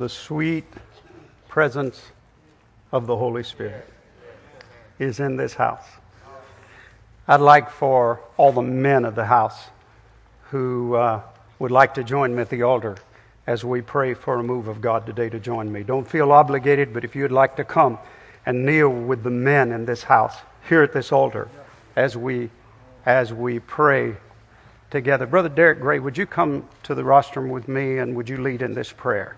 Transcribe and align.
The 0.00 0.08
sweet 0.08 0.64
presence 1.46 2.02
of 2.90 3.06
the 3.06 3.18
Holy 3.18 3.42
Spirit 3.42 3.86
is 4.98 5.20
in 5.20 5.36
this 5.36 5.52
house. 5.52 5.84
I'd 7.28 7.42
like 7.42 7.68
for 7.68 8.20
all 8.38 8.50
the 8.50 8.62
men 8.62 9.04
of 9.04 9.14
the 9.14 9.26
house 9.26 9.66
who 10.44 10.94
uh, 10.94 11.20
would 11.58 11.70
like 11.70 11.92
to 11.96 12.02
join 12.02 12.34
me 12.34 12.40
at 12.40 12.48
the 12.48 12.62
altar 12.62 12.96
as 13.46 13.62
we 13.62 13.82
pray 13.82 14.14
for 14.14 14.36
a 14.36 14.42
move 14.42 14.68
of 14.68 14.80
God 14.80 15.04
today 15.04 15.28
to 15.28 15.38
join 15.38 15.70
me. 15.70 15.82
Don't 15.82 16.08
feel 16.08 16.32
obligated, 16.32 16.94
but 16.94 17.04
if 17.04 17.14
you'd 17.14 17.30
like 17.30 17.56
to 17.56 17.64
come 17.64 17.98
and 18.46 18.64
kneel 18.64 18.88
with 18.88 19.22
the 19.22 19.28
men 19.28 19.70
in 19.70 19.84
this 19.84 20.04
house 20.04 20.36
here 20.66 20.82
at 20.82 20.94
this 20.94 21.12
altar 21.12 21.46
as 21.94 22.16
we 22.16 22.48
as 23.04 23.34
we 23.34 23.58
pray 23.58 24.16
together. 24.90 25.26
Brother 25.26 25.50
Derek 25.50 25.78
Gray, 25.78 25.98
would 25.98 26.16
you 26.16 26.24
come 26.24 26.66
to 26.84 26.94
the 26.94 27.04
rostrum 27.04 27.50
with 27.50 27.68
me 27.68 27.98
and 27.98 28.16
would 28.16 28.30
you 28.30 28.38
lead 28.38 28.62
in 28.62 28.72
this 28.72 28.94
prayer? 28.94 29.36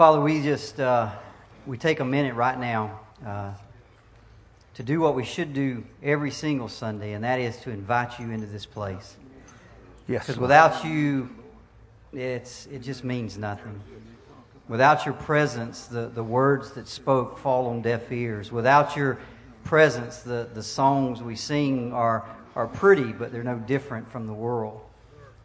Father, 0.00 0.18
we 0.18 0.40
just 0.40 0.80
uh, 0.80 1.10
we 1.66 1.76
take 1.76 2.00
a 2.00 2.04
minute 2.06 2.34
right 2.34 2.58
now 2.58 3.00
uh, 3.22 3.52
to 4.72 4.82
do 4.82 4.98
what 4.98 5.14
we 5.14 5.24
should 5.24 5.52
do 5.52 5.84
every 6.02 6.30
single 6.30 6.68
Sunday, 6.68 7.12
and 7.12 7.22
that 7.22 7.38
is 7.38 7.58
to 7.58 7.70
invite 7.70 8.18
you 8.18 8.30
into 8.30 8.46
this 8.46 8.64
place. 8.64 9.18
Yes. 10.08 10.22
Because 10.22 10.40
without 10.40 10.86
you, 10.86 11.28
it's 12.14 12.64
it 12.68 12.78
just 12.78 13.04
means 13.04 13.36
nothing. 13.36 13.78
Without 14.68 15.04
your 15.04 15.12
presence, 15.12 15.84
the, 15.84 16.06
the 16.06 16.24
words 16.24 16.72
that 16.72 16.88
spoke 16.88 17.36
fall 17.36 17.66
on 17.66 17.82
deaf 17.82 18.10
ears. 18.10 18.50
Without 18.50 18.96
your 18.96 19.18
presence, 19.64 20.20
the, 20.20 20.48
the 20.54 20.62
songs 20.62 21.22
we 21.22 21.36
sing 21.36 21.92
are, 21.92 22.24
are 22.56 22.68
pretty, 22.68 23.12
but 23.12 23.32
they're 23.32 23.44
no 23.44 23.58
different 23.58 24.10
from 24.10 24.26
the 24.26 24.32
world. 24.32 24.80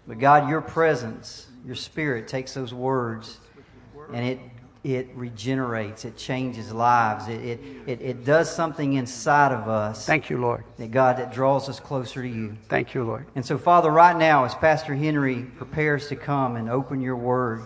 But 0.08 0.20
God, 0.20 0.48
your 0.48 0.62
presence, 0.62 1.48
your 1.66 1.76
spirit 1.76 2.30
takes 2.30 2.54
those 2.54 2.74
words 2.74 3.40
and 4.14 4.26
it 4.26 4.40
it 4.86 5.10
regenerates, 5.16 6.06
it 6.06 6.16
changes 6.16 6.72
lives, 6.72 7.28
it, 7.28 7.44
it, 7.44 7.60
it, 7.88 8.02
it, 8.02 8.24
does 8.24 8.54
something 8.54 8.94
inside 8.94 9.52
of 9.52 9.68
us. 9.68 10.06
Thank 10.06 10.30
you, 10.30 10.38
Lord. 10.38 10.64
That 10.78 10.92
God, 10.92 11.18
that 11.18 11.34
draws 11.34 11.68
us 11.68 11.80
closer 11.80 12.22
to 12.22 12.28
you. 12.28 12.56
Thank 12.70 12.94
you, 12.94 13.04
Lord. 13.04 13.26
And 13.34 13.44
so, 13.44 13.58
Father, 13.58 13.90
right 13.90 14.16
now, 14.16 14.46
as 14.46 14.54
Pastor 14.54 14.94
Henry 14.94 15.42
prepares 15.58 16.08
to 16.10 16.16
come 16.16 16.56
and 16.56 16.70
open 16.70 17.02
your 17.02 17.16
word, 17.16 17.64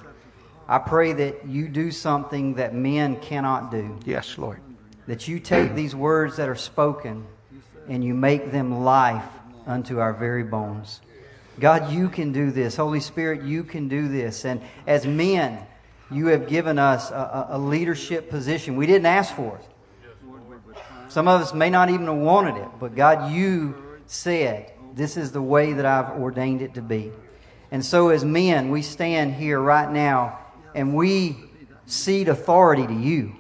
I 0.66 0.78
pray 0.78 1.12
that 1.12 1.46
you 1.46 1.68
do 1.68 1.92
something 1.92 2.54
that 2.54 2.74
men 2.74 3.20
cannot 3.20 3.70
do. 3.70 4.00
Yes, 4.06 4.38
Lord. 4.38 4.62
That 5.08 5.28
you 5.28 5.42
take 5.42 5.76
these 5.76 5.94
words 5.94 6.38
that 6.38 6.48
are 6.48 6.56
spoken 6.56 7.28
and 7.90 8.02
you 8.02 8.14
make 8.14 8.50
them 8.54 8.86
life 8.86 9.26
unto 9.68 10.00
our 10.00 10.14
very 10.14 10.44
bones. 10.44 11.02
God, 11.60 11.92
you 11.92 12.08
can 12.08 12.32
do 12.32 12.52
this. 12.52 12.78
Holy 12.78 13.02
Spirit, 13.02 13.44
you 13.44 13.66
can 13.66 13.90
do 13.90 14.08
this. 14.08 14.46
And 14.46 14.62
as 14.88 15.06
men, 15.06 15.66
you 16.12 16.28
have 16.28 16.48
given 16.48 16.80
us 16.80 17.12
a, 17.12 17.48
a, 17.52 17.58
leadership 17.58 18.30
position. 18.30 18.76
We 18.76 18.88
didn't 18.88 19.06
ask 19.06 19.36
for 19.36 19.58
it. 19.58 19.66
Some 21.08 21.28
of 21.28 21.42
us 21.42 21.54
may 21.54 21.70
not 21.70 21.90
even 21.90 22.08
have 22.08 22.16
wanted 22.16 22.58
it, 22.58 22.68
but 22.80 22.96
God, 22.96 23.32
you 23.32 23.76
said, 24.06 24.72
This 24.94 25.18
is 25.18 25.32
the 25.32 25.42
way 25.42 25.74
that 25.74 25.86
I've 25.86 26.20
ordained 26.20 26.62
it 26.62 26.76
to 26.76 26.82
be. 26.82 27.12
And 27.72 27.86
so, 27.86 28.10
as 28.10 28.26
men, 28.26 28.70
we 28.70 28.82
stand 28.82 29.34
here 29.34 29.60
right 29.60 29.92
now 29.92 30.40
and 30.74 30.96
we 30.96 31.38
cede 31.86 32.28
authority 32.28 32.88
to 32.88 32.94
you. 32.94 33.36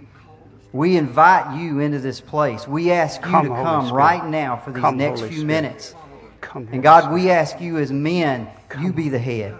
We 0.72 0.98
invite 0.98 1.60
you 1.60 1.80
into 1.80 2.00
this 2.00 2.22
place. 2.22 2.68
We 2.68 2.92
ask 2.92 3.22
you 3.22 3.28
come, 3.28 3.46
to 3.46 3.50
come 3.50 3.92
right 3.92 4.24
now 4.24 4.58
for 4.58 4.72
these 4.72 4.82
come, 4.82 4.98
next 4.98 5.22
Holy 5.22 5.32
few 5.32 5.42
Spirit. 5.42 5.62
minutes. 5.62 5.96
Come, 6.42 6.68
and 6.72 6.84
God, 6.84 7.12
we 7.12 7.32
ask 7.32 7.60
you 7.60 7.78
as 7.78 7.92
men, 7.92 8.48
you 8.80 8.94
be 8.94 9.10
the 9.10 9.20
head, 9.20 9.58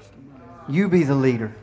you 0.68 0.88
be 0.88 1.04
the 1.04 1.16
leader. 1.16 1.54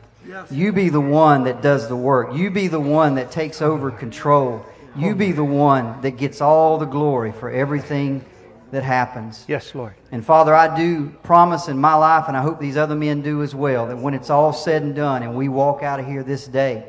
You 0.49 0.71
be 0.73 0.89
the 0.89 1.01
one 1.01 1.43
that 1.45 1.61
does 1.61 1.87
the 1.87 1.95
work. 1.95 2.33
You 2.33 2.49
be 2.51 2.67
the 2.67 2.79
one 2.79 3.15
that 3.15 3.31
takes 3.31 3.61
over 3.61 3.91
control. 3.91 4.65
You 4.95 5.15
be 5.15 5.31
the 5.31 5.43
one 5.43 6.01
that 6.01 6.11
gets 6.17 6.41
all 6.41 6.77
the 6.77 6.85
glory 6.85 7.31
for 7.31 7.49
everything 7.51 8.25
that 8.71 8.83
happens. 8.83 9.45
Yes, 9.47 9.73
Lord. 9.75 9.93
And 10.11 10.25
Father, 10.25 10.53
I 10.53 10.75
do 10.75 11.09
promise 11.23 11.67
in 11.67 11.77
my 11.77 11.93
life, 11.93 12.25
and 12.27 12.35
I 12.35 12.41
hope 12.41 12.59
these 12.59 12.77
other 12.77 12.95
men 12.95 13.21
do 13.21 13.43
as 13.43 13.53
well, 13.55 13.87
that 13.87 13.97
when 13.97 14.13
it's 14.13 14.29
all 14.29 14.51
said 14.53 14.81
and 14.81 14.95
done 14.95 15.23
and 15.23 15.35
we 15.35 15.49
walk 15.49 15.83
out 15.83 15.99
of 15.99 16.05
here 16.05 16.23
this 16.23 16.47
day, 16.47 16.83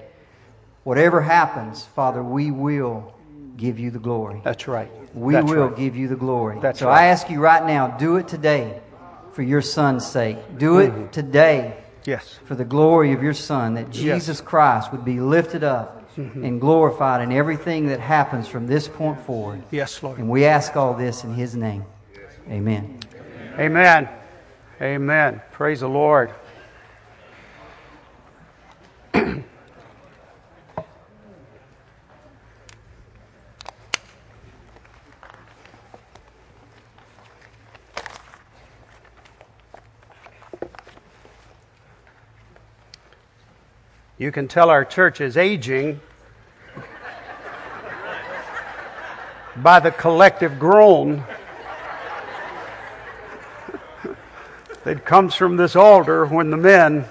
whatever 0.84 1.20
happens, 1.20 1.84
Father, 1.84 2.22
we 2.22 2.50
will 2.50 3.14
give 3.56 3.78
you 3.78 3.90
the 3.90 3.98
glory. 3.98 4.40
That's 4.42 4.66
right. 4.66 4.90
We 5.14 5.34
That's 5.34 5.50
will 5.50 5.68
right. 5.68 5.76
give 5.76 5.96
you 5.96 6.08
the 6.08 6.16
glory. 6.16 6.58
That's 6.60 6.80
so 6.80 6.86
right. 6.88 7.02
I 7.02 7.06
ask 7.06 7.28
you 7.30 7.40
right 7.40 7.64
now, 7.64 7.88
do 7.88 8.16
it 8.16 8.26
today 8.26 8.80
for 9.32 9.42
your 9.42 9.62
son's 9.62 10.06
sake. 10.06 10.38
Do 10.58 10.78
it 10.78 10.92
Mhm. 10.92 11.10
today 11.10 11.74
Yes. 12.08 12.38
for 12.44 12.54
the 12.54 12.64
glory 12.64 13.12
of 13.12 13.22
your 13.22 13.34
Son, 13.34 13.74
that 13.74 13.90
Jesus 13.90 14.40
Christ 14.40 14.90
would 14.92 15.04
be 15.04 15.20
lifted 15.20 15.62
up 15.62 15.94
Mm-hmm. 16.16 16.44
and 16.44 16.60
glorified 16.60 17.20
in 17.22 17.30
everything 17.30 17.86
that 17.86 18.00
happens 18.00 18.48
from 18.48 18.66
this 18.66 18.88
point 18.88 19.20
forward. 19.20 19.62
Yes, 19.70 20.02
Lord. 20.02 20.18
And 20.18 20.28
we 20.28 20.46
ask 20.46 20.74
all 20.74 20.92
this 20.94 21.22
in 21.22 21.32
His 21.32 21.54
name. 21.54 21.84
Amen. 22.48 22.98
Amen. 23.56 24.08
Amen. 24.82 25.40
Praise 25.52 25.78
the 25.80 25.88
Lord. 25.88 26.34
You 44.18 44.32
can 44.32 44.48
tell 44.48 44.68
our 44.68 44.84
church 44.84 45.20
is 45.20 45.36
aging 45.36 46.00
by 49.56 49.78
the 49.78 49.92
collective 49.92 50.58
groan 50.58 51.22
that 54.82 55.04
comes 55.04 55.36
from 55.36 55.56
this 55.56 55.76
altar 55.76 56.26
when 56.26 56.50
the 56.50 56.56
men 56.56 57.04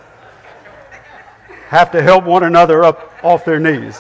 have 1.68 1.92
to 1.92 2.02
help 2.02 2.26
one 2.26 2.44
another 2.44 2.84
up 2.84 3.14
off 3.24 3.46
their 3.46 3.60
knees. 3.60 3.98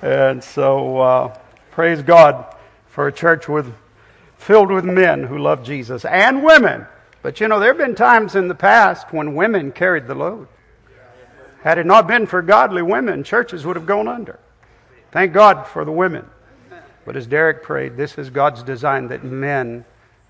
And 0.00 0.44
so, 0.44 0.98
uh, 0.98 1.38
praise 1.72 2.00
God 2.00 2.54
for 2.86 3.08
a 3.08 3.12
church 3.12 3.48
with 3.48 3.74
filled 4.38 4.70
with 4.70 4.84
men 4.84 5.24
who 5.24 5.36
love 5.36 5.64
Jesus 5.64 6.04
and 6.04 6.44
women. 6.44 6.86
But 7.22 7.40
you 7.40 7.48
know, 7.48 7.58
there 7.58 7.70
have 7.70 7.78
been 7.78 7.96
times 7.96 8.36
in 8.36 8.46
the 8.46 8.54
past 8.54 9.12
when 9.12 9.34
women 9.34 9.72
carried 9.72 10.06
the 10.06 10.14
load. 10.14 10.46
Had 11.62 11.78
it 11.78 11.86
not 11.86 12.06
been 12.06 12.26
for 12.26 12.42
godly 12.42 12.82
women, 12.82 13.22
churches 13.22 13.66
would 13.66 13.76
have 13.76 13.86
gone 13.86 14.08
under. 14.08 14.38
Thank 15.12 15.32
God 15.32 15.66
for 15.66 15.84
the 15.84 15.92
women. 15.92 16.24
But 17.04 17.16
as 17.16 17.26
Derek 17.26 17.62
prayed, 17.62 17.96
this 17.96 18.16
is 18.16 18.30
God's 18.30 18.62
design 18.62 19.08
that 19.08 19.24
men 19.24 19.84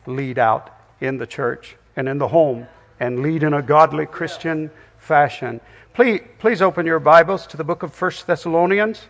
lead 0.06 0.38
out 0.38 0.74
in 1.00 1.18
the 1.18 1.26
church 1.26 1.76
and 1.96 2.08
in 2.08 2.18
the 2.18 2.28
home 2.28 2.66
and 2.98 3.20
lead 3.20 3.42
in 3.42 3.54
a 3.54 3.62
godly 3.62 4.06
Christian 4.06 4.70
fashion. 4.98 5.60
Please, 5.94 6.20
please 6.38 6.62
open 6.62 6.86
your 6.86 7.00
Bibles 7.00 7.46
to 7.48 7.56
the 7.56 7.64
book 7.64 7.82
of 7.82 8.00
1 8.00 8.12
Thessalonians. 8.26 9.06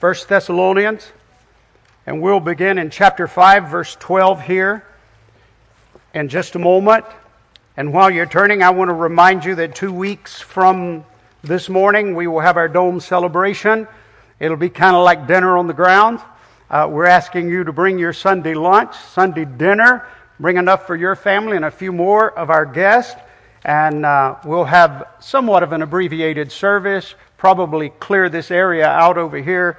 1 0.00 0.14
Thessalonians, 0.28 1.12
and 2.06 2.22
we'll 2.22 2.40
begin 2.40 2.78
in 2.78 2.88
chapter 2.88 3.28
5, 3.28 3.68
verse 3.68 3.96
12 4.00 4.42
here 4.42 4.84
in 6.14 6.28
just 6.28 6.54
a 6.54 6.58
moment. 6.58 7.04
And 7.76 7.92
while 7.92 8.10
you're 8.10 8.26
turning, 8.26 8.64
I 8.64 8.70
want 8.70 8.88
to 8.88 8.94
remind 8.94 9.44
you 9.44 9.54
that 9.54 9.76
two 9.76 9.92
weeks 9.92 10.40
from 10.40 11.04
this 11.42 11.68
morning, 11.68 12.16
we 12.16 12.26
will 12.26 12.40
have 12.40 12.56
our 12.56 12.68
dome 12.68 12.98
celebration. 12.98 13.86
It'll 14.40 14.56
be 14.56 14.68
kind 14.68 14.96
of 14.96 15.04
like 15.04 15.28
dinner 15.28 15.56
on 15.56 15.68
the 15.68 15.72
ground. 15.72 16.18
Uh, 16.68 16.88
we're 16.90 17.06
asking 17.06 17.48
you 17.48 17.62
to 17.62 17.72
bring 17.72 17.96
your 17.96 18.12
Sunday 18.12 18.54
lunch, 18.54 18.96
Sunday 18.96 19.44
dinner, 19.44 20.04
bring 20.40 20.56
enough 20.56 20.84
for 20.84 20.96
your 20.96 21.14
family 21.14 21.56
and 21.56 21.64
a 21.64 21.70
few 21.70 21.92
more 21.92 22.36
of 22.36 22.50
our 22.50 22.66
guests. 22.66 23.14
And 23.64 24.04
uh, 24.04 24.36
we'll 24.44 24.64
have 24.64 25.06
somewhat 25.20 25.62
of 25.62 25.72
an 25.72 25.82
abbreviated 25.82 26.50
service, 26.50 27.14
probably 27.38 27.90
clear 27.90 28.28
this 28.28 28.50
area 28.50 28.88
out 28.88 29.16
over 29.16 29.38
here, 29.38 29.78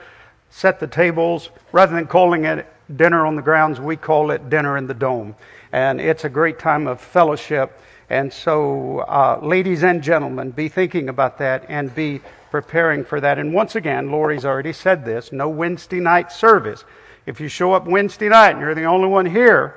set 0.50 0.80
the 0.80 0.88
tables. 0.88 1.50
Rather 1.74 1.94
than 1.94 2.08
calling 2.08 2.46
it 2.46 2.66
dinner 2.96 3.26
on 3.26 3.36
the 3.36 3.42
grounds, 3.42 3.82
we 3.82 3.98
call 3.98 4.32
it 4.32 4.50
dinner 4.50 4.78
in 4.78 4.88
the 4.88 4.94
dome. 4.94 5.36
And 5.72 6.02
it's 6.02 6.26
a 6.26 6.30
great 6.30 6.60
time 6.60 6.88
of 6.88 7.00
fellowship. 7.00 7.80
And 8.10 8.32
so, 8.32 9.00
uh, 9.00 9.40
ladies 9.42 9.84
and 9.84 10.04
gentlemen, 10.04 10.52
be 10.52 10.68
thinking 10.68 11.08
about 11.08 11.38
that 11.38 11.66
and 11.70 11.94
be 11.96 12.22
preparing 12.52 13.06
for 13.06 13.22
that. 13.22 13.40
And 13.40 13.54
once 13.54 13.76
again, 13.76 14.12
Lori's 14.12 14.44
already 14.44 14.74
said 14.74 15.06
this 15.06 15.32
no 15.32 15.48
Wednesday 15.48 16.00
night 16.00 16.32
service. 16.32 16.84
If 17.26 17.40
you 17.40 17.48
show 17.48 17.74
up 17.74 17.86
Wednesday 17.86 18.30
night 18.30 18.52
and 18.52 18.60
you're 18.60 18.76
the 18.76 18.84
only 18.84 19.08
one 19.08 19.26
here, 19.26 19.76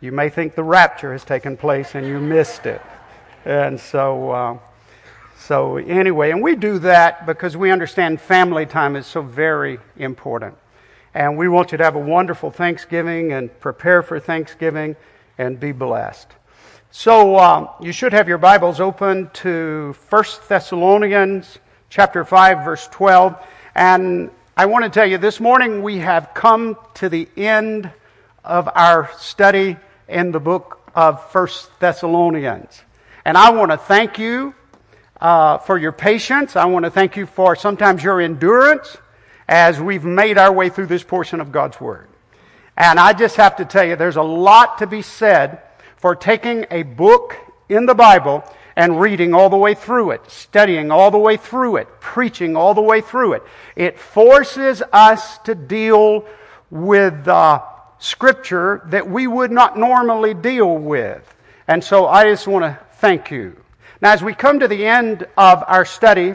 you 0.00 0.12
may 0.12 0.28
think 0.28 0.54
the 0.54 0.64
rapture 0.64 1.12
has 1.12 1.24
taken 1.24 1.56
place 1.56 1.94
and 1.94 2.06
you 2.06 2.20
missed 2.20 2.66
it. 2.66 2.82
And 3.46 3.80
so, 3.80 4.30
uh, 4.30 4.58
so 5.38 5.78
anyway, 5.78 6.30
and 6.30 6.42
we 6.42 6.56
do 6.56 6.78
that 6.80 7.24
because 7.24 7.56
we 7.56 7.70
understand 7.70 8.20
family 8.20 8.66
time 8.66 8.96
is 8.96 9.06
so 9.06 9.22
very 9.22 9.78
important. 9.96 10.56
And 11.14 11.38
we 11.38 11.48
want 11.48 11.70
you 11.70 11.78
to 11.78 11.84
have 11.84 11.94
a 11.94 12.00
wonderful 12.00 12.50
Thanksgiving 12.50 13.32
and 13.32 13.48
prepare 13.60 14.02
for 14.02 14.18
Thanksgiving 14.18 14.96
and 15.38 15.60
be 15.60 15.70
blessed. 15.70 16.26
So 16.90 17.38
um, 17.38 17.68
you 17.80 17.92
should 17.92 18.12
have 18.12 18.28
your 18.28 18.38
Bibles 18.38 18.80
open 18.80 19.30
to 19.34 19.94
1 20.10 20.24
Thessalonians 20.48 21.58
chapter 21.88 22.24
5 22.24 22.64
verse 22.64 22.88
12 22.88 23.36
and 23.76 24.30
I 24.56 24.66
want 24.66 24.84
to 24.84 24.90
tell 24.90 25.06
you 25.08 25.18
this 25.18 25.38
morning 25.38 25.82
we 25.82 25.98
have 25.98 26.34
come 26.34 26.76
to 26.94 27.08
the 27.08 27.28
end 27.36 27.90
of 28.44 28.68
our 28.74 29.10
study 29.16 29.76
in 30.08 30.32
the 30.32 30.40
book 30.40 30.80
of 30.96 31.20
1 31.34 31.48
Thessalonians. 31.80 32.82
And 33.24 33.36
I 33.36 33.50
want 33.50 33.70
to 33.70 33.76
thank 33.76 34.18
you 34.18 34.54
uh, 35.20 35.58
for 35.58 35.78
your 35.78 35.92
patience. 35.92 36.56
I 36.56 36.64
want 36.66 36.84
to 36.84 36.90
thank 36.90 37.16
you 37.16 37.26
for 37.26 37.56
sometimes 37.56 38.02
your 38.02 38.20
endurance 38.20 38.96
as 39.48 39.80
we've 39.80 40.04
made 40.04 40.38
our 40.38 40.52
way 40.52 40.68
through 40.68 40.86
this 40.86 41.02
portion 41.02 41.40
of 41.40 41.52
God's 41.52 41.80
Word. 41.80 42.08
And 42.76 42.98
I 42.98 43.12
just 43.12 43.36
have 43.36 43.56
to 43.56 43.64
tell 43.64 43.84
you, 43.84 43.96
there's 43.96 44.16
a 44.16 44.22
lot 44.22 44.78
to 44.78 44.86
be 44.86 45.02
said 45.02 45.62
for 45.96 46.16
taking 46.16 46.66
a 46.70 46.82
book 46.82 47.36
in 47.68 47.86
the 47.86 47.94
Bible 47.94 48.44
and 48.76 49.00
reading 49.00 49.34
all 49.34 49.48
the 49.48 49.56
way 49.56 49.74
through 49.74 50.10
it, 50.10 50.28
studying 50.28 50.90
all 50.90 51.10
the 51.10 51.18
way 51.18 51.36
through 51.36 51.76
it, 51.76 51.88
preaching 52.00 52.56
all 52.56 52.74
the 52.74 52.82
way 52.82 53.00
through 53.00 53.34
it. 53.34 53.42
It 53.76 53.98
forces 53.98 54.82
us 54.92 55.38
to 55.38 55.54
deal 55.54 56.26
with 56.70 57.28
uh, 57.28 57.62
Scripture 57.98 58.82
that 58.86 59.08
we 59.08 59.26
would 59.26 59.52
not 59.52 59.78
normally 59.78 60.34
deal 60.34 60.76
with. 60.76 61.34
And 61.68 61.82
so 61.82 62.06
I 62.06 62.24
just 62.24 62.46
want 62.48 62.64
to 62.64 62.78
thank 62.96 63.30
you. 63.30 63.56
Now, 64.00 64.12
as 64.12 64.22
we 64.22 64.34
come 64.34 64.60
to 64.60 64.68
the 64.68 64.84
end 64.86 65.26
of 65.36 65.62
our 65.66 65.84
study 65.84 66.34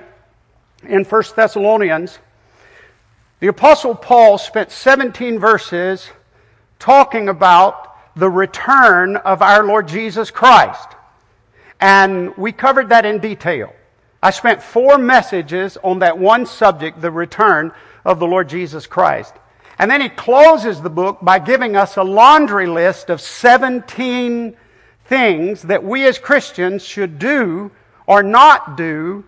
in 0.84 1.04
1 1.04 1.24
Thessalonians, 1.36 2.18
the 3.40 3.48
Apostle 3.48 3.96
Paul 3.96 4.38
spent 4.38 4.70
17 4.70 5.40
verses 5.40 6.10
talking 6.78 7.30
about 7.30 7.96
the 8.18 8.30
return 8.30 9.16
of 9.16 9.42
our 9.42 9.64
Lord 9.64 9.88
Jesus 9.88 10.30
Christ. 10.30 10.90
And 11.80 12.36
we 12.36 12.52
covered 12.52 12.90
that 12.90 13.06
in 13.06 13.20
detail. 13.20 13.74
I 14.22 14.32
spent 14.32 14.62
four 14.62 14.98
messages 14.98 15.78
on 15.82 16.00
that 16.00 16.18
one 16.18 16.46
subject, 16.46 17.00
the 17.00 17.12
return 17.12 17.72
of 18.04 18.20
the 18.20 18.28
Lord 18.28 18.50
Jesus 18.50 18.86
Christ. 18.86 19.34
And 19.78 19.90
then 19.90 20.02
he 20.02 20.10
closes 20.10 20.82
the 20.82 20.90
book 20.90 21.20
by 21.22 21.40
giving 21.40 21.78
us 21.78 21.96
a 21.96 22.04
laundry 22.04 22.68
list 22.68 23.10
of 23.10 23.22
17 23.22 24.58
things 25.06 25.62
that 25.62 25.86
we 25.86 26.06
as 26.06 26.20
Christians 26.20 26.84
should 26.84 27.18
do 27.18 27.72
or 28.06 28.22
not 28.22 28.76
do. 28.76 29.24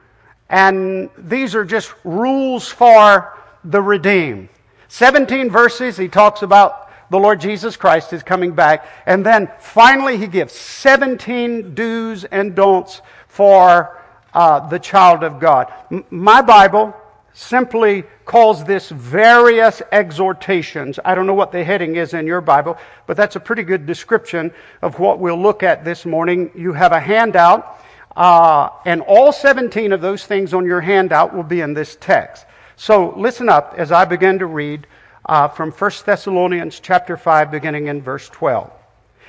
And 0.49 1.09
these 1.17 1.55
are 1.55 1.63
just 1.63 1.93
rules 2.03 2.67
for 2.67 3.37
the 3.63 3.81
redeemed. 3.81 4.49
17 4.87 5.49
verses, 5.49 5.97
he 5.97 6.07
talks 6.07 6.41
about 6.41 6.89
the 7.09 7.19
Lord 7.19 7.41
Jesus 7.41 7.75
Christ 7.75 8.13
is 8.13 8.23
coming 8.23 8.53
back. 8.53 8.85
And 9.05 9.25
then 9.25 9.51
finally, 9.59 10.17
he 10.17 10.27
gives 10.27 10.53
17 10.53 11.75
do's 11.75 12.23
and 12.23 12.55
don'ts 12.55 13.01
for 13.27 14.01
uh, 14.33 14.67
the 14.69 14.79
child 14.79 15.23
of 15.23 15.39
God. 15.39 15.71
M- 15.91 16.05
my 16.09 16.41
Bible 16.41 16.95
simply 17.33 18.03
calls 18.25 18.63
this 18.63 18.89
various 18.89 19.81
exhortations. 19.91 20.99
I 21.03 21.15
don't 21.15 21.27
know 21.27 21.33
what 21.33 21.51
the 21.51 21.63
heading 21.63 21.95
is 21.95 22.13
in 22.13 22.27
your 22.27 22.41
Bible, 22.41 22.77
but 23.07 23.17
that's 23.17 23.35
a 23.35 23.39
pretty 23.39 23.63
good 23.63 23.85
description 23.85 24.53
of 24.81 24.99
what 24.99 25.19
we'll 25.19 25.41
look 25.41 25.63
at 25.63 25.83
this 25.83 26.05
morning. 26.05 26.51
You 26.55 26.73
have 26.73 26.91
a 26.91 26.99
handout, 26.99 27.77
uh, 28.15 28.69
and 28.85 29.01
all 29.01 29.31
17 29.31 29.91
of 29.91 30.01
those 30.01 30.25
things 30.25 30.53
on 30.53 30.65
your 30.65 30.81
handout 30.81 31.35
will 31.35 31.43
be 31.43 31.61
in 31.61 31.73
this 31.73 31.97
text. 31.99 32.45
So 32.81 33.13
listen 33.15 33.47
up 33.47 33.75
as 33.77 33.91
I 33.91 34.05
begin 34.05 34.39
to 34.39 34.47
read 34.47 34.87
uh, 35.27 35.47
from 35.49 35.69
1 35.69 35.91
Thessalonians 36.03 36.79
chapter 36.79 37.15
5, 37.15 37.51
beginning 37.51 37.85
in 37.85 38.01
verse 38.01 38.27
12. 38.29 38.71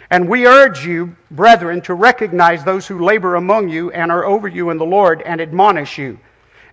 And 0.08 0.26
we 0.26 0.46
urge 0.46 0.86
you, 0.86 1.14
brethren, 1.30 1.82
to 1.82 1.92
recognize 1.92 2.64
those 2.64 2.86
who 2.86 3.04
labor 3.04 3.34
among 3.34 3.68
you 3.68 3.90
and 3.90 4.10
are 4.10 4.24
over 4.24 4.48
you 4.48 4.70
in 4.70 4.78
the 4.78 4.86
Lord 4.86 5.20
and 5.20 5.38
admonish 5.38 5.98
you, 5.98 6.18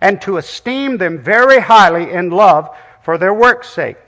and 0.00 0.22
to 0.22 0.38
esteem 0.38 0.96
them 0.96 1.18
very 1.18 1.60
highly 1.60 2.12
in 2.12 2.30
love 2.30 2.74
for 3.02 3.18
their 3.18 3.34
work's 3.34 3.68
sake. 3.68 3.98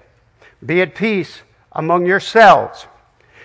Be 0.65 0.81
at 0.81 0.95
peace 0.95 1.43
among 1.73 2.07
yourselves. 2.07 2.87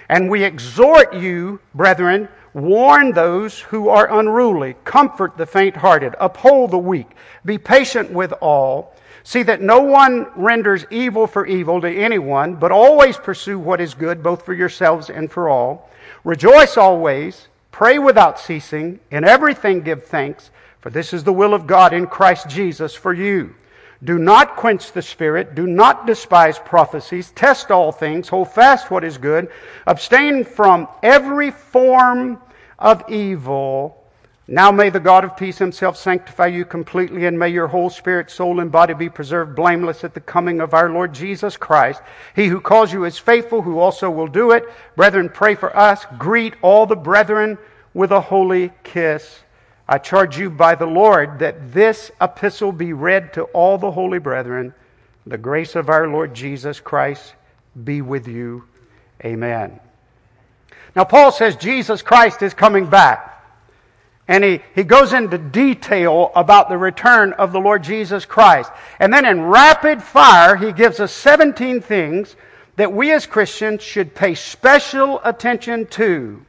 And 0.07 0.29
we 0.29 0.45
exhort 0.45 1.13
you, 1.13 1.59
brethren, 1.75 2.29
warn 2.53 3.11
those 3.11 3.59
who 3.59 3.89
are 3.89 4.19
unruly, 4.19 4.77
comfort 4.85 5.35
the 5.35 5.45
faint 5.45 5.75
hearted, 5.75 6.15
uphold 6.17 6.71
the 6.71 6.77
weak, 6.77 7.09
be 7.43 7.57
patient 7.57 8.09
with 8.09 8.31
all. 8.39 8.95
See 9.27 9.43
that 9.43 9.61
no 9.61 9.81
one 9.81 10.27
renders 10.37 10.85
evil 10.89 11.27
for 11.27 11.45
evil 11.45 11.81
to 11.81 11.89
anyone, 11.89 12.55
but 12.55 12.71
always 12.71 13.17
pursue 13.17 13.59
what 13.59 13.81
is 13.81 13.93
good, 13.93 14.23
both 14.23 14.45
for 14.45 14.53
yourselves 14.53 15.09
and 15.09 15.29
for 15.29 15.49
all. 15.49 15.89
Rejoice 16.23 16.77
always, 16.77 17.49
pray 17.73 17.99
without 17.99 18.39
ceasing, 18.39 19.01
in 19.11 19.25
everything 19.25 19.81
give 19.81 20.05
thanks, 20.05 20.49
for 20.79 20.91
this 20.91 21.11
is 21.11 21.25
the 21.25 21.33
will 21.33 21.53
of 21.53 21.67
God 21.67 21.91
in 21.91 22.07
Christ 22.07 22.47
Jesus 22.47 22.95
for 22.95 23.11
you. 23.11 23.53
Do 24.01 24.17
not 24.17 24.55
quench 24.55 24.93
the 24.93 25.01
spirit, 25.01 25.55
do 25.55 25.67
not 25.67 26.07
despise 26.07 26.57
prophecies, 26.57 27.31
test 27.31 27.69
all 27.69 27.91
things, 27.91 28.29
hold 28.29 28.49
fast 28.53 28.89
what 28.89 29.03
is 29.03 29.17
good, 29.17 29.49
abstain 29.85 30.45
from 30.45 30.87
every 31.03 31.51
form 31.51 32.39
of 32.79 33.03
evil. 33.09 34.06
Now 34.49 34.71
may 34.71 34.89
the 34.89 35.01
God 35.01 35.25
of 35.25 35.35
peace 35.35 35.57
himself 35.57 35.97
sanctify 35.97 36.47
you 36.47 36.63
completely, 36.63 37.25
and 37.25 37.37
may 37.37 37.49
your 37.49 37.67
whole 37.67 37.89
spirit, 37.89 38.31
soul, 38.31 38.61
and 38.61 38.71
body 38.71 38.93
be 38.93 39.09
preserved 39.09 39.55
blameless 39.55 40.05
at 40.05 40.13
the 40.13 40.21
coming 40.21 40.61
of 40.61 40.73
our 40.73 40.89
Lord 40.89 41.13
Jesus 41.13 41.57
Christ. 41.57 42.01
He 42.33 42.47
who 42.47 42.61
calls 42.61 42.93
you 42.93 43.03
is 43.03 43.17
faithful, 43.17 43.61
who 43.61 43.79
also 43.79 44.09
will 44.09 44.27
do 44.27 44.51
it. 44.51 44.63
Brethren, 44.95 45.27
pray 45.27 45.55
for 45.55 45.75
us. 45.75 46.05
Greet 46.17 46.53
all 46.61 46.85
the 46.85 46.95
brethren 46.95 47.57
with 47.93 48.11
a 48.11 48.21
holy 48.21 48.71
kiss. 48.83 49.41
I 49.85 49.97
charge 49.97 50.37
you 50.37 50.49
by 50.49 50.75
the 50.75 50.85
Lord 50.85 51.39
that 51.39 51.73
this 51.73 52.09
epistle 52.21 52.71
be 52.71 52.93
read 52.93 53.33
to 53.33 53.43
all 53.43 53.77
the 53.77 53.91
holy 53.91 54.19
brethren. 54.19 54.73
The 55.25 55.37
grace 55.37 55.75
of 55.75 55.89
our 55.89 56.07
Lord 56.07 56.33
Jesus 56.33 56.79
Christ 56.79 57.33
be 57.83 58.01
with 58.01 58.29
you. 58.29 58.63
Amen. 59.25 59.77
Now, 60.95 61.03
Paul 61.03 61.33
says 61.33 61.57
Jesus 61.57 62.01
Christ 62.01 62.41
is 62.41 62.53
coming 62.53 62.85
back. 62.85 63.36
And 64.27 64.43
he, 64.43 64.61
he 64.75 64.83
goes 64.83 65.13
into 65.13 65.37
detail 65.37 66.31
about 66.35 66.69
the 66.69 66.77
return 66.77 67.33
of 67.33 67.53
the 67.53 67.59
Lord 67.59 67.83
Jesus 67.83 68.25
Christ. 68.25 68.71
And 68.99 69.13
then 69.13 69.25
in 69.25 69.43
rapid 69.43 70.03
fire, 70.03 70.55
he 70.55 70.73
gives 70.73 70.99
us 70.99 71.13
17 71.13 71.81
things 71.81 72.35
that 72.75 72.91
we 72.91 73.11
as 73.11 73.25
Christians 73.25 73.81
should 73.81 74.13
pay 74.13 74.35
special 74.35 75.21
attention 75.23 75.87
to. 75.87 76.45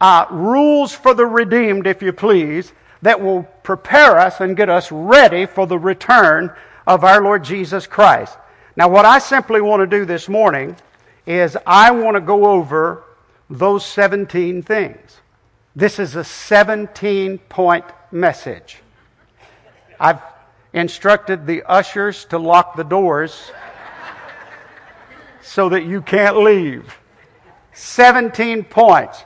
Uh, 0.00 0.26
rules 0.30 0.92
for 0.92 1.14
the 1.14 1.26
redeemed, 1.26 1.86
if 1.86 2.02
you 2.02 2.12
please, 2.12 2.72
that 3.02 3.20
will 3.20 3.42
prepare 3.62 4.18
us 4.18 4.40
and 4.40 4.56
get 4.56 4.68
us 4.68 4.90
ready 4.90 5.46
for 5.46 5.66
the 5.66 5.78
return 5.78 6.52
of 6.86 7.04
our 7.04 7.22
Lord 7.22 7.44
Jesus 7.44 7.86
Christ. 7.86 8.36
Now, 8.76 8.88
what 8.88 9.04
I 9.04 9.18
simply 9.18 9.60
want 9.60 9.80
to 9.80 9.98
do 9.98 10.04
this 10.04 10.28
morning 10.28 10.76
is 11.26 11.56
I 11.66 11.90
want 11.90 12.16
to 12.16 12.20
go 12.20 12.46
over 12.46 13.04
those 13.50 13.84
17 13.84 14.62
things. 14.62 15.21
This 15.74 15.98
is 15.98 16.16
a 16.16 16.24
17 16.24 17.38
point 17.38 17.86
message. 18.10 18.78
I've 19.98 20.20
instructed 20.74 21.46
the 21.46 21.62
ushers 21.62 22.26
to 22.26 22.38
lock 22.38 22.76
the 22.76 22.84
doors 22.84 23.50
so 25.40 25.70
that 25.70 25.84
you 25.84 26.02
can't 26.02 26.36
leave. 26.36 26.98
17 27.72 28.64
points. 28.64 29.24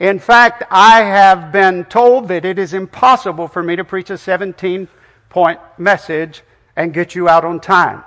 In 0.00 0.18
fact, 0.18 0.64
I 0.70 1.02
have 1.02 1.52
been 1.52 1.84
told 1.84 2.28
that 2.28 2.44
it 2.44 2.58
is 2.58 2.74
impossible 2.74 3.46
for 3.46 3.62
me 3.62 3.76
to 3.76 3.84
preach 3.84 4.10
a 4.10 4.18
17 4.18 4.88
point 5.28 5.60
message 5.78 6.42
and 6.74 6.92
get 6.92 7.14
you 7.14 7.28
out 7.28 7.44
on 7.44 7.60
time. 7.60 8.02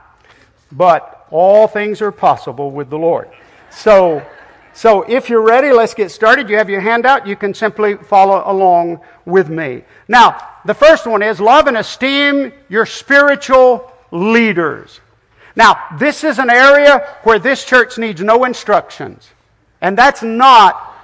But 0.73 1.25
all 1.31 1.67
things 1.67 2.01
are 2.01 2.11
possible 2.11 2.71
with 2.71 2.89
the 2.89 2.97
Lord. 2.97 3.29
So, 3.69 4.25
So 4.73 5.03
if 5.03 5.29
you're 5.29 5.41
ready, 5.41 5.71
let's 5.71 5.93
get 5.93 6.11
started. 6.11 6.49
You 6.49 6.57
have 6.57 6.69
your 6.69 6.81
handout. 6.81 7.27
You 7.27 7.35
can 7.35 7.53
simply 7.53 7.95
follow 7.95 8.43
along 8.45 9.01
with 9.25 9.49
me. 9.49 9.83
Now, 10.07 10.37
the 10.65 10.73
first 10.73 11.05
one 11.05 11.21
is 11.21 11.39
love 11.39 11.67
and 11.67 11.77
esteem 11.77 12.53
your 12.69 12.85
spiritual 12.85 13.91
leaders. 14.11 14.99
Now, 15.55 15.77
this 15.99 16.23
is 16.23 16.39
an 16.39 16.49
area 16.49 17.17
where 17.23 17.39
this 17.39 17.65
church 17.65 17.97
needs 17.97 18.21
no 18.21 18.45
instructions. 18.45 19.29
And 19.81 19.97
that's 19.97 20.23
not 20.23 20.95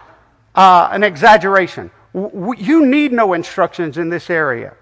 uh, 0.56 0.90
an 0.92 1.04
exaggeration. 1.04 1.92
W- 2.14 2.56
you 2.58 2.86
need 2.86 3.12
no 3.12 3.34
instructions 3.34 3.98
in 3.98 4.10
this 4.10 4.30
area. 4.30 4.74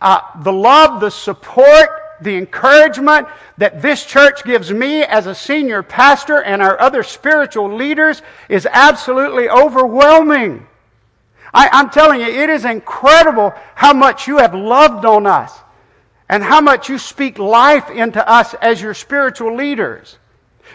Uh, 0.00 0.20
the 0.42 0.52
love, 0.52 1.00
the 1.00 1.10
support, 1.10 2.01
the 2.22 2.36
encouragement 2.36 3.28
that 3.58 3.82
this 3.82 4.04
church 4.04 4.44
gives 4.44 4.72
me 4.72 5.02
as 5.02 5.26
a 5.26 5.34
senior 5.34 5.82
pastor 5.82 6.42
and 6.42 6.62
our 6.62 6.80
other 6.80 7.02
spiritual 7.02 7.74
leaders 7.74 8.22
is 8.48 8.66
absolutely 8.70 9.48
overwhelming. 9.48 10.66
I, 11.54 11.68
I'm 11.72 11.90
telling 11.90 12.20
you, 12.20 12.26
it 12.26 12.48
is 12.48 12.64
incredible 12.64 13.52
how 13.74 13.92
much 13.92 14.26
you 14.26 14.38
have 14.38 14.54
loved 14.54 15.04
on 15.04 15.26
us 15.26 15.52
and 16.28 16.42
how 16.42 16.60
much 16.60 16.88
you 16.88 16.98
speak 16.98 17.38
life 17.38 17.90
into 17.90 18.26
us 18.26 18.54
as 18.54 18.80
your 18.80 18.94
spiritual 18.94 19.54
leaders. 19.54 20.18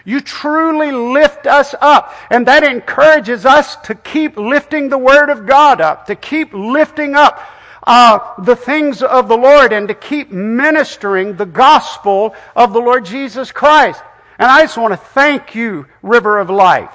You 0.05 0.21
truly 0.21 0.91
lift 0.91 1.47
us 1.47 1.75
up. 1.81 2.13
And 2.29 2.47
that 2.47 2.63
encourages 2.63 3.45
us 3.45 3.75
to 3.77 3.95
keep 3.95 4.37
lifting 4.37 4.87
the 4.87 4.97
Word 4.97 5.29
of 5.29 5.45
God 5.45 5.81
up, 5.81 6.05
to 6.05 6.15
keep 6.15 6.53
lifting 6.53 7.15
up 7.15 7.41
uh, 7.87 8.19
the 8.43 8.55
things 8.55 9.01
of 9.01 9.27
the 9.27 9.37
Lord, 9.37 9.73
and 9.73 9.87
to 9.87 9.93
keep 9.95 10.29
ministering 10.29 11.37
the 11.37 11.45
gospel 11.45 12.35
of 12.55 12.73
the 12.73 12.79
Lord 12.79 13.05
Jesus 13.05 13.51
Christ. 13.51 14.03
And 14.37 14.51
I 14.51 14.61
just 14.61 14.77
want 14.77 14.91
to 14.91 14.97
thank 14.97 15.55
you, 15.55 15.87
River 16.03 16.37
of 16.37 16.49
Life. 16.49 16.93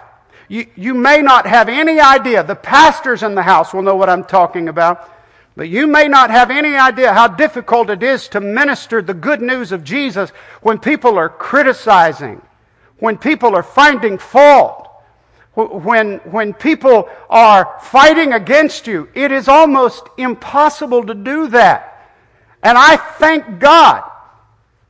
You, 0.48 0.66
you 0.76 0.92
may 0.92 1.22
not 1.22 1.46
have 1.46 1.70
any 1.70 1.98
idea. 1.98 2.44
The 2.44 2.54
pastors 2.54 3.22
in 3.22 3.34
the 3.34 3.42
house 3.42 3.72
will 3.72 3.82
know 3.82 3.96
what 3.96 4.10
I'm 4.10 4.22
talking 4.22 4.68
about. 4.68 5.08
But 5.56 5.68
you 5.68 5.86
may 5.86 6.08
not 6.08 6.30
have 6.30 6.50
any 6.50 6.76
idea 6.76 7.12
how 7.12 7.28
difficult 7.28 7.90
it 7.90 8.02
is 8.02 8.28
to 8.28 8.40
minister 8.40 9.02
the 9.02 9.14
good 9.14 9.42
news 9.42 9.72
of 9.72 9.84
Jesus 9.84 10.30
when 10.60 10.78
people 10.78 11.18
are 11.18 11.28
criticizing, 11.28 12.40
when 12.98 13.18
people 13.18 13.54
are 13.54 13.62
finding 13.62 14.18
fault, 14.18 14.81
when, 15.54 16.16
when 16.18 16.54
people 16.54 17.08
are 17.28 17.78
fighting 17.82 18.32
against 18.32 18.86
you. 18.86 19.08
It 19.14 19.32
is 19.32 19.48
almost 19.48 20.04
impossible 20.16 21.04
to 21.06 21.14
do 21.14 21.48
that. 21.48 22.10
And 22.62 22.78
I 22.78 22.96
thank 22.96 23.58
God 23.58 24.08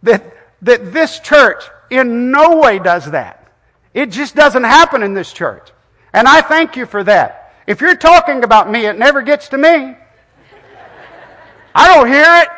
that, 0.02 0.37
that 0.62 0.92
this 0.92 1.19
church 1.21 1.64
in 1.90 2.31
no 2.31 2.59
way 2.59 2.78
does 2.78 3.11
that. 3.11 3.50
It 3.95 4.07
just 4.11 4.35
doesn't 4.35 4.64
happen 4.64 5.02
in 5.02 5.14
this 5.14 5.33
church. 5.33 5.71
And 6.12 6.28
I 6.28 6.40
thank 6.40 6.76
you 6.76 6.87
for 6.87 7.02
that. 7.04 7.54
If 7.66 7.81
you're 7.81 7.97
talking 7.97 8.45
about 8.45 8.71
me, 8.71 8.87
it 8.87 8.99
never 8.99 9.23
gets 9.23 9.49
to 9.49 9.59
me. 9.59 9.97
I 11.75 11.95
don't 11.95 12.07
hear 12.07 12.42
it. 12.42 12.49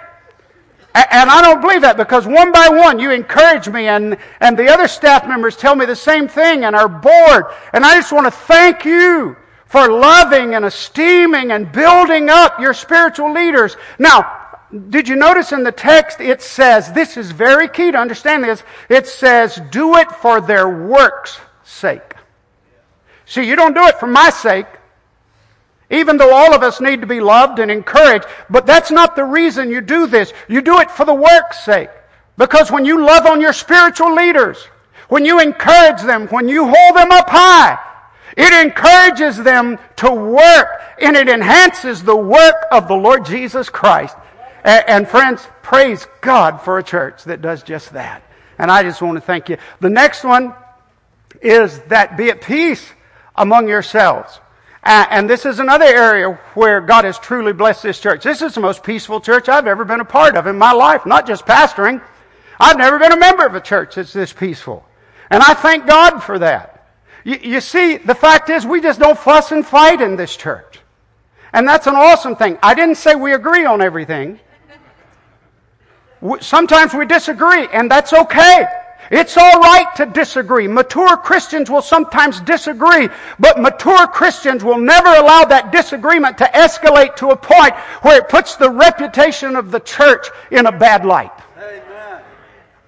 And 0.95 1.29
I 1.29 1.43
don't 1.43 1.61
believe 1.61 1.81
that 1.81 1.97
because 1.97 2.25
one 2.25 2.53
by 2.53 2.69
one 2.69 3.01
you 3.01 3.11
encourage 3.11 3.69
me 3.69 3.89
and, 3.89 4.17
and 4.41 4.57
the 4.57 4.69
other 4.69 4.87
staff 4.87 5.27
members 5.27 5.57
tell 5.57 5.75
me 5.75 5.87
the 5.87 5.97
same 5.97 6.29
thing 6.29 6.65
and 6.65 6.77
our 6.77 6.89
board. 6.89 7.47
And 7.73 7.85
I 7.85 7.97
just 7.97 8.13
want 8.13 8.27
to 8.27 8.31
thank 8.31 8.85
you 8.85 9.37
for 9.67 9.89
loving 9.91 10.55
and 10.55 10.65
esteeming 10.65 11.51
and 11.51 11.73
building 11.73 12.31
up 12.31 12.61
your 12.61 12.73
spiritual 12.73 13.33
leaders. 13.33 13.77
Now, 13.99 14.59
did 14.89 15.09
you 15.09 15.17
notice 15.17 15.51
in 15.51 15.65
the 15.65 15.73
text 15.73 16.21
it 16.21 16.41
says, 16.41 16.93
this 16.93 17.17
is 17.17 17.33
very 17.33 17.69
key 17.69 17.91
to 17.91 17.99
understand 17.99 18.45
this, 18.45 18.63
it 18.89 19.09
says, 19.09 19.61
do 19.73 19.97
it 19.97 20.11
for 20.13 20.41
their 20.41 20.69
work's 20.69 21.41
sake. 21.65 22.15
See, 23.27 23.43
you 23.43 23.57
don't 23.57 23.75
do 23.75 23.85
it 23.85 23.99
for 23.99 24.07
my 24.07 24.31
sake. 24.31 24.67
Even 25.95 26.17
though 26.17 26.35
all 26.35 26.55
of 26.55 26.63
us 26.63 26.81
need 26.81 27.01
to 27.01 27.07
be 27.07 27.21
loved 27.21 27.59
and 27.59 27.71
encouraged, 27.71 28.27
but 28.51 28.67
that's 28.67 28.91
not 28.91 29.15
the 29.15 29.25
reason 29.25 29.71
you 29.71 29.81
do 29.81 30.07
this. 30.07 30.33
You 30.49 30.61
do 30.61 30.81
it 30.81 30.91
for 30.91 31.05
the 31.05 31.15
work's 31.15 31.65
sake. 31.65 31.91
Because 32.37 32.71
when 32.71 32.85
you 32.85 33.05
love 33.05 33.27
on 33.27 33.41
your 33.41 33.53
spiritual 33.53 34.15
leaders, 34.15 34.59
when 35.09 35.25
you 35.25 35.41
encourage 35.41 36.03
them, 36.03 36.27
when 36.29 36.49
you 36.49 36.65
hold 36.65 36.97
them 36.97 37.13
up 37.13 37.29
high, 37.29 37.79
it 38.37 38.53
encourages 38.67 39.37
them 39.37 39.79
to 39.97 40.11
work 40.11 40.67
and 41.01 41.17
it 41.17 41.29
enhances 41.29 42.03
the 42.03 42.17
work 42.17 42.57
of 42.73 42.89
the 42.89 42.95
Lord 42.95 43.25
Jesus 43.25 43.69
Christ. 43.69 44.17
And, 44.65 44.85
and, 44.89 45.09
friends, 45.09 45.47
praise 45.63 46.07
God 46.21 46.61
for 46.63 46.79
a 46.79 46.83
church 46.83 47.25
that 47.25 47.41
does 47.41 47.63
just 47.63 47.93
that. 47.93 48.25
And 48.59 48.71
I 48.71 48.83
just 48.83 49.01
want 49.01 49.17
to 49.17 49.21
thank 49.21 49.49
you. 49.49 49.59
The 49.81 49.91
next 49.91 50.25
one 50.25 50.55
is 51.41 51.79
that 51.83 52.17
be 52.17 52.31
at 52.31 52.41
peace 52.41 52.85
among 53.37 53.69
yourselves. 53.69 54.41
Uh, 54.85 55.07
and 55.09 55.31
this 55.31 55.47
is 55.47 55.61
another 55.61 55.87
area 55.87 56.39
where 56.55 56.81
God 56.83 57.05
has 57.07 57.19
truly 57.19 57.55
blessed 57.55 57.83
this 57.83 57.99
church. 57.99 58.23
This 58.23 58.43
is 58.43 58.55
the 58.55 58.61
most 58.61 58.83
peaceful 58.83 59.19
church 59.19 59.49
I've 59.49 59.67
ever 59.67 59.85
been 59.85 60.01
a 60.01 60.05
part 60.05 60.37
of 60.37 60.47
in 60.47 60.59
my 60.59 60.73
life, 60.73 61.07
not 61.07 61.27
just 61.27 61.47
pastoring. 61.47 62.03
I've 62.61 62.77
never 62.77 62.99
been 62.99 63.13
a 63.13 63.17
member 63.17 63.47
of 63.47 63.55
a 63.55 63.61
church 63.63 63.95
that's 63.95 64.13
this 64.13 64.33
peaceful. 64.33 64.85
And 65.31 65.43
I 65.43 65.55
thank 65.55 65.87
God 65.87 66.21
for 66.21 66.39
that. 66.39 66.87
You, 67.25 67.39
you 67.43 67.61
see, 67.63 67.97
the 67.97 68.15
fact 68.15 68.51
is, 68.51 68.67
we 68.67 68.83
just 68.83 69.01
don't 69.01 69.19
fuss 69.19 69.53
and 69.53 69.67
fight 69.67 70.03
in 70.03 70.17
this 70.17 70.37
church. 70.37 70.81
And 71.55 71.67
that's 71.67 71.87
an 71.87 71.95
awesome 71.95 72.37
thing. 72.37 72.59
I 72.63 72.75
didn't 72.75 72.97
say 72.97 73.15
we 73.15 73.33
agree 73.33 73.65
on 73.65 73.81
everything. 73.81 74.39
Sometimes 76.41 76.93
we 76.93 77.07
disagree, 77.07 77.69
and 77.69 77.91
that's 77.91 78.13
okay. 78.13 78.67
It's 79.11 79.37
all 79.37 79.61
right 79.61 79.87
to 79.97 80.07
disagree. 80.07 80.67
Mature 80.67 81.17
Christians 81.17 81.71
will 81.71 81.83
sometimes 81.83 82.41
disagree, 82.41 83.09
but 83.39 83.61
mature 83.61 84.07
Christians 84.07 84.65
will 84.65 84.79
never 84.79 85.09
allow 85.09 85.45
that 85.45 85.73
disagreement 85.73 86.39
to 86.39 86.45
escalate 86.45 87.17
to 87.17 87.31
a 87.31 87.37
point 87.37 87.75
where 88.03 88.19
it 88.19 88.29
puts 88.29 88.57
the 88.57 88.71
reputation 88.71 89.57
of 89.57 89.71
the 89.71 89.81
church 89.81 90.29
in 90.51 90.67
a 90.67 90.73
bad 90.73 91.05
light. 91.05 91.33
Amen. 91.57 92.23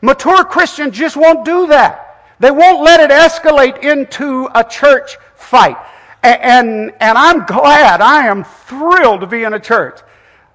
Mature 0.01 0.45
Christians 0.45 0.97
just 0.97 1.17
won't 1.17 1.45
do 1.45 1.67
that. 1.69 2.35
They 2.39 2.51
won't 2.51 2.83
let 2.83 3.01
it 3.01 3.11
escalate 3.11 3.83
into 3.83 4.49
a 4.55 4.65
church 4.65 5.17
fight. 5.35 5.77
And, 6.23 6.93
and 7.01 7.19
I'm 7.19 7.45
glad, 7.47 8.01
I 8.01 8.27
am 8.27 8.45
thrilled 8.45 9.21
to 9.21 9.27
be 9.27 9.45
in 9.45 9.53
a 9.53 9.61
church 9.61 10.01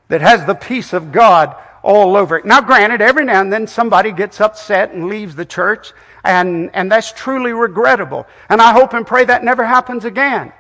that 0.10 0.22
has 0.22 0.46
the 0.46 0.56
peace 0.56 0.92
of 0.92 1.12
God 1.12 1.56
all 1.84 2.16
over 2.16 2.38
it. 2.38 2.46
Now, 2.46 2.62
granted, 2.62 3.02
every 3.02 3.26
now 3.26 3.42
and 3.42 3.52
then 3.52 3.68
somebody 3.68 4.12
gets 4.12 4.40
upset 4.40 4.92
and 4.92 5.08
leaves 5.08 5.36
the 5.36 5.46
church, 5.46 5.94
and, 6.24 6.70
and 6.74 6.92
that's 6.92 7.12
truly 7.12 7.54
regrettable. 7.54 8.28
And 8.50 8.62
I 8.62 8.74
hope 8.74 8.94
and 8.94 9.06
pray 9.06 9.26
that 9.26 9.44
never 9.44 9.66
happens 9.66 10.06
again. 10.06 10.54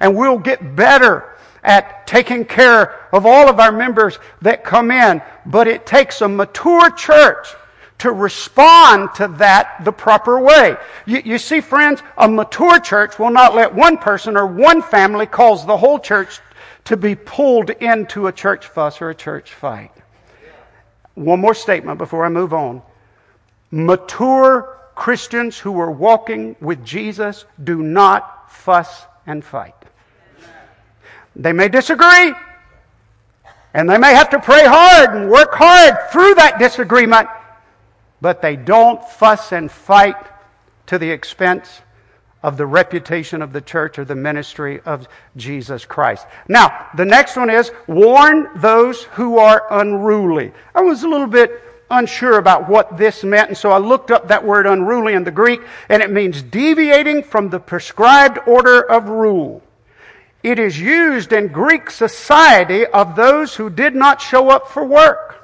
And 0.00 0.16
we'll 0.16 0.38
get 0.38 0.76
better 0.76 1.36
at 1.64 2.06
taking 2.06 2.44
care 2.44 3.08
of 3.12 3.26
all 3.26 3.48
of 3.48 3.58
our 3.58 3.72
members 3.72 4.18
that 4.42 4.64
come 4.64 4.90
in. 4.90 5.20
But 5.46 5.66
it 5.66 5.86
takes 5.86 6.20
a 6.20 6.28
mature 6.28 6.90
church 6.90 7.48
to 7.98 8.12
respond 8.12 9.12
to 9.16 9.28
that 9.38 9.84
the 9.84 9.92
proper 9.92 10.40
way. 10.40 10.76
You, 11.04 11.20
you, 11.24 11.38
see, 11.38 11.60
friends, 11.60 12.02
a 12.16 12.28
mature 12.28 12.78
church 12.78 13.18
will 13.18 13.30
not 13.30 13.56
let 13.56 13.74
one 13.74 13.98
person 13.98 14.36
or 14.36 14.46
one 14.46 14.82
family 14.82 15.26
cause 15.26 15.66
the 15.66 15.76
whole 15.76 15.98
church 15.98 16.40
to 16.84 16.96
be 16.96 17.16
pulled 17.16 17.70
into 17.70 18.28
a 18.28 18.32
church 18.32 18.66
fuss 18.68 19.02
or 19.02 19.10
a 19.10 19.14
church 19.14 19.52
fight. 19.52 19.90
One 21.18 21.40
more 21.40 21.54
statement 21.54 21.98
before 21.98 22.24
I 22.24 22.28
move 22.28 22.54
on. 22.54 22.80
Mature 23.72 24.78
Christians 24.94 25.58
who 25.58 25.80
are 25.80 25.90
walking 25.90 26.54
with 26.60 26.84
Jesus 26.84 27.44
do 27.62 27.82
not 27.82 28.52
fuss 28.52 29.04
and 29.26 29.44
fight. 29.44 29.74
They 31.34 31.52
may 31.52 31.68
disagree, 31.68 32.34
and 33.74 33.90
they 33.90 33.98
may 33.98 34.14
have 34.14 34.30
to 34.30 34.38
pray 34.38 34.64
hard 34.64 35.10
and 35.10 35.28
work 35.28 35.54
hard 35.54 35.96
through 36.12 36.36
that 36.36 36.60
disagreement, 36.60 37.28
but 38.20 38.40
they 38.40 38.54
don't 38.54 39.04
fuss 39.04 39.50
and 39.50 39.70
fight 39.70 40.16
to 40.86 40.98
the 40.98 41.10
expense 41.10 41.82
of 42.42 42.56
the 42.56 42.66
reputation 42.66 43.42
of 43.42 43.52
the 43.52 43.60
church 43.60 43.98
or 43.98 44.04
the 44.04 44.14
ministry 44.14 44.80
of 44.84 45.08
Jesus 45.36 45.84
Christ. 45.84 46.26
Now, 46.48 46.86
the 46.96 47.04
next 47.04 47.36
one 47.36 47.50
is 47.50 47.72
warn 47.86 48.48
those 48.56 49.02
who 49.02 49.38
are 49.38 49.66
unruly. 49.70 50.52
I 50.74 50.82
was 50.82 51.02
a 51.02 51.08
little 51.08 51.26
bit 51.26 51.62
unsure 51.90 52.38
about 52.38 52.68
what 52.68 52.96
this 52.96 53.24
meant, 53.24 53.48
and 53.48 53.58
so 53.58 53.70
I 53.70 53.78
looked 53.78 54.10
up 54.10 54.28
that 54.28 54.44
word 54.44 54.66
unruly 54.66 55.14
in 55.14 55.24
the 55.24 55.30
Greek, 55.30 55.60
and 55.88 56.02
it 56.02 56.10
means 56.10 56.42
deviating 56.42 57.24
from 57.24 57.50
the 57.50 57.58
prescribed 57.58 58.38
order 58.46 58.80
of 58.80 59.08
rule. 59.08 59.62
It 60.42 60.58
is 60.58 60.78
used 60.78 61.32
in 61.32 61.48
Greek 61.48 61.90
society 61.90 62.86
of 62.86 63.16
those 63.16 63.56
who 63.56 63.68
did 63.70 63.96
not 63.96 64.20
show 64.20 64.50
up 64.50 64.68
for 64.68 64.84
work. 64.84 65.34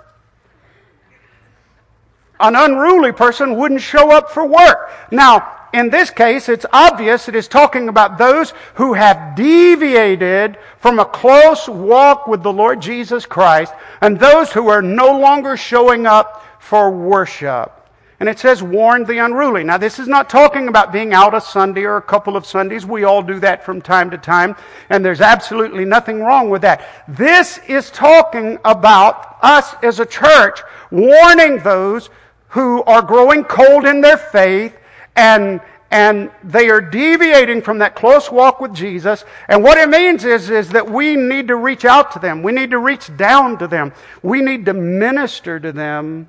An 2.39 2.55
unruly 2.55 3.13
person 3.13 3.57
wouldn't 3.57 3.81
show 3.81 4.13
up 4.13 4.31
for 4.31 4.47
work. 4.47 4.91
Now, 5.11 5.54
in 5.75 5.91
this 5.91 6.09
case, 6.09 6.49
it's 6.49 6.65
obvious 6.73 7.29
it 7.29 7.35
is 7.35 7.49
talking 7.49 7.89
about 7.89 8.17
those 8.17 8.53
who 8.75 8.95
have 8.95 9.35
deviated 9.35 10.57
from 10.79 11.01
a 11.01 11.05
close 11.05 11.69
walk 11.69 12.29
with 12.29 12.45
the 12.45 12.53
Lord 12.53 12.81
Jesus 12.81 13.27
Christ 13.27 13.75
and 14.01 14.19
those 14.19 14.53
who 14.53 14.69
are 14.69 14.81
no 14.81 15.19
longer 15.19 15.57
showing 15.57 16.07
up 16.07 16.45
for 16.61 16.93
worship. 16.93 17.73
and 18.21 18.29
it 18.29 18.39
says, 18.39 18.63
warn 18.63 19.05
the 19.05 19.19
unruly. 19.19 19.65
Now, 19.65 19.77
this 19.77 19.99
is 19.99 20.07
not 20.07 20.31
talking 20.31 20.69
about 20.69 20.93
being 20.93 21.13
out 21.13 21.35
a 21.35 21.41
Sunday 21.41 21.83
or 21.83 21.97
a 21.97 22.03
couple 22.03 22.37
of 22.37 22.47
Sundays. 22.47 22.87
We 22.87 23.03
all 23.03 23.23
do 23.23 23.41
that 23.41 23.65
from 23.65 23.83
time 23.83 24.11
to 24.13 24.17
time, 24.17 24.55
and 24.89 25.05
there's 25.05 25.21
absolutely 25.21 25.85
nothing 25.85 26.21
wrong 26.21 26.49
with 26.49 26.63
that. 26.63 26.89
This 27.09 27.59
is 27.67 27.91
talking 27.91 28.59
about 28.65 29.37
us 29.43 29.75
as 29.83 29.99
a 29.99 30.07
church 30.07 30.61
warning 30.93 31.59
those 31.59 32.09
who 32.49 32.85
are 32.85 33.03
growing 33.03 33.43
cold 33.43 33.85
in 33.85 34.01
their 34.01 34.17
faith 34.17 34.73
and 35.17 35.61
and 35.95 36.29
they 36.43 36.71
are 36.71 36.81
deviating 36.81 37.63
from 37.63 37.79
that 37.79 37.95
close 37.95 38.29
walk 38.29 38.61
with 38.61 38.75
Jesus. 38.75 39.25
And 39.47 39.63
what 39.63 39.79
it 39.79 39.89
means 39.89 40.25
is, 40.25 40.51
is 40.51 40.71
that 40.71 40.91
we 40.91 41.15
need 41.15 41.47
to 41.47 41.55
reach 41.55 41.85
out 41.85 42.11
to 42.13 42.19
them. 42.19 42.43
We 42.43 42.51
need 42.51 42.73
to 42.73 42.79
reach 42.79 43.17
down 43.17 43.59
to 43.59 43.69
them. 43.69 43.93
We 44.21 44.41
need 44.41 44.65
to 44.65 44.75
minister 44.75 45.61
to 45.61 45.71
them. 45.71 46.27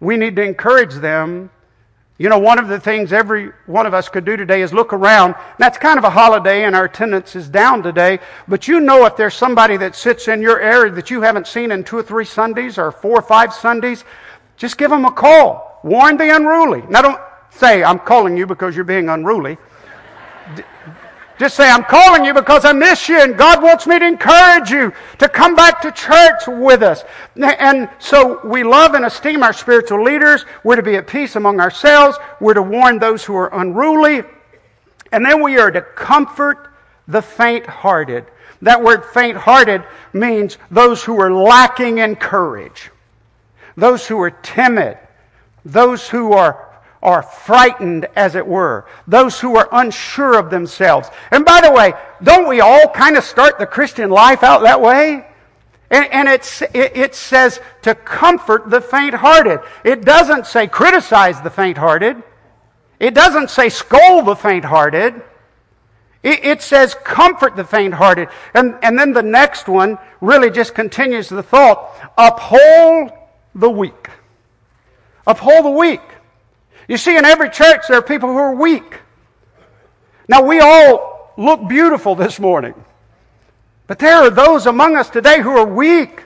We 0.00 0.16
need 0.16 0.34
to 0.34 0.42
encourage 0.42 0.94
them. 0.94 1.50
You 2.18 2.28
know, 2.28 2.38
one 2.38 2.58
of 2.58 2.66
the 2.66 2.80
things 2.80 3.12
every 3.12 3.52
one 3.66 3.86
of 3.86 3.94
us 3.94 4.08
could 4.08 4.24
do 4.24 4.36
today 4.36 4.62
is 4.62 4.72
look 4.72 4.92
around. 4.92 5.36
That's 5.58 5.78
kind 5.78 5.96
of 5.96 6.04
a 6.04 6.10
holiday 6.10 6.64
and 6.64 6.74
our 6.74 6.86
attendance 6.86 7.36
is 7.36 7.48
down 7.48 7.84
today. 7.84 8.18
But 8.48 8.66
you 8.66 8.80
know 8.80 9.04
if 9.04 9.16
there's 9.16 9.34
somebody 9.34 9.76
that 9.76 9.94
sits 9.94 10.26
in 10.26 10.42
your 10.42 10.60
area 10.60 10.90
that 10.92 11.10
you 11.10 11.22
haven't 11.22 11.46
seen 11.46 11.70
in 11.70 11.84
two 11.84 11.98
or 11.98 12.02
three 12.02 12.24
Sundays 12.24 12.78
or 12.78 12.90
four 12.90 13.18
or 13.18 13.22
five 13.22 13.54
Sundays, 13.54 14.04
just 14.56 14.76
give 14.76 14.90
them 14.90 15.04
a 15.04 15.12
call. 15.12 15.80
Warn 15.84 16.16
the 16.16 16.34
unruly. 16.34 16.82
Now 16.88 17.02
don't, 17.02 17.20
say, 17.56 17.82
I'm 17.82 17.98
calling 17.98 18.36
you 18.36 18.46
because 18.46 18.74
you're 18.74 18.84
being 18.84 19.08
unruly. 19.08 19.58
Just 21.36 21.56
say, 21.56 21.68
I'm 21.68 21.82
calling 21.82 22.24
you 22.24 22.32
because 22.32 22.64
I 22.64 22.72
miss 22.72 23.08
you 23.08 23.20
and 23.20 23.36
God 23.36 23.60
wants 23.60 23.88
me 23.88 23.98
to 23.98 24.06
encourage 24.06 24.70
you 24.70 24.92
to 25.18 25.28
come 25.28 25.56
back 25.56 25.82
to 25.82 25.90
church 25.90 26.46
with 26.46 26.82
us. 26.82 27.02
And 27.36 27.88
so 27.98 28.40
we 28.46 28.62
love 28.62 28.94
and 28.94 29.04
esteem 29.04 29.42
our 29.42 29.52
spiritual 29.52 30.02
leaders. 30.04 30.44
We're 30.62 30.76
to 30.76 30.82
be 30.82 30.94
at 30.94 31.08
peace 31.08 31.34
among 31.34 31.58
ourselves. 31.58 32.18
We're 32.40 32.54
to 32.54 32.62
warn 32.62 33.00
those 33.00 33.24
who 33.24 33.34
are 33.34 33.52
unruly. 33.60 34.22
And 35.10 35.24
then 35.24 35.42
we 35.42 35.58
are 35.58 35.72
to 35.72 35.82
comfort 35.82 36.72
the 37.08 37.20
faint 37.20 37.66
hearted. 37.66 38.26
That 38.62 38.82
word 38.82 39.04
faint 39.04 39.36
hearted 39.36 39.82
means 40.12 40.56
those 40.70 41.02
who 41.02 41.20
are 41.20 41.32
lacking 41.32 41.98
in 41.98 42.14
courage, 42.14 42.90
those 43.76 44.06
who 44.06 44.20
are 44.20 44.30
timid, 44.30 44.98
those 45.64 46.08
who 46.08 46.32
are 46.32 46.63
are 47.04 47.22
frightened, 47.22 48.06
as 48.16 48.34
it 48.34 48.46
were. 48.46 48.86
Those 49.06 49.38
who 49.38 49.56
are 49.56 49.68
unsure 49.70 50.38
of 50.38 50.50
themselves. 50.50 51.10
And 51.30 51.44
by 51.44 51.60
the 51.60 51.70
way, 51.70 51.92
don't 52.22 52.48
we 52.48 52.60
all 52.60 52.88
kind 52.88 53.16
of 53.16 53.24
start 53.24 53.58
the 53.58 53.66
Christian 53.66 54.10
life 54.10 54.42
out 54.42 54.62
that 54.62 54.80
way? 54.80 55.26
And, 55.90 56.06
and 56.10 56.28
it, 56.28 56.62
it 56.74 57.14
says 57.14 57.60
to 57.82 57.94
comfort 57.94 58.70
the 58.70 58.80
faint 58.80 59.14
hearted. 59.14 59.60
It 59.84 60.04
doesn't 60.04 60.46
say 60.46 60.66
criticize 60.66 61.40
the 61.42 61.50
faint 61.50 61.76
hearted. 61.76 62.22
It 62.98 63.14
doesn't 63.14 63.50
say 63.50 63.68
scold 63.68 64.24
the 64.26 64.34
faint 64.34 64.64
hearted. 64.64 65.22
It, 66.22 66.42
it 66.42 66.62
says 66.62 66.94
comfort 67.04 67.54
the 67.54 67.64
faint 67.64 67.94
hearted. 67.94 68.28
And, 68.54 68.76
and 68.82 68.98
then 68.98 69.12
the 69.12 69.22
next 69.22 69.68
one 69.68 69.98
really 70.22 70.50
just 70.50 70.74
continues 70.74 71.28
the 71.28 71.42
thought 71.42 71.94
uphold 72.16 73.12
the 73.54 73.70
weak. 73.70 74.08
Uphold 75.26 75.66
the 75.66 75.70
weak. 75.70 76.00
You 76.88 76.96
see, 76.96 77.16
in 77.16 77.24
every 77.24 77.50
church, 77.50 77.82
there 77.88 77.98
are 77.98 78.02
people 78.02 78.28
who 78.28 78.36
are 78.36 78.54
weak. 78.54 79.00
Now, 80.28 80.42
we 80.42 80.60
all 80.60 81.32
look 81.36 81.68
beautiful 81.68 82.14
this 82.14 82.38
morning, 82.38 82.74
but 83.86 83.98
there 83.98 84.16
are 84.16 84.30
those 84.30 84.66
among 84.66 84.96
us 84.96 85.10
today 85.10 85.40
who 85.40 85.50
are 85.50 85.66
weak 85.66 86.24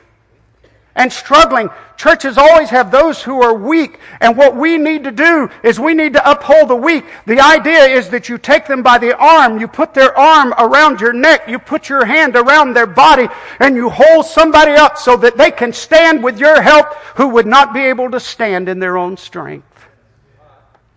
and 0.95 1.13
struggling. 1.13 1.71
Churches 1.97 2.39
always 2.39 2.71
have 2.71 2.91
those 2.91 3.23
who 3.23 3.41
are 3.43 3.55
weak, 3.55 3.99
and 4.21 4.37
what 4.37 4.55
we 4.57 4.79
need 4.79 5.05
to 5.05 5.11
do 5.11 5.49
is 5.63 5.81
we 5.81 5.95
need 5.95 6.13
to 6.13 6.31
uphold 6.31 6.69
the 6.69 6.77
weak. 6.77 7.05
The 7.27 7.41
idea 7.41 7.85
is 7.85 8.09
that 8.11 8.29
you 8.29 8.37
take 8.39 8.67
them 8.67 8.83
by 8.83 8.99
the 8.99 9.17
arm, 9.17 9.59
you 9.61 9.67
put 9.67 9.95
their 9.95 10.17
arm 10.17 10.53
around 10.59 11.01
your 11.01 11.13
neck, 11.13 11.49
you 11.49 11.59
put 11.59 11.89
your 11.89 12.05
hand 12.05 12.37
around 12.37 12.75
their 12.75 12.87
body, 12.87 13.29
and 13.61 13.75
you 13.75 13.89
hold 13.89 14.27
somebody 14.27 14.73
up 14.73 14.99
so 14.99 15.17
that 15.17 15.37
they 15.37 15.51
can 15.51 15.73
stand 15.73 16.23
with 16.23 16.39
your 16.39 16.61
help 16.61 16.95
who 17.17 17.29
would 17.29 17.47
not 17.47 17.73
be 17.73 17.81
able 17.81 18.11
to 18.11 18.21
stand 18.21 18.69
in 18.69 18.79
their 18.79 18.97
own 18.97 19.17
strength. 19.17 19.88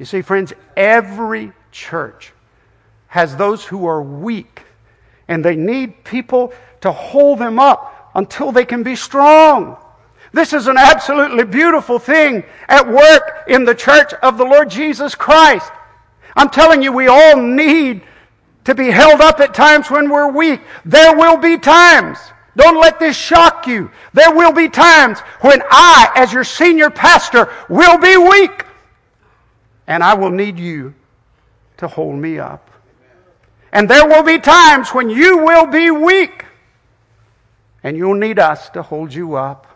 You 0.02 0.06
see, 0.06 0.24
friends, 0.24 0.52
every 0.76 1.52
church 1.72 2.34
has 3.06 3.36
those 3.36 3.64
who 3.64 3.86
are 3.86 4.02
weak, 4.02 4.64
and 5.28 5.46
they 5.46 5.56
need 5.56 6.04
people 6.04 6.54
to 6.80 6.92
hold 6.92 7.38
them 7.38 7.60
up 7.60 8.10
until 8.16 8.52
they 8.52 8.66
can 8.66 8.82
be 8.82 8.96
strong. 8.96 9.78
This 10.34 10.54
is 10.54 10.66
an 10.66 10.80
absolutely 10.80 11.44
beautiful 11.44 12.00
thing 12.00 12.44
at 12.68 12.88
work 12.88 13.44
in 13.48 13.64
the 13.64 13.76
church 13.76 14.12
of 14.24 14.40
the 14.40 14.44
Lord 14.44 14.72
Jesus 14.72 15.14
Christ. 15.14 15.72
I'm 16.36 16.50
telling 16.50 16.82
you, 16.82 16.92
we 16.92 17.08
all 17.08 17.38
need 17.38 18.02
to 18.64 18.74
be 18.74 18.90
held 18.90 19.22
up 19.22 19.40
at 19.40 19.54
times 19.54 19.92
when 19.92 20.10
we're 20.10 20.32
weak. 20.32 20.62
There 20.84 21.16
will 21.16 21.38
be 21.38 21.60
times. 21.60 22.18
Don't 22.58 22.82
let 22.82 23.00
this 23.00 23.16
shock 23.16 23.68
you. 23.68 23.92
There 24.14 24.34
will 24.34 24.52
be 24.52 24.68
times 24.68 25.20
when 25.42 25.62
I, 25.70 26.12
as 26.16 26.34
your 26.34 26.44
senior 26.44 26.90
pastor, 26.90 27.54
will 27.70 28.00
be 28.00 28.18
weak 28.18 28.66
and 29.88 30.04
I 30.04 30.14
will 30.14 30.32
need 30.32 30.60
you 30.60 30.94
to 31.78 31.88
hold 31.88 32.16
me 32.16 32.40
up. 32.40 32.70
And 33.72 33.90
there 33.90 34.08
will 34.08 34.24
be 34.24 34.40
times 34.40 34.90
when 34.90 35.10
you 35.10 35.40
will 35.40 35.66
be 35.66 35.92
weak, 35.92 36.46
and 37.84 37.96
you'll 37.98 38.16
need 38.16 38.38
us 38.38 38.70
to 38.72 38.82
hold 38.82 39.14
you 39.14 39.36
up. 39.36 39.68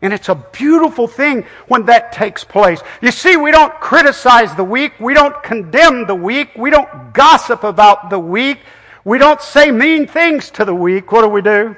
And 0.00 0.12
it's 0.12 0.28
a 0.28 0.34
beautiful 0.34 1.06
thing 1.06 1.46
when 1.68 1.86
that 1.86 2.10
takes 2.10 2.42
place. 2.42 2.80
You 3.00 3.12
see, 3.12 3.36
we 3.36 3.52
don't 3.52 3.72
criticize 3.74 4.52
the 4.56 4.64
weak. 4.64 4.98
We 4.98 5.14
don't 5.14 5.40
condemn 5.44 6.08
the 6.08 6.14
weak. 6.14 6.50
We 6.56 6.70
don't 6.70 7.14
gossip 7.14 7.62
about 7.62 8.10
the 8.10 8.18
weak. 8.18 8.58
We 9.04 9.18
don't 9.18 9.40
say 9.40 9.70
mean 9.70 10.08
things 10.08 10.50
to 10.52 10.64
the 10.64 10.74
weak. 10.74 11.12
What 11.12 11.22
do 11.22 11.28
we 11.28 11.40
do? 11.40 11.76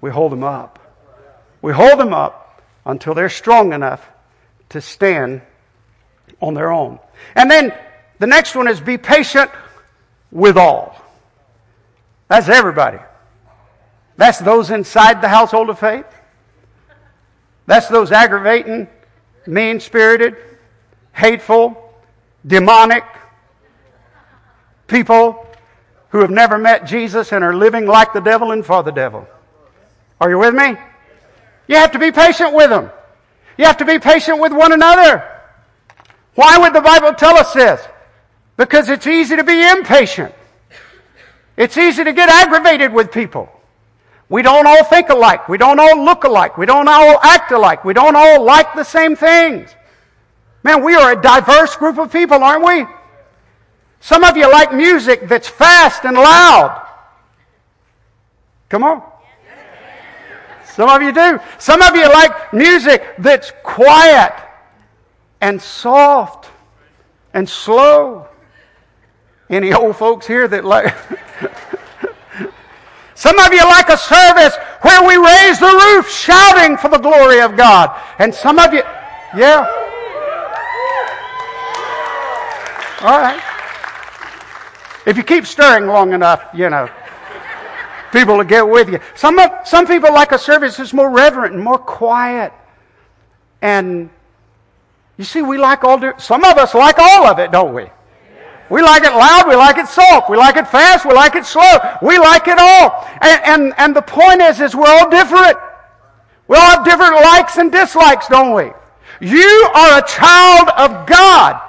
We 0.00 0.10
hold 0.10 0.30
them 0.30 0.44
up. 0.44 0.78
We 1.62 1.72
hold 1.72 1.98
them 1.98 2.14
up 2.14 2.62
until 2.86 3.14
they're 3.14 3.28
strong 3.28 3.72
enough 3.72 4.08
to 4.68 4.80
stand 4.80 5.42
on 6.40 6.54
their 6.54 6.70
own. 6.70 6.98
And 7.34 7.50
then 7.50 7.74
the 8.18 8.26
next 8.26 8.54
one 8.54 8.68
is 8.68 8.80
be 8.80 8.98
patient 8.98 9.50
with 10.30 10.56
all. 10.56 10.96
That's 12.28 12.48
everybody. 12.48 12.98
That's 14.16 14.38
those 14.38 14.70
inside 14.70 15.22
the 15.22 15.28
household 15.28 15.70
of 15.70 15.78
faith. 15.78 16.06
That's 17.66 17.88
those 17.88 18.12
aggravating, 18.12 18.88
mean 19.46 19.80
spirited, 19.80 20.36
hateful, 21.12 21.94
demonic 22.46 23.04
people 24.86 25.46
who 26.10 26.18
have 26.18 26.30
never 26.30 26.58
met 26.58 26.86
Jesus 26.86 27.32
and 27.32 27.44
are 27.44 27.54
living 27.54 27.86
like 27.86 28.12
the 28.12 28.20
devil 28.20 28.50
and 28.52 28.66
for 28.66 28.82
the 28.82 28.90
devil. 28.90 29.26
Are 30.20 30.28
you 30.28 30.38
with 30.38 30.54
me? 30.54 30.76
You 31.68 31.76
have 31.76 31.92
to 31.92 31.98
be 31.98 32.10
patient 32.10 32.52
with 32.52 32.70
them. 32.70 32.90
You 33.56 33.64
have 33.64 33.76
to 33.78 33.84
be 33.84 33.98
patient 33.98 34.40
with 34.40 34.52
one 34.52 34.72
another. 34.72 35.39
Why 36.34 36.58
would 36.58 36.74
the 36.74 36.80
Bible 36.80 37.12
tell 37.14 37.36
us 37.36 37.52
this? 37.52 37.86
Because 38.56 38.88
it's 38.88 39.06
easy 39.06 39.36
to 39.36 39.44
be 39.44 39.68
impatient. 39.68 40.34
It's 41.56 41.76
easy 41.76 42.04
to 42.04 42.12
get 42.12 42.28
aggravated 42.28 42.92
with 42.92 43.12
people. 43.12 43.50
We 44.28 44.42
don't 44.42 44.66
all 44.66 44.84
think 44.84 45.08
alike. 45.08 45.48
We 45.48 45.58
don't 45.58 45.80
all 45.80 46.04
look 46.04 46.24
alike. 46.24 46.56
We 46.56 46.66
don't 46.66 46.88
all 46.88 47.18
act 47.22 47.50
alike. 47.52 47.84
We 47.84 47.92
don't 47.92 48.14
all 48.14 48.44
like 48.44 48.74
the 48.74 48.84
same 48.84 49.16
things. 49.16 49.74
Man, 50.62 50.84
we 50.84 50.94
are 50.94 51.12
a 51.12 51.20
diverse 51.20 51.74
group 51.76 51.98
of 51.98 52.12
people, 52.12 52.42
aren't 52.42 52.64
we? 52.64 52.86
Some 54.00 54.24
of 54.24 54.36
you 54.36 54.50
like 54.50 54.72
music 54.72 55.28
that's 55.28 55.48
fast 55.48 56.04
and 56.04 56.16
loud. 56.16 56.86
Come 58.68 58.84
on. 58.84 59.02
Some 60.64 60.88
of 60.88 61.02
you 61.02 61.12
do. 61.12 61.40
Some 61.58 61.82
of 61.82 61.96
you 61.96 62.08
like 62.08 62.54
music 62.54 63.02
that's 63.18 63.52
quiet 63.62 64.32
and 65.40 65.60
soft 65.60 66.50
and 67.32 67.48
slow. 67.48 68.26
Any 69.48 69.72
old 69.72 69.96
folks 69.96 70.26
here 70.26 70.46
that 70.48 70.64
like. 70.64 70.94
Some 73.20 73.38
of 73.38 73.52
you 73.52 73.62
like 73.64 73.90
a 73.90 73.98
service 73.98 74.56
where 74.80 75.06
we 75.06 75.16
raise 75.16 75.58
the 75.58 75.66
roof 75.66 76.10
shouting 76.10 76.78
for 76.78 76.88
the 76.88 76.96
glory 76.96 77.42
of 77.42 77.54
God. 77.54 77.94
And 78.18 78.34
some 78.34 78.58
of 78.58 78.72
you, 78.72 78.82
yeah. 79.36 79.66
All 83.02 83.20
right. 83.20 83.42
If 85.04 85.18
you 85.18 85.22
keep 85.22 85.46
stirring 85.46 85.86
long 85.86 86.14
enough, 86.14 86.46
you 86.54 86.70
know, 86.70 86.88
people 88.10 88.38
will 88.38 88.44
get 88.44 88.66
with 88.66 88.88
you. 88.88 89.00
Some, 89.14 89.38
of, 89.38 89.50
some 89.66 89.86
people 89.86 90.14
like 90.14 90.32
a 90.32 90.38
service 90.38 90.78
that's 90.78 90.94
more 90.94 91.10
reverent 91.10 91.54
and 91.54 91.62
more 91.62 91.78
quiet 91.78 92.54
and 93.60 94.08
you 95.20 95.24
see, 95.24 95.42
we 95.42 95.58
like 95.58 95.84
all, 95.84 96.00
some 96.18 96.44
of 96.44 96.56
us 96.56 96.74
like 96.74 96.98
all 96.98 97.26
of 97.26 97.38
it, 97.38 97.52
don't 97.52 97.74
we? 97.74 97.84
We 98.70 98.80
like 98.80 99.02
it 99.02 99.12
loud, 99.12 99.46
we 99.46 99.54
like 99.54 99.76
it 99.76 99.86
soft, 99.86 100.30
we 100.30 100.38
like 100.38 100.56
it 100.56 100.66
fast, 100.66 101.04
we 101.04 101.12
like 101.12 101.36
it 101.36 101.44
slow, 101.44 101.76
we 102.00 102.16
like 102.16 102.48
it 102.48 102.58
all. 102.58 103.06
And, 103.20 103.42
and, 103.44 103.74
and 103.76 103.94
the 103.94 104.00
point 104.00 104.40
is, 104.40 104.62
is 104.62 104.74
we're 104.74 104.88
all 104.88 105.10
different. 105.10 105.58
We 106.48 106.56
all 106.56 106.62
have 106.62 106.86
different 106.86 107.16
likes 107.16 107.58
and 107.58 107.70
dislikes, 107.70 108.28
don't 108.28 108.54
we? 108.54 108.72
You 109.20 109.70
are 109.74 109.98
a 109.98 110.08
child 110.08 110.70
of 110.78 111.06
God. 111.06 111.60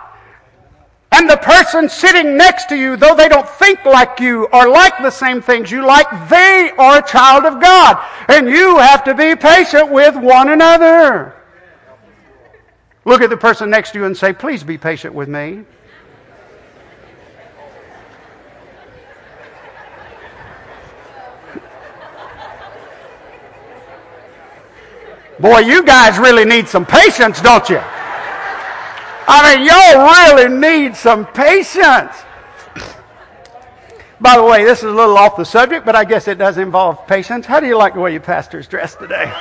And 1.12 1.30
the 1.30 1.36
person 1.36 1.90
sitting 1.90 2.38
next 2.38 2.70
to 2.70 2.78
you, 2.78 2.96
though 2.96 3.16
they 3.16 3.28
don't 3.28 3.50
think 3.50 3.84
like 3.84 4.22
you 4.22 4.46
or 4.54 4.70
like 4.70 4.98
the 5.00 5.12
same 5.12 5.42
things 5.42 5.72
you 5.72 5.86
like, 5.86 6.08
they 6.30 6.72
are 6.78 7.00
a 7.00 7.06
child 7.06 7.44
of 7.44 7.60
God. 7.62 8.02
And 8.30 8.48
you 8.48 8.78
have 8.78 9.04
to 9.04 9.14
be 9.14 9.36
patient 9.36 9.92
with 9.92 10.16
one 10.16 10.48
another. 10.48 11.36
Look 13.04 13.22
at 13.22 13.30
the 13.30 13.38
person 13.38 13.70
next 13.70 13.92
to 13.92 14.00
you 14.00 14.06
and 14.06 14.16
say, 14.16 14.34
Please 14.34 14.64
be 14.64 14.78
patient 14.78 15.14
with 15.14 15.28
me. 15.28 15.64
Boy, 25.40 25.60
you 25.60 25.84
guys 25.84 26.20
really 26.20 26.46
need 26.46 26.68
some 26.68 26.86
patience, 26.86 27.42
don't 27.42 27.68
you? 27.68 27.80
I 29.28 29.56
mean, 29.56 29.66
y'all 29.66 30.38
really 30.38 30.56
need 30.56 30.96
some 30.96 31.26
patience. 31.26 32.16
By 34.20 34.38
the 34.38 34.44
way, 34.44 34.64
this 34.64 34.80
is 34.80 34.86
a 34.86 34.92
little 34.92 35.18
off 35.18 35.36
the 35.36 35.46
subject, 35.46 35.84
but 35.84 35.96
I 35.96 36.04
guess 36.04 36.28
it 36.28 36.38
does 36.38 36.60
involve 36.60 37.08
patience. 37.08 37.48
How 37.48 37.60
do 37.60 37.66
you 37.66 37.76
like 37.76 37.96
the 37.96 38.02
way 38.02 38.12
your 38.12 38.22
pastor's 38.22 38.68
dressed 38.68 39.00
today? 39.00 39.34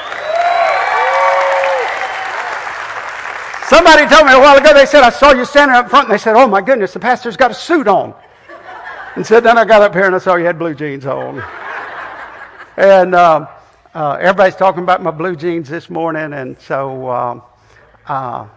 Somebody 3.70 4.04
told 4.09 4.26
me 4.26 4.33
a 4.33 4.40
while 4.40 4.59
ago, 4.59 4.74
they 4.74 4.85
said, 4.85 5.04
I 5.04 5.11
saw 5.11 5.33
you 5.33 5.44
standing 5.44 5.76
up 5.76 5.88
front, 5.88 6.09
and 6.09 6.12
they 6.12 6.18
said, 6.18 6.35
Oh 6.35 6.48
my 6.48 6.61
goodness, 6.61 6.92
the 6.92 6.98
pastor's 6.98 7.37
got 7.37 7.52
a 7.52 7.54
suit 7.54 7.87
on. 7.87 8.12
And 9.14 9.24
said, 9.24 9.44
Then 9.44 9.56
I 9.56 9.64
got 9.64 9.80
up 9.80 9.94
here 9.94 10.06
and 10.06 10.14
I 10.16 10.18
saw 10.18 10.35
you 10.35 10.44
had 10.44 10.59
blue 10.59 10.74
jeans 10.74 11.06
on. 11.06 11.40
And 12.76 13.14
um, 13.14 13.46
uh, 13.94 14.18
everybody's 14.20 14.56
talking 14.56 14.83
about 14.83 15.04
my 15.04 15.12
blue 15.12 15.37
jeans 15.37 15.68
this 15.68 15.88
morning, 15.88 16.33
and 16.33 16.61
so, 16.61 17.09
um, 17.12 17.42
uh, 18.09 18.48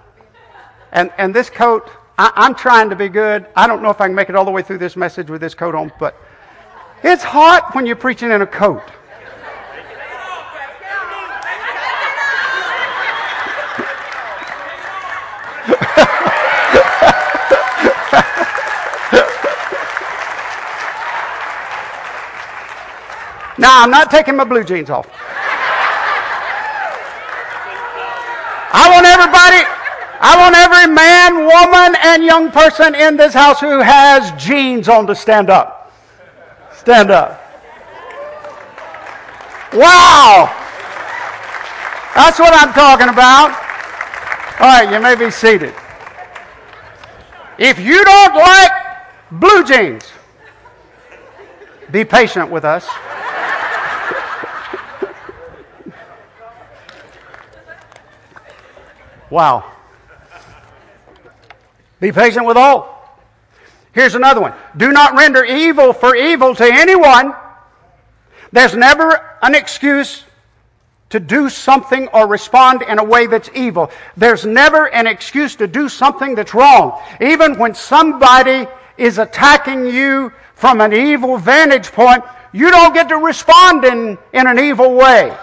and, 0.93 1.12
and 1.19 1.32
this 1.32 1.47
coat, 1.47 1.91
I, 2.17 2.32
I'm 2.36 2.56
trying 2.56 2.89
to 2.89 2.95
be 2.95 3.08
good. 3.08 3.45
I 3.56 3.67
don't 3.67 3.84
know 3.84 3.91
if 3.91 4.02
I 4.02 4.08
can 4.08 4.15
make 4.15 4.30
it 4.30 4.36
all 4.36 4.45
the 4.45 4.52
way 4.52 4.63
through 4.63 4.80
this 4.80 4.95
message 4.95 5.30
with 5.30 5.41
this 5.41 5.54
coat 5.54 5.76
on, 5.76 5.91
but 5.99 6.17
it's 7.04 7.23
hot 7.23 7.76
when 7.76 7.86
you're 7.86 7.95
preaching 7.95 8.32
in 8.32 8.41
a 8.41 8.47
coat. 8.47 8.82
Now, 23.63 23.82
I'm 23.82 23.89
not 23.91 24.12
taking 24.12 24.36
my 24.36 24.43
blue 24.43 24.65
jeans 24.65 24.89
off. 24.89 25.08
I 28.73 28.89
want 28.91 29.06
everybody, 29.06 29.63
I 30.19 30.36
want 30.38 30.54
every 30.54 30.93
man, 30.93 31.45
woman, 31.45 31.95
and 32.04 32.26
young 32.26 32.52
person 32.52 32.93
in 32.93 33.15
this 33.15 33.34
house 33.34 33.62
who 33.62 33.80
has 33.80 34.34
jeans 34.34 34.89
on 34.89 35.08
to 35.08 35.15
stand 35.15 35.49
up. 35.49 35.93
Stand 36.76 37.10
up. 37.10 37.41
Wow! 39.71 40.52
That's 42.15 42.39
what 42.39 42.54
I'm 42.54 42.73
talking 42.73 43.08
about. 43.08 43.52
All 44.60 44.67
right, 44.67 44.91
you 44.91 44.99
may 44.99 45.15
be 45.15 45.32
seated. 45.32 45.73
If 47.58 47.80
you 47.80 48.04
don't 48.04 48.36
like 48.36 48.71
blue 49.32 49.63
jeans, 49.63 50.12
be 51.91 52.04
patient 52.04 52.52
with 52.52 52.65
us. 52.65 52.86
Wow. 59.34 59.63
Be 62.00 62.12
patient 62.12 62.46
with 62.46 62.56
all. 62.56 63.17
Here's 63.91 64.13
another 64.13 64.39
one. 64.39 64.54
Do 64.78 64.91
not 64.91 65.15
render 65.15 65.43
evil 65.43 65.91
for 65.91 66.15
evil 66.15 66.54
to 66.54 66.63
anyone. 66.63 67.34
There's 68.52 68.76
never 68.76 69.38
an 69.41 69.56
excuse 69.56 70.24
to 71.10 71.19
do 71.19 71.50
something 71.50 72.10
or 72.10 72.28
respond 72.28 72.84
in 72.84 73.00
a 73.00 73.04
way 73.04 73.26
that's 73.26 73.50
evil. 73.56 73.89
There's 74.15 74.46
never 74.46 74.88
an 74.93 75.08
excuse 75.08 75.56
to 75.56 75.65
do 75.65 75.89
something 75.89 76.36
that's 76.36 76.54
wrong. 76.54 77.02
Even 77.19 77.58
when 77.58 77.74
somebody 77.74 78.67
is 79.00 79.17
attacking 79.17 79.88
you 79.88 80.32
from 80.54 80.80
an 80.80 80.93
evil 80.93 81.39
vantage 81.39 81.91
point, 81.91 82.24
you 82.52 82.69
don't 82.69 82.93
get 82.93 83.10
to 83.10 83.17
respond 83.17 83.84
in, 83.84 84.15
in 84.32 84.46
an 84.46 84.60
evil 84.60 84.93
way. 84.93 85.36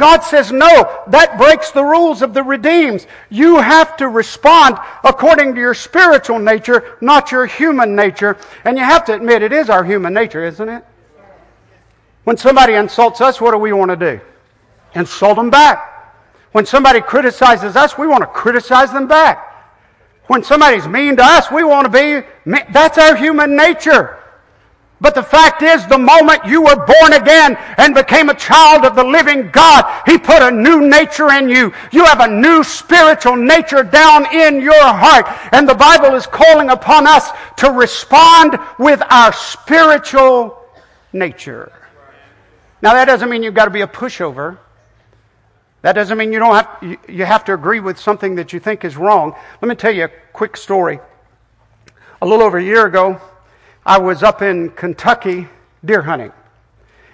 God 0.00 0.24
says, 0.24 0.50
no, 0.50 1.04
that 1.08 1.36
breaks 1.36 1.72
the 1.72 1.84
rules 1.84 2.22
of 2.22 2.32
the 2.32 2.42
redeemed. 2.42 3.06
You 3.28 3.58
have 3.58 3.98
to 3.98 4.08
respond 4.08 4.78
according 5.04 5.54
to 5.54 5.60
your 5.60 5.74
spiritual 5.74 6.38
nature, 6.38 6.96
not 7.02 7.30
your 7.30 7.44
human 7.44 7.94
nature. 7.94 8.38
And 8.64 8.78
you 8.78 8.84
have 8.84 9.04
to 9.04 9.14
admit, 9.14 9.42
it 9.42 9.52
is 9.52 9.68
our 9.68 9.84
human 9.84 10.14
nature, 10.14 10.42
isn't 10.42 10.68
it? 10.70 10.82
When 12.24 12.38
somebody 12.38 12.72
insults 12.72 13.20
us, 13.20 13.42
what 13.42 13.50
do 13.50 13.58
we 13.58 13.74
want 13.74 13.90
to 13.90 13.96
do? 13.96 14.20
Insult 14.94 15.36
them 15.36 15.50
back. 15.50 16.16
When 16.52 16.64
somebody 16.64 17.02
criticizes 17.02 17.76
us, 17.76 17.98
we 17.98 18.06
want 18.06 18.22
to 18.22 18.26
criticize 18.26 18.92
them 18.92 19.06
back. 19.06 19.46
When 20.28 20.42
somebody's 20.42 20.88
mean 20.88 21.16
to 21.16 21.22
us, 21.22 21.50
we 21.50 21.62
want 21.62 21.84
to 21.84 21.90
be. 21.90 22.26
That's 22.72 22.96
our 22.96 23.16
human 23.16 23.54
nature. 23.54 24.18
But 25.00 25.14
the 25.14 25.22
fact 25.22 25.62
is, 25.62 25.86
the 25.86 25.96
moment 25.96 26.44
you 26.44 26.60
were 26.60 26.76
born 26.76 27.14
again 27.14 27.56
and 27.78 27.94
became 27.94 28.28
a 28.28 28.34
child 28.34 28.84
of 28.84 28.94
the 28.94 29.04
living 29.04 29.50
God, 29.50 30.02
He 30.04 30.18
put 30.18 30.42
a 30.42 30.50
new 30.50 30.86
nature 30.86 31.30
in 31.30 31.48
you. 31.48 31.72
You 31.90 32.04
have 32.04 32.20
a 32.20 32.28
new 32.28 32.62
spiritual 32.62 33.36
nature 33.36 33.82
down 33.82 34.26
in 34.34 34.60
your 34.60 34.74
heart. 34.74 35.26
And 35.52 35.66
the 35.66 35.74
Bible 35.74 36.14
is 36.14 36.26
calling 36.26 36.68
upon 36.68 37.06
us 37.06 37.30
to 37.58 37.70
respond 37.70 38.58
with 38.78 39.02
our 39.10 39.32
spiritual 39.32 40.62
nature. 41.14 41.72
Now, 42.82 42.92
that 42.92 43.06
doesn't 43.06 43.30
mean 43.30 43.42
you've 43.42 43.54
got 43.54 43.66
to 43.66 43.70
be 43.70 43.80
a 43.80 43.86
pushover. 43.86 44.58
That 45.80 45.94
doesn't 45.94 46.18
mean 46.18 46.30
you 46.30 46.38
don't 46.38 46.54
have, 46.54 46.98
you 47.08 47.24
have 47.24 47.46
to 47.46 47.54
agree 47.54 47.80
with 47.80 47.98
something 47.98 48.34
that 48.34 48.52
you 48.52 48.60
think 48.60 48.84
is 48.84 48.98
wrong. 48.98 49.34
Let 49.62 49.68
me 49.68 49.74
tell 49.74 49.94
you 49.94 50.04
a 50.04 50.10
quick 50.34 50.58
story. 50.58 51.00
A 52.20 52.26
little 52.26 52.44
over 52.44 52.58
a 52.58 52.62
year 52.62 52.84
ago, 52.84 53.18
I 53.90 53.98
was 53.98 54.22
up 54.22 54.40
in 54.40 54.70
Kentucky 54.70 55.48
deer 55.84 56.02
hunting, 56.02 56.30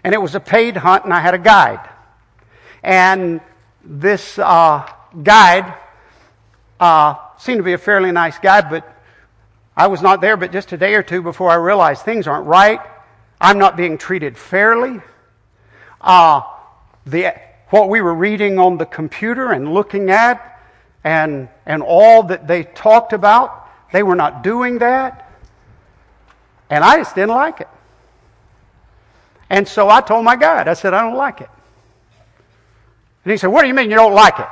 and 0.05 0.13
it 0.13 0.21
was 0.21 0.35
a 0.35 0.41
paid 0.41 0.77
hunt, 0.77 1.05
and 1.05 1.15
I 1.15 1.21
had 1.21 1.33
a 1.33 1.39
guide. 1.39 1.89
And 2.83 3.41
this 3.83 4.39
uh, 4.39 4.87
guide 5.23 5.75
uh, 6.79 7.15
seemed 7.39 7.61
to 7.61 7.63
be 7.63 7.73
a 7.73 7.79
fairly 7.79 8.13
nice 8.13 8.39
guy, 8.39 8.61
but 8.61 8.87
I 9.75 9.87
was 9.87 10.03
not 10.03 10.21
there 10.21 10.37
but 10.37 10.53
just 10.53 10.71
a 10.73 10.77
day 10.77 10.93
or 10.97 11.03
two 11.03 11.23
before 11.23 11.49
I 11.49 11.55
realized 11.55 12.03
things 12.03 12.27
aren't 12.27 12.47
right. 12.47 12.81
I'm 13.41 13.57
not 13.57 13.79
being 13.79 13.97
treated 13.97 14.37
fairly. 14.37 15.01
Uh, 15.99 16.43
the, 17.07 17.33
what 17.71 17.89
we 17.89 18.03
were 18.03 18.15
reading 18.15 18.59
on 18.59 18.77
the 18.77 18.85
computer 18.85 19.51
and 19.51 19.73
looking 19.73 20.11
at 20.11 20.61
and, 21.05 21.49
and 21.65 21.83
all 21.83 22.25
that 22.25 22.47
they 22.47 22.65
talked 22.65 23.15
about, 23.15 23.67
they 23.95 24.03
were 24.03 24.15
not 24.15 24.43
doing 24.43 24.77
that. 24.81 25.26
And 26.71 26.83
I 26.83 26.97
just 26.99 27.15
didn't 27.15 27.35
like 27.35 27.61
it. 27.61 27.69
And 29.49 29.67
so 29.67 29.89
I 29.89 30.01
told 30.01 30.25
my 30.25 30.37
guide, 30.37 30.69
I 30.69 30.75
said, 30.75 30.93
I 30.93 31.03
don't 31.03 31.17
like 31.17 31.41
it. 31.41 31.51
And 33.25 33.31
he 33.31 33.37
said, 33.37 33.49
What 33.49 33.63
do 33.63 33.69
you 33.69 33.75
mean 33.75 33.91
you 33.91 33.97
don't 33.97 34.15
like 34.15 34.39
it? 34.39 34.49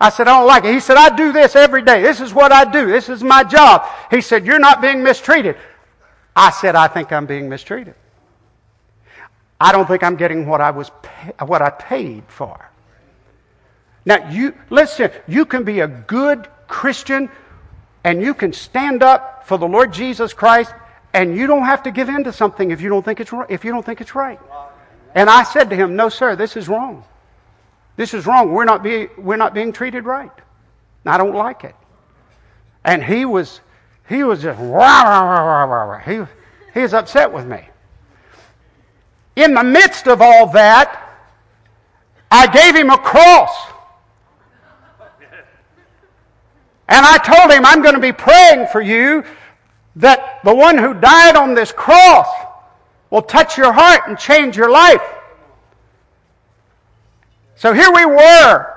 I 0.00 0.08
said, 0.10 0.28
I 0.28 0.38
don't 0.38 0.46
like 0.46 0.64
it. 0.64 0.72
He 0.72 0.80
said, 0.80 0.96
I 0.96 1.14
do 1.14 1.32
this 1.32 1.56
every 1.56 1.82
day. 1.82 2.02
This 2.02 2.20
is 2.20 2.32
what 2.32 2.52
I 2.52 2.70
do. 2.70 2.86
This 2.86 3.08
is 3.08 3.22
my 3.22 3.44
job. 3.44 3.86
He 4.10 4.20
said, 4.20 4.46
You're 4.46 4.58
not 4.58 4.80
being 4.80 5.02
mistreated. 5.02 5.56
I 6.34 6.50
said, 6.50 6.74
I 6.74 6.88
think 6.88 7.12
I'm 7.12 7.26
being 7.26 7.48
mistreated. 7.48 7.94
I 9.60 9.72
don't 9.72 9.86
think 9.86 10.02
I'm 10.02 10.16
getting 10.16 10.46
what 10.46 10.60
I 10.60 10.70
was 10.70 10.90
pay- 11.02 11.32
what 11.44 11.60
I 11.60 11.70
paid 11.70 12.24
for. 12.28 12.70
Now 14.06 14.30
you 14.30 14.54
listen, 14.70 15.10
you 15.28 15.44
can 15.44 15.64
be 15.64 15.80
a 15.80 15.88
good 15.88 16.48
Christian 16.66 17.28
and 18.04 18.22
you 18.22 18.32
can 18.32 18.52
stand 18.52 19.02
up 19.02 19.46
for 19.46 19.58
the 19.58 19.68
Lord 19.68 19.92
Jesus 19.92 20.32
Christ 20.32 20.72
and 21.12 21.36
you 21.36 21.46
don't 21.46 21.64
have 21.64 21.82
to 21.84 21.90
give 21.90 22.08
in 22.08 22.24
to 22.24 22.32
something 22.32 22.70
if 22.70 22.80
you 22.80 22.88
don't 22.88 23.04
think 23.04 23.20
it's 23.20 23.32
if 23.48 23.64
you 23.64 23.72
don't 23.72 23.84
think 23.84 24.00
it's 24.00 24.14
right. 24.14 24.40
And 25.14 25.28
I 25.28 25.42
said 25.42 25.70
to 25.70 25.76
him, 25.76 25.96
"No, 25.96 26.08
sir, 26.08 26.36
this 26.36 26.56
is 26.56 26.68
wrong. 26.68 27.04
This 27.96 28.14
is 28.14 28.26
wrong. 28.26 28.52
We're 28.52 28.64
not 28.64 28.82
being 28.82 29.08
we're 29.18 29.36
not 29.36 29.54
being 29.54 29.72
treated 29.72 30.04
right. 30.04 30.30
I 31.04 31.18
don't 31.18 31.34
like 31.34 31.64
it." 31.64 31.74
And 32.84 33.02
he 33.02 33.24
was 33.24 33.60
he 34.08 34.22
was 34.22 34.42
just 34.42 34.58
rah, 34.60 35.02
rah, 35.02 35.20
rah, 35.22 35.64
rah, 35.64 35.84
rah. 35.84 35.98
he 36.00 36.22
he 36.74 36.80
was 36.80 36.94
upset 36.94 37.32
with 37.32 37.46
me. 37.46 37.68
In 39.36 39.54
the 39.54 39.64
midst 39.64 40.06
of 40.06 40.20
all 40.20 40.50
that, 40.52 41.10
I 42.30 42.46
gave 42.46 42.74
him 42.74 42.90
a 42.90 42.98
cross. 42.98 43.50
And 46.88 47.06
I 47.06 47.18
told 47.18 47.52
him, 47.52 47.64
I'm 47.64 47.82
going 47.82 47.94
to 47.94 48.00
be 48.00 48.12
praying 48.12 48.66
for 48.66 48.80
you 48.80 49.24
that 49.96 50.40
the 50.44 50.54
one 50.54 50.78
who 50.78 50.94
died 50.94 51.36
on 51.36 51.54
this 51.54 51.72
cross 51.72 52.28
will 53.10 53.22
touch 53.22 53.58
your 53.58 53.72
heart 53.72 54.02
and 54.06 54.18
change 54.18 54.56
your 54.56 54.70
life. 54.70 55.02
So 57.56 57.72
here 57.72 57.92
we 57.92 58.06
were, 58.06 58.72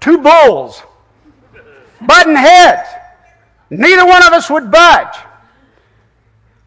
two 0.00 0.18
bulls 0.18 0.82
button 2.00 2.36
heads. 2.36 2.88
Neither 3.70 4.06
one 4.06 4.26
of 4.26 4.32
us 4.32 4.48
would 4.50 4.70
budge. 4.70 5.16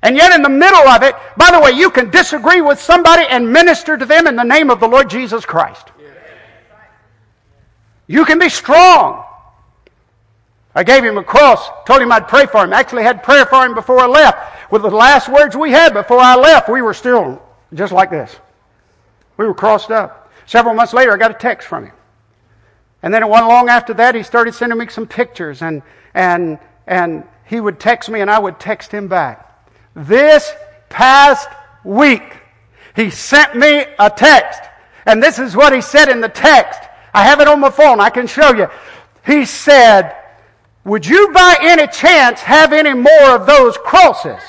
And 0.04 0.16
yet, 0.16 0.34
in 0.34 0.42
the 0.42 0.50
middle 0.50 0.88
of 0.88 1.04
it, 1.04 1.16
by 1.38 1.52
the 1.52 1.60
way, 1.60 1.72
you 1.72 1.92
can 1.92 2.10
disagree 2.10 2.62
with 2.62 2.82
somebody 2.82 3.24
and 3.30 3.52
minister 3.52 3.98
to 3.98 4.06
them 4.06 4.26
in 4.26 4.36
the 4.36 4.44
name 4.44 4.72
of 4.72 4.80
the 4.80 4.88
Lord 4.88 5.10
Jesus 5.10 5.46
Christ. 5.46 5.90
You 8.08 8.26
can 8.26 8.40
be 8.40 8.50
strong. 8.50 9.24
I 10.74 10.84
gave 10.84 11.04
him 11.04 11.18
a 11.18 11.24
cross, 11.24 11.70
told 11.86 12.02
him 12.02 12.12
I'd 12.12 12.28
pray 12.28 12.46
for 12.46 12.64
him. 12.64 12.72
Actually, 12.72 13.04
had 13.04 13.24
prayer 13.24 13.46
for 13.46 13.66
him 13.66 13.74
before 13.74 14.00
I 14.00 14.08
left. 14.08 14.72
With 14.72 14.84
the 14.84 14.90
last 14.90 15.28
words 15.28 15.56
we 15.56 15.72
had 15.72 15.94
before 15.94 16.20
I 16.20 16.36
left, 16.36 16.70
we 16.70 16.82
were 16.82 16.94
still 16.94 17.42
just 17.74 17.92
like 17.92 18.10
this. 18.10 18.36
We 19.36 19.46
were 19.46 19.54
crossed 19.54 19.92
up. 19.92 20.32
Several 20.46 20.74
months 20.74 20.94
later, 20.94 21.12
I 21.14 21.18
got 21.18 21.32
a 21.32 21.36
text 21.36 21.68
from 21.68 21.88
him. 21.88 21.94
And 23.04 23.14
then 23.14 23.24
it 23.24 23.28
wasn't 23.28 23.50
long 23.50 23.68
after 23.68 23.94
that, 23.96 24.16
he 24.16 24.24
started 24.24 24.54
sending 24.54 24.78
me 24.78 24.88
some 24.88 25.08
pictures, 25.08 25.62
and, 25.62 25.82
and, 26.14 26.60
and 26.88 27.24
he 27.46 27.60
would 27.60 27.80
text 27.80 28.10
me, 28.10 28.22
and 28.22 28.30
I 28.30 28.40
would 28.40 28.60
text 28.60 28.92
him 28.92 29.08
back. 29.08 29.70
This 29.96 30.54
past 30.90 31.50
week, 31.84 32.24
he 32.96 33.10
sent 33.10 33.56
me 33.56 33.86
a 34.00 34.10
text. 34.10 34.62
And 35.06 35.22
this 35.22 35.40
is 35.40 35.56
what 35.56 35.74
he 35.74 35.82
said 35.82 36.10
in 36.10 36.22
the 36.22 36.30
text. 36.30 36.80
I 37.14 37.24
have 37.24 37.42
it 37.42 37.48
on 37.48 37.60
my 37.60 37.72
phone. 37.72 38.00
I 38.00 38.10
can 38.10 38.28
show 38.28 38.54
you. 38.54 38.68
He 39.26 39.46
said, 39.46 40.16
Would 40.84 41.06
you 41.06 41.32
by 41.32 41.58
any 41.62 41.88
chance 41.88 42.42
have 42.42 42.74
any 42.74 42.94
more 42.94 43.36
of 43.36 43.46
those 43.46 43.78
crosses? 43.78 44.42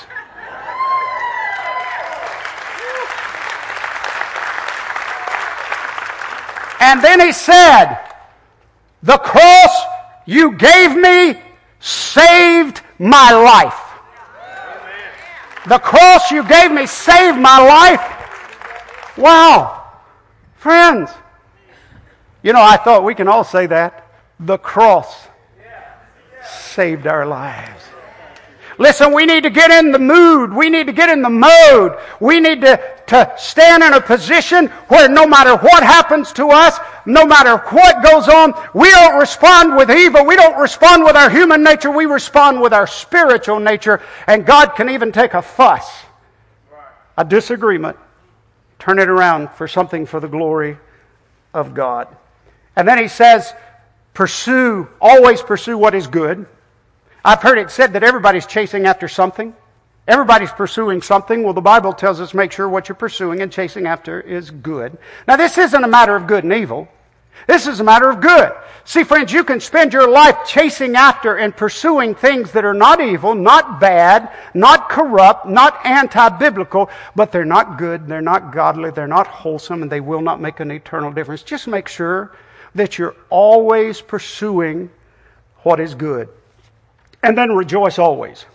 And 6.79 7.03
then 7.03 7.21
he 7.21 7.31
said, 7.31 7.99
The 9.03 9.17
cross 9.17 9.81
you 10.25 10.55
gave 10.57 10.95
me 10.95 11.39
saved 11.79 12.81
my 12.99 13.31
life. 13.31 13.79
The 15.67 15.79
cross 15.79 16.29
you 16.31 16.43
gave 16.43 16.71
me 16.71 16.85
saved 16.87 17.37
my 17.37 17.59
life. 17.59 19.17
Wow. 19.17 19.83
Friends, 20.57 21.11
you 22.41 22.53
know, 22.53 22.61
I 22.61 22.77
thought 22.77 23.03
we 23.03 23.15
can 23.15 23.27
all 23.27 23.43
say 23.43 23.67
that. 23.67 24.07
The 24.39 24.57
cross 24.57 25.27
saved 26.53 27.07
our 27.07 27.25
lives. 27.25 27.83
Listen, 28.77 29.13
we 29.13 29.25
need 29.25 29.43
to 29.43 29.49
get 29.49 29.69
in 29.69 29.91
the 29.91 29.99
mood. 29.99 30.51
We 30.53 30.69
need 30.69 30.87
to 30.87 30.93
get 30.93 31.09
in 31.09 31.21
the 31.21 31.29
mode. 31.29 31.97
We 32.19 32.39
need 32.39 32.61
to, 32.61 32.81
to 33.07 33.33
stand 33.37 33.83
in 33.83 33.93
a 33.93 34.01
position 34.01 34.67
where 34.87 35.07
no 35.07 35.27
matter 35.27 35.55
what 35.55 35.83
happens 35.83 36.31
to 36.33 36.47
us, 36.49 36.79
no 37.05 37.25
matter 37.25 37.57
what 37.57 38.03
goes 38.03 38.27
on, 38.27 38.53
we 38.73 38.89
don't 38.89 39.19
respond 39.19 39.75
with 39.75 39.91
evil. 39.91 40.25
We 40.25 40.35
don't 40.35 40.59
respond 40.59 41.03
with 41.03 41.15
our 41.15 41.29
human 41.29 41.63
nature. 41.63 41.91
We 41.91 42.05
respond 42.05 42.61
with 42.61 42.73
our 42.73 42.87
spiritual 42.87 43.59
nature. 43.59 44.01
And 44.25 44.45
God 44.45 44.75
can 44.75 44.89
even 44.89 45.11
take 45.11 45.33
a 45.35 45.41
fuss, 45.41 45.89
a 47.17 47.23
disagreement, 47.23 47.97
turn 48.79 48.97
it 48.97 49.09
around 49.09 49.51
for 49.51 49.67
something 49.67 50.05
for 50.05 50.19
the 50.19 50.27
glory 50.27 50.77
of 51.53 51.75
God. 51.75 52.07
And 52.75 52.87
then 52.87 52.97
he 52.97 53.07
says, 53.07 53.53
pursue, 54.13 54.87
always 55.01 55.41
pursue 55.41 55.77
what 55.77 55.95
is 55.95 56.07
good. 56.07 56.45
I've 57.25 57.41
heard 57.41 57.57
it 57.57 57.71
said 57.71 57.93
that 57.93 58.03
everybody's 58.03 58.45
chasing 58.45 58.85
after 58.85 59.07
something. 59.07 59.55
Everybody's 60.07 60.51
pursuing 60.51 61.01
something. 61.01 61.43
Well, 61.43 61.53
the 61.53 61.61
Bible 61.61 61.93
tells 61.93 62.19
us 62.19 62.33
make 62.33 62.51
sure 62.51 62.67
what 62.67 62.89
you're 62.89 62.95
pursuing 62.95 63.41
and 63.41 63.51
chasing 63.51 63.87
after 63.87 64.19
is 64.19 64.51
good. 64.51 64.97
Now, 65.27 65.37
this 65.37 65.57
isn't 65.57 65.83
a 65.83 65.87
matter 65.87 66.15
of 66.15 66.27
good 66.27 66.43
and 66.43 66.51
evil. 66.51 66.89
This 67.47 67.67
is 67.67 67.79
a 67.79 67.83
matter 67.83 68.09
of 68.09 68.21
good. 68.21 68.51
See, 68.85 69.03
friends, 69.03 69.31
you 69.31 69.43
can 69.43 69.59
spend 69.59 69.93
your 69.93 70.09
life 70.09 70.37
chasing 70.45 70.95
after 70.95 71.37
and 71.37 71.55
pursuing 71.55 72.15
things 72.15 72.51
that 72.51 72.65
are 72.65 72.73
not 72.73 73.01
evil, 73.01 73.33
not 73.33 73.79
bad, 73.79 74.29
not 74.53 74.89
corrupt, 74.89 75.47
not 75.47 75.85
anti 75.85 76.29
biblical, 76.29 76.89
but 77.15 77.31
they're 77.31 77.45
not 77.45 77.77
good, 77.77 78.07
they're 78.07 78.21
not 78.21 78.53
godly, 78.53 78.91
they're 78.91 79.07
not 79.07 79.27
wholesome, 79.27 79.81
and 79.81 79.91
they 79.91 80.01
will 80.01 80.21
not 80.21 80.41
make 80.41 80.59
an 80.59 80.71
eternal 80.71 81.11
difference. 81.11 81.43
Just 81.43 81.67
make 81.67 81.87
sure 81.87 82.33
that 82.75 82.97
you're 82.97 83.15
always 83.29 84.01
pursuing 84.01 84.89
what 85.63 85.79
is 85.79 85.95
good. 85.95 86.29
And 87.21 87.37
then 87.37 87.55
rejoice 87.55 87.99
always. 87.99 88.45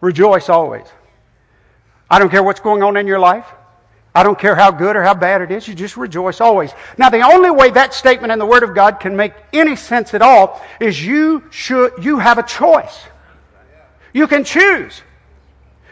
Rejoice 0.00 0.48
always. 0.48 0.86
I 2.10 2.18
don't 2.18 2.30
care 2.30 2.42
what's 2.42 2.60
going 2.60 2.82
on 2.82 2.96
in 2.96 3.06
your 3.06 3.18
life. 3.18 3.46
I 4.14 4.22
don't 4.22 4.38
care 4.38 4.54
how 4.54 4.70
good 4.70 4.96
or 4.96 5.02
how 5.02 5.14
bad 5.14 5.42
it 5.42 5.50
is. 5.50 5.68
You 5.68 5.74
just 5.74 5.96
rejoice 5.96 6.40
always. 6.40 6.72
Now, 6.96 7.10
the 7.10 7.20
only 7.20 7.50
way 7.50 7.70
that 7.70 7.92
statement 7.92 8.32
in 8.32 8.38
the 8.38 8.46
Word 8.46 8.62
of 8.62 8.74
God 8.74 8.98
can 8.98 9.14
make 9.14 9.32
any 9.52 9.76
sense 9.76 10.14
at 10.14 10.22
all 10.22 10.62
is 10.80 11.04
you 11.04 11.44
should, 11.50 11.92
you 12.02 12.18
have 12.18 12.38
a 12.38 12.42
choice. 12.42 12.98
You 14.14 14.26
can 14.26 14.44
choose. 14.44 15.02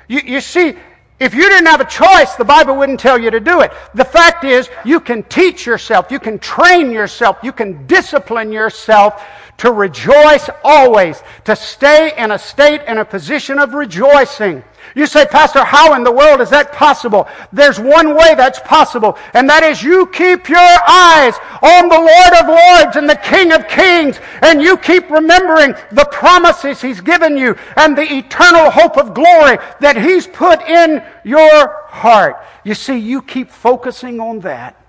You, 0.08 0.20
you 0.24 0.40
see, 0.40 0.74
if 1.20 1.32
you 1.32 1.48
didn't 1.48 1.66
have 1.66 1.80
a 1.80 1.84
choice, 1.84 2.34
the 2.34 2.44
Bible 2.44 2.76
wouldn't 2.76 2.98
tell 2.98 3.18
you 3.18 3.30
to 3.30 3.38
do 3.38 3.60
it. 3.60 3.72
The 3.94 4.04
fact 4.04 4.42
is, 4.44 4.68
you 4.84 4.98
can 4.98 5.22
teach 5.24 5.64
yourself, 5.64 6.10
you 6.10 6.18
can 6.18 6.38
train 6.38 6.90
yourself, 6.90 7.38
you 7.42 7.52
can 7.52 7.86
discipline 7.86 8.50
yourself 8.50 9.24
to 9.58 9.70
rejoice 9.70 10.50
always, 10.64 11.22
to 11.44 11.54
stay 11.54 12.12
in 12.18 12.32
a 12.32 12.38
state 12.38 12.82
and 12.86 12.98
a 12.98 13.04
position 13.04 13.60
of 13.60 13.74
rejoicing. 13.74 14.64
You 14.94 15.06
say, 15.06 15.26
Pastor, 15.26 15.64
how 15.64 15.94
in 15.94 16.04
the 16.04 16.12
world 16.12 16.40
is 16.40 16.50
that 16.50 16.72
possible? 16.72 17.28
There's 17.52 17.80
one 17.80 18.14
way 18.14 18.34
that's 18.36 18.60
possible, 18.60 19.18
and 19.32 19.48
that 19.48 19.62
is 19.62 19.82
you 19.82 20.06
keep 20.08 20.48
your 20.48 20.58
eyes 20.58 21.34
on 21.62 21.88
the 21.88 21.98
Lord 21.98 22.34
of 22.40 22.48
Lords 22.48 22.96
and 22.96 23.08
the 23.08 23.16
King 23.16 23.52
of 23.52 23.66
Kings, 23.66 24.20
and 24.42 24.62
you 24.62 24.76
keep 24.76 25.10
remembering 25.10 25.74
the 25.90 26.08
promises 26.12 26.80
He's 26.80 27.00
given 27.00 27.36
you 27.36 27.56
and 27.76 27.96
the 27.96 28.02
eternal 28.02 28.70
hope 28.70 28.96
of 28.96 29.14
glory 29.14 29.58
that 29.80 29.96
He's 29.96 30.26
put 30.26 30.62
in 30.62 31.02
your 31.24 31.84
heart. 31.88 32.36
You 32.64 32.74
see, 32.74 32.98
you 32.98 33.22
keep 33.22 33.50
focusing 33.50 34.20
on 34.20 34.40
that, 34.40 34.80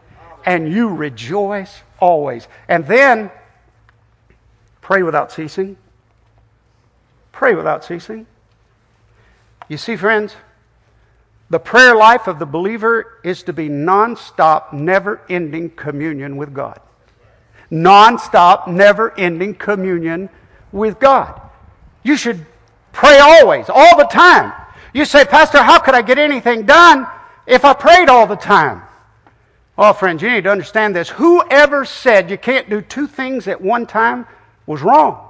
and 0.46 0.72
you 0.72 0.90
rejoice 0.90 1.82
always. 2.00 2.48
And 2.68 2.86
then, 2.86 3.32
pray 4.82 5.04
without 5.04 5.32
ceasing. 5.32 5.78
Pray 7.32 7.56
without 7.56 7.84
ceasing. 7.84 8.28
You 9.68 9.78
see, 9.78 9.96
friends, 9.96 10.36
the 11.50 11.60
prayer 11.60 11.96
life 11.96 12.28
of 12.28 12.40
the 12.40 12.46
believer 12.46 13.20
is 13.24 13.44
to 13.44 13.54
be 13.54 13.70
nonstop, 13.70 14.74
never 14.74 15.22
ending 15.30 15.70
communion 15.70 16.38
with 16.38 16.54
God. 16.54 16.80
Nonstop, 17.72 18.68
never 18.68 19.18
ending 19.18 19.56
communion 19.56 20.30
with 20.72 21.00
God. 21.00 21.42
You 22.04 22.18
should 22.18 22.46
pray 22.92 23.20
always, 23.20 23.70
all 23.70 23.98
the 23.98 24.06
time. 24.06 24.54
You 24.94 25.06
say, 25.06 25.26
Pastor, 25.26 25.62
how 25.62 25.80
could 25.80 25.96
I 25.96 26.02
get 26.02 26.18
anything 26.18 26.66
done 26.66 27.08
if 27.46 27.66
I 27.66 27.74
prayed 27.74 28.10
all 28.10 28.28
the 28.28 28.36
time? 28.36 28.84
Oh, 29.78 29.92
friends, 29.94 30.22
you 30.22 30.30
need 30.30 30.46
to 30.46 30.52
understand 30.52 30.96
this. 30.96 31.10
Whoever 31.10 31.84
said 31.84 32.30
you 32.30 32.38
can't 32.38 32.70
do 32.70 32.82
two 32.82 33.08
things 33.08 33.48
at 33.48 33.60
one 33.62 33.86
time 33.86 34.26
was 34.66 34.82
wrong. 34.82 35.30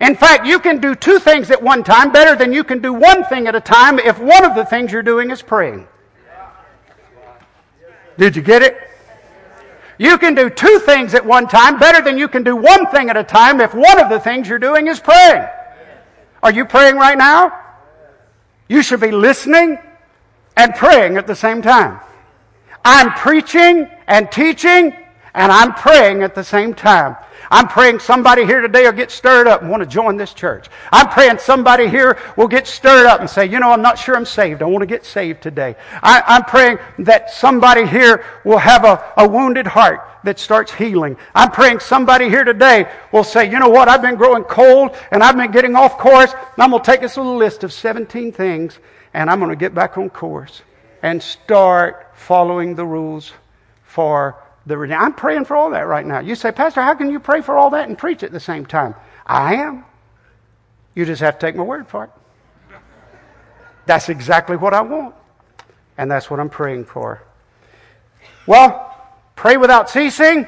In 0.00 0.14
fact, 0.14 0.46
you 0.46 0.58
can 0.58 0.80
do 0.80 0.94
two 0.94 1.18
things 1.18 1.50
at 1.50 1.62
one 1.62 1.82
time 1.82 2.12
better 2.12 2.36
than 2.36 2.52
you 2.52 2.64
can 2.64 2.80
do 2.80 2.92
one 2.92 3.24
thing 3.24 3.46
at 3.46 3.54
a 3.54 3.60
time 3.60 3.98
if 3.98 4.18
one 4.18 4.44
of 4.44 4.54
the 4.54 4.64
things 4.64 4.92
you're 4.92 5.02
doing 5.02 5.30
is 5.30 5.42
praying. 5.42 5.86
Did 8.16 8.36
you 8.36 8.42
get 8.42 8.62
it? 8.62 8.76
You 9.98 10.16
can 10.16 10.34
do 10.34 10.48
two 10.48 10.78
things 10.80 11.14
at 11.14 11.24
one 11.26 11.46
time 11.46 11.78
better 11.78 12.02
than 12.02 12.16
you 12.16 12.28
can 12.28 12.42
do 12.42 12.56
one 12.56 12.86
thing 12.86 13.10
at 13.10 13.16
a 13.16 13.24
time 13.24 13.60
if 13.60 13.74
one 13.74 14.00
of 14.00 14.08
the 14.08 14.18
things 14.18 14.48
you're 14.48 14.58
doing 14.58 14.86
is 14.86 15.00
praying. 15.00 15.46
Are 16.42 16.50
you 16.50 16.64
praying 16.64 16.96
right 16.96 17.18
now? 17.18 17.52
You 18.68 18.82
should 18.82 19.00
be 19.00 19.10
listening 19.10 19.78
and 20.56 20.74
praying 20.74 21.16
at 21.16 21.26
the 21.26 21.34
same 21.34 21.60
time. 21.60 22.00
I'm 22.84 23.12
preaching 23.12 23.90
and 24.06 24.30
teaching 24.32 24.96
and 25.34 25.52
I'm 25.52 25.74
praying 25.74 26.22
at 26.22 26.34
the 26.34 26.44
same 26.44 26.74
time. 26.74 27.16
I'm 27.50 27.66
praying 27.66 27.98
somebody 27.98 28.44
here 28.44 28.60
today 28.60 28.84
will 28.84 28.92
get 28.92 29.10
stirred 29.10 29.48
up 29.48 29.62
and 29.62 29.70
want 29.70 29.82
to 29.82 29.88
join 29.88 30.16
this 30.16 30.32
church. 30.32 30.68
I'm 30.92 31.08
praying 31.08 31.38
somebody 31.38 31.88
here 31.88 32.16
will 32.36 32.46
get 32.46 32.66
stirred 32.66 33.06
up 33.06 33.20
and 33.20 33.28
say, 33.28 33.46
you 33.46 33.58
know, 33.58 33.72
I'm 33.72 33.82
not 33.82 33.98
sure 33.98 34.16
I'm 34.16 34.24
saved. 34.24 34.62
I 34.62 34.66
want 34.66 34.82
to 34.82 34.86
get 34.86 35.04
saved 35.04 35.42
today. 35.42 35.74
I, 36.00 36.36
am 36.36 36.44
praying 36.44 36.78
that 37.00 37.30
somebody 37.30 37.86
here 37.86 38.24
will 38.44 38.58
have 38.58 38.84
a, 38.84 39.12
a 39.16 39.28
wounded 39.28 39.66
heart 39.66 40.06
that 40.22 40.38
starts 40.38 40.72
healing. 40.72 41.16
I'm 41.34 41.50
praying 41.50 41.80
somebody 41.80 42.28
here 42.28 42.44
today 42.44 42.88
will 43.12 43.24
say, 43.24 43.50
you 43.50 43.58
know 43.58 43.68
what, 43.68 43.88
I've 43.88 44.02
been 44.02 44.16
growing 44.16 44.44
cold 44.44 44.94
and 45.10 45.22
I've 45.22 45.36
been 45.36 45.50
getting 45.50 45.74
off 45.74 45.98
course. 45.98 46.32
And 46.32 46.62
I'm 46.62 46.70
going 46.70 46.82
to 46.82 46.86
take 46.86 47.00
this 47.00 47.16
little 47.16 47.36
list 47.36 47.64
of 47.64 47.72
17 47.72 48.30
things 48.30 48.78
and 49.12 49.28
I'm 49.28 49.40
going 49.40 49.50
to 49.50 49.56
get 49.56 49.74
back 49.74 49.98
on 49.98 50.08
course 50.08 50.62
and 51.02 51.20
start 51.20 52.12
following 52.14 52.76
the 52.76 52.86
rules 52.86 53.32
for 53.82 54.36
the 54.70 54.94
I'm 54.94 55.12
praying 55.12 55.44
for 55.44 55.56
all 55.56 55.70
that 55.70 55.86
right 55.86 56.06
now. 56.06 56.20
You 56.20 56.34
say, 56.34 56.52
Pastor, 56.52 56.80
how 56.80 56.94
can 56.94 57.10
you 57.10 57.20
pray 57.20 57.42
for 57.42 57.56
all 57.56 57.70
that 57.70 57.88
and 57.88 57.98
preach 57.98 58.22
at 58.22 58.32
the 58.32 58.40
same 58.40 58.64
time? 58.64 58.94
I 59.26 59.56
am. 59.56 59.84
You 60.94 61.04
just 61.04 61.20
have 61.20 61.38
to 61.38 61.46
take 61.46 61.56
my 61.56 61.62
word 61.62 61.88
for 61.88 62.04
it. 62.04 62.10
That's 63.86 64.08
exactly 64.08 64.56
what 64.56 64.72
I 64.74 64.82
want. 64.82 65.14
And 65.98 66.10
that's 66.10 66.30
what 66.30 66.40
I'm 66.40 66.48
praying 66.48 66.86
for. 66.86 67.22
Well, 68.46 68.96
pray 69.36 69.56
without 69.56 69.90
ceasing. 69.90 70.46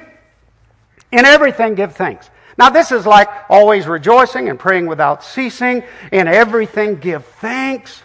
In 1.10 1.24
everything, 1.26 1.74
give 1.74 1.94
thanks. 1.94 2.30
Now, 2.56 2.70
this 2.70 2.92
is 2.92 3.06
like 3.06 3.28
always 3.48 3.86
rejoicing 3.86 4.48
and 4.48 4.58
praying 4.58 4.86
without 4.86 5.24
ceasing. 5.24 5.82
In 6.10 6.28
everything, 6.28 6.96
give 6.96 7.24
thanks. 7.24 8.02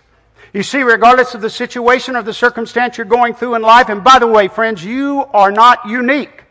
You 0.53 0.63
see, 0.63 0.81
regardless 0.81 1.35
of 1.35 1.41
the 1.41 1.49
situation 1.49 2.15
or 2.15 2.23
the 2.23 2.33
circumstance 2.33 2.97
you're 2.97 3.05
going 3.05 3.33
through 3.33 3.55
in 3.55 3.61
life, 3.61 3.89
and 3.89 4.03
by 4.03 4.19
the 4.19 4.27
way, 4.27 4.47
friends, 4.47 4.83
you 4.83 5.25
are 5.33 5.51
not 5.51 5.87
unique. 5.87 6.43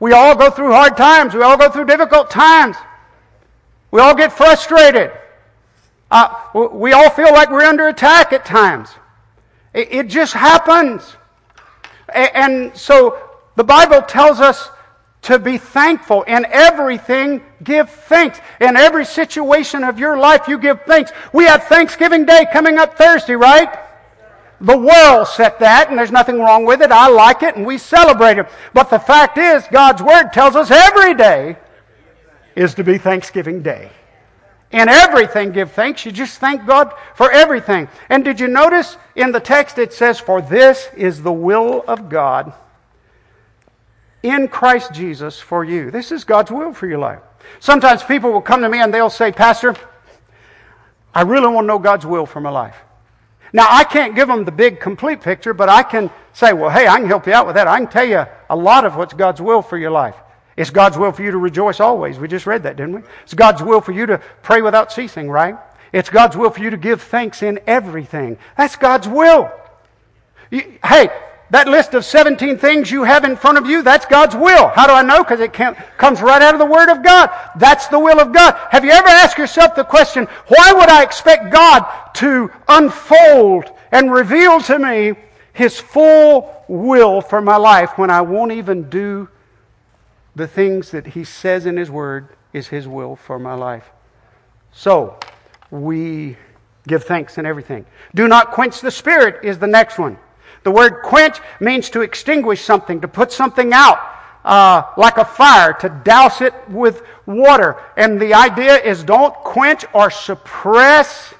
We 0.00 0.12
all 0.12 0.36
go 0.36 0.50
through 0.50 0.72
hard 0.72 0.96
times. 0.96 1.34
We 1.34 1.42
all 1.42 1.56
go 1.56 1.70
through 1.70 1.86
difficult 1.86 2.30
times. 2.30 2.76
We 3.90 4.00
all 4.00 4.14
get 4.14 4.32
frustrated. 4.32 5.10
Uh, 6.10 6.34
we 6.72 6.92
all 6.92 7.10
feel 7.10 7.32
like 7.32 7.50
we're 7.50 7.64
under 7.64 7.88
attack 7.88 8.32
at 8.32 8.44
times. 8.44 8.90
It, 9.74 9.92
it 9.92 10.06
just 10.08 10.32
happens. 10.32 11.16
And 12.08 12.76
so 12.76 13.18
the 13.56 13.64
Bible 13.64 14.02
tells 14.02 14.40
us 14.40 14.70
to 15.22 15.38
be 15.38 15.58
thankful. 15.58 16.22
In 16.22 16.46
everything, 16.48 17.42
give 17.62 17.90
thanks. 17.90 18.40
In 18.60 18.76
every 18.76 19.04
situation 19.04 19.84
of 19.84 19.98
your 19.98 20.18
life, 20.18 20.48
you 20.48 20.58
give 20.58 20.82
thanks. 20.82 21.12
We 21.32 21.44
have 21.44 21.64
Thanksgiving 21.64 22.24
Day 22.24 22.46
coming 22.52 22.78
up 22.78 22.96
Thursday, 22.96 23.34
right? 23.34 23.78
The 24.60 24.76
world 24.76 25.28
set 25.28 25.60
that, 25.60 25.88
and 25.88 25.98
there's 25.98 26.10
nothing 26.10 26.40
wrong 26.40 26.64
with 26.64 26.82
it. 26.82 26.90
I 26.90 27.08
like 27.08 27.42
it, 27.42 27.56
and 27.56 27.64
we 27.64 27.78
celebrate 27.78 28.38
it. 28.38 28.46
But 28.74 28.90
the 28.90 28.98
fact 28.98 29.38
is, 29.38 29.64
God's 29.70 30.02
Word 30.02 30.30
tells 30.30 30.56
us 30.56 30.70
every 30.70 31.14
day 31.14 31.56
is 32.56 32.74
to 32.74 32.84
be 32.84 32.98
Thanksgiving 32.98 33.62
Day. 33.62 33.90
In 34.70 34.88
everything, 34.88 35.52
give 35.52 35.72
thanks. 35.72 36.04
You 36.04 36.12
just 36.12 36.38
thank 36.38 36.66
God 36.66 36.92
for 37.14 37.30
everything. 37.30 37.88
And 38.10 38.24
did 38.24 38.38
you 38.38 38.48
notice 38.48 38.96
in 39.14 39.32
the 39.32 39.40
text 39.40 39.78
it 39.78 39.92
says, 39.92 40.18
For 40.20 40.42
this 40.42 40.88
is 40.96 41.22
the 41.22 41.32
will 41.32 41.84
of 41.86 42.08
God 42.08 42.52
in 44.22 44.48
Christ 44.48 44.92
Jesus 44.92 45.38
for 45.38 45.64
you. 45.64 45.90
This 45.90 46.12
is 46.12 46.24
God's 46.24 46.50
will 46.50 46.72
for 46.72 46.86
your 46.86 46.98
life. 46.98 47.20
Sometimes 47.60 48.02
people 48.02 48.32
will 48.32 48.42
come 48.42 48.60
to 48.62 48.68
me 48.68 48.80
and 48.80 48.92
they'll 48.92 49.10
say, 49.10 49.32
Pastor, 49.32 49.74
I 51.14 51.22
really 51.22 51.48
want 51.48 51.64
to 51.64 51.68
know 51.68 51.78
God's 51.78 52.06
will 52.06 52.26
for 52.26 52.40
my 52.40 52.50
life. 52.50 52.76
Now, 53.52 53.66
I 53.70 53.84
can't 53.84 54.14
give 54.14 54.28
them 54.28 54.44
the 54.44 54.52
big, 54.52 54.78
complete 54.78 55.22
picture, 55.22 55.54
but 55.54 55.68
I 55.68 55.82
can 55.82 56.10
say, 56.34 56.52
well, 56.52 56.68
hey, 56.68 56.86
I 56.86 56.98
can 56.98 57.06
help 57.06 57.26
you 57.26 57.32
out 57.32 57.46
with 57.46 57.54
that. 57.54 57.66
I 57.66 57.78
can 57.78 57.88
tell 57.88 58.04
you 58.04 58.26
a 58.50 58.56
lot 58.56 58.84
of 58.84 58.96
what's 58.96 59.14
God's 59.14 59.40
will 59.40 59.62
for 59.62 59.78
your 59.78 59.90
life. 59.90 60.16
It's 60.56 60.70
God's 60.70 60.98
will 60.98 61.12
for 61.12 61.22
you 61.22 61.30
to 61.30 61.38
rejoice 61.38 61.80
always. 61.80 62.18
We 62.18 62.28
just 62.28 62.46
read 62.46 62.64
that, 62.64 62.76
didn't 62.76 62.92
we? 62.92 63.02
It's 63.22 63.32
God's 63.32 63.62
will 63.62 63.80
for 63.80 63.92
you 63.92 64.06
to 64.06 64.18
pray 64.42 64.60
without 64.60 64.92
ceasing, 64.92 65.30
right? 65.30 65.56
It's 65.92 66.10
God's 66.10 66.36
will 66.36 66.50
for 66.50 66.60
you 66.60 66.70
to 66.70 66.76
give 66.76 67.00
thanks 67.00 67.42
in 67.42 67.60
everything. 67.66 68.36
That's 68.56 68.76
God's 68.76 69.08
will. 69.08 69.50
You, 70.50 70.78
hey, 70.84 71.08
that 71.50 71.66
list 71.66 71.94
of 71.94 72.04
17 72.04 72.58
things 72.58 72.90
you 72.90 73.04
have 73.04 73.24
in 73.24 73.34
front 73.34 73.56
of 73.56 73.66
you, 73.66 73.82
that's 73.82 74.04
God's 74.04 74.36
will. 74.36 74.68
How 74.68 74.86
do 74.86 74.92
I 74.92 75.02
know? 75.02 75.22
Because 75.22 75.40
it 75.40 75.52
comes 75.52 76.20
right 76.20 76.42
out 76.42 76.54
of 76.54 76.58
the 76.58 76.66
Word 76.66 76.90
of 76.90 77.02
God. 77.02 77.30
That's 77.56 77.86
the 77.88 77.98
will 77.98 78.20
of 78.20 78.32
God. 78.32 78.54
Have 78.70 78.84
you 78.84 78.90
ever 78.90 79.08
asked 79.08 79.38
yourself 79.38 79.74
the 79.74 79.84
question, 79.84 80.26
why 80.48 80.72
would 80.74 80.90
I 80.90 81.02
expect 81.02 81.50
God 81.50 81.86
to 82.14 82.50
unfold 82.68 83.64
and 83.90 84.12
reveal 84.12 84.60
to 84.62 84.78
me 84.78 85.14
His 85.54 85.80
full 85.80 86.54
will 86.68 87.22
for 87.22 87.40
my 87.40 87.56
life 87.56 87.96
when 87.96 88.10
I 88.10 88.20
won't 88.20 88.52
even 88.52 88.90
do 88.90 89.28
the 90.36 90.46
things 90.46 90.90
that 90.90 91.08
He 91.08 91.24
says 91.24 91.64
in 91.64 91.78
His 91.78 91.90
Word 91.90 92.28
is 92.52 92.68
His 92.68 92.86
will 92.86 93.16
for 93.16 93.38
my 93.38 93.54
life? 93.54 93.90
So, 94.70 95.18
we 95.70 96.36
give 96.86 97.04
thanks 97.04 97.38
in 97.38 97.46
everything. 97.46 97.86
Do 98.14 98.28
not 98.28 98.52
quench 98.52 98.80
the 98.82 98.90
Spirit 98.90 99.44
is 99.44 99.58
the 99.58 99.66
next 99.66 99.98
one. 99.98 100.18
The 100.68 100.72
word 100.72 101.00
quench 101.02 101.40
means 101.60 101.88
to 101.88 102.02
extinguish 102.02 102.62
something, 102.62 103.00
to 103.00 103.08
put 103.08 103.32
something 103.32 103.72
out, 103.72 103.98
uh, 104.44 104.82
like 104.98 105.16
a 105.16 105.24
fire, 105.24 105.72
to 105.80 105.88
douse 105.88 106.42
it 106.42 106.52
with 106.68 107.06
water. 107.24 107.82
And 107.96 108.20
the 108.20 108.34
idea 108.34 108.76
is 108.76 109.02
don't 109.02 109.32
quench 109.32 109.86
or 109.94 110.10
suppress 110.10 111.32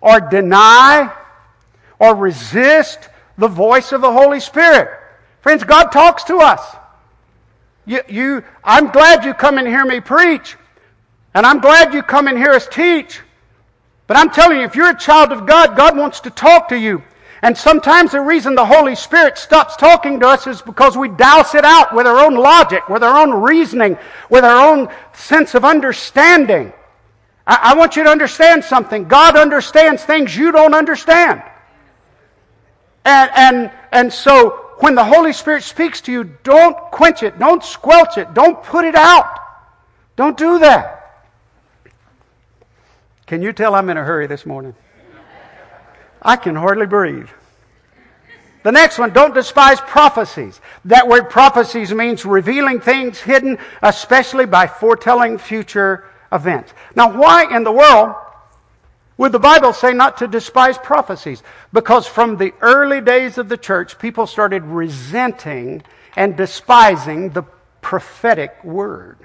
or 0.00 0.20
deny 0.20 1.12
or 1.98 2.14
resist 2.14 3.08
the 3.36 3.48
voice 3.48 3.90
of 3.90 4.02
the 4.02 4.12
Holy 4.12 4.38
Spirit. 4.38 4.88
Friends, 5.40 5.64
God 5.64 5.88
talks 5.88 6.22
to 6.22 6.36
us. 6.36 6.76
You, 7.86 8.02
you, 8.08 8.44
I'm 8.62 8.92
glad 8.92 9.24
you 9.24 9.34
come 9.34 9.58
and 9.58 9.66
hear 9.66 9.84
me 9.84 9.98
preach. 9.98 10.56
And 11.34 11.44
I'm 11.44 11.58
glad 11.58 11.92
you 11.92 12.04
come 12.04 12.28
and 12.28 12.38
hear 12.38 12.52
us 12.52 12.68
teach. 12.68 13.20
But 14.06 14.16
I'm 14.16 14.30
telling 14.30 14.58
you, 14.58 14.64
if 14.64 14.76
you're 14.76 14.90
a 14.90 14.96
child 14.96 15.32
of 15.32 15.44
God, 15.44 15.76
God 15.76 15.96
wants 15.96 16.20
to 16.20 16.30
talk 16.30 16.68
to 16.68 16.78
you. 16.78 17.02
And 17.44 17.58
sometimes 17.58 18.12
the 18.12 18.22
reason 18.22 18.54
the 18.54 18.64
Holy 18.64 18.94
Spirit 18.94 19.36
stops 19.36 19.76
talking 19.76 20.18
to 20.20 20.26
us 20.26 20.46
is 20.46 20.62
because 20.62 20.96
we 20.96 21.10
douse 21.10 21.54
it 21.54 21.62
out 21.62 21.94
with 21.94 22.06
our 22.06 22.16
own 22.16 22.36
logic, 22.36 22.88
with 22.88 23.04
our 23.04 23.18
own 23.18 23.42
reasoning, 23.42 23.98
with 24.30 24.44
our 24.44 24.66
own 24.66 24.88
sense 25.12 25.54
of 25.54 25.62
understanding. 25.62 26.72
I, 27.46 27.58
I 27.62 27.74
want 27.74 27.96
you 27.96 28.04
to 28.04 28.08
understand 28.08 28.64
something. 28.64 29.08
God 29.08 29.36
understands 29.36 30.02
things 30.02 30.34
you 30.34 30.52
don't 30.52 30.72
understand. 30.72 31.42
And, 33.04 33.30
and, 33.34 33.70
and 33.92 34.10
so 34.10 34.70
when 34.78 34.94
the 34.94 35.04
Holy 35.04 35.34
Spirit 35.34 35.64
speaks 35.64 36.00
to 36.00 36.12
you, 36.12 36.24
don't 36.44 36.74
quench 36.92 37.22
it, 37.22 37.38
don't 37.38 37.62
squelch 37.62 38.16
it, 38.16 38.32
don't 38.32 38.62
put 38.62 38.86
it 38.86 38.94
out. 38.94 39.38
Don't 40.16 40.38
do 40.38 40.60
that. 40.60 41.26
Can 43.26 43.42
you 43.42 43.52
tell 43.52 43.74
I'm 43.74 43.90
in 43.90 43.98
a 43.98 44.02
hurry 44.02 44.26
this 44.26 44.46
morning? 44.46 44.74
I 46.24 46.36
can 46.36 46.56
hardly 46.56 46.86
breathe. 46.86 47.28
The 48.64 48.72
next 48.72 48.98
one, 48.98 49.12
don't 49.12 49.34
despise 49.34 49.78
prophecies. 49.82 50.58
That 50.86 51.06
word 51.06 51.28
prophecies 51.28 51.92
means 51.92 52.24
revealing 52.24 52.80
things 52.80 53.20
hidden, 53.20 53.58
especially 53.82 54.46
by 54.46 54.66
foretelling 54.66 55.36
future 55.36 56.06
events. 56.32 56.72
Now, 56.96 57.12
why 57.12 57.54
in 57.54 57.62
the 57.62 57.72
world 57.72 58.14
would 59.18 59.32
the 59.32 59.38
Bible 59.38 59.74
say 59.74 59.92
not 59.92 60.16
to 60.18 60.26
despise 60.26 60.78
prophecies? 60.78 61.42
Because 61.74 62.06
from 62.06 62.38
the 62.38 62.54
early 62.62 63.02
days 63.02 63.36
of 63.36 63.50
the 63.50 63.58
church, 63.58 63.98
people 63.98 64.26
started 64.26 64.62
resenting 64.64 65.82
and 66.16 66.34
despising 66.34 67.30
the 67.30 67.42
prophetic 67.82 68.64
word. 68.64 69.18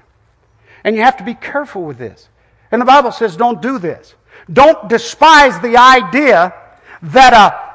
And 0.84 0.94
you 0.94 1.02
have 1.02 1.16
to 1.16 1.24
be 1.24 1.34
careful 1.34 1.84
with 1.84 1.96
this. 1.96 2.28
And 2.70 2.80
the 2.80 2.86
Bible 2.86 3.10
says 3.10 3.36
don't 3.36 3.62
do 3.62 3.78
this. 3.78 4.14
Don't 4.52 4.88
despise 4.88 5.58
the 5.60 5.78
idea 5.78 6.54
that 7.02 7.32
a 7.32 7.70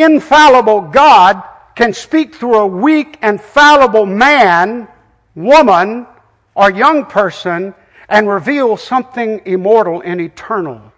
infallible 0.00 0.80
God 0.80 1.42
can 1.74 1.92
speak 1.92 2.34
through 2.34 2.56
a 2.56 2.66
weak 2.66 3.18
and 3.22 3.40
fallible 3.40 4.06
man, 4.06 4.88
woman, 5.34 6.06
or 6.54 6.70
young 6.70 7.06
person 7.06 7.74
and 8.08 8.28
reveal 8.28 8.76
something 8.76 9.40
immortal 9.46 10.02
and 10.04 10.20
eternal. 10.20 10.92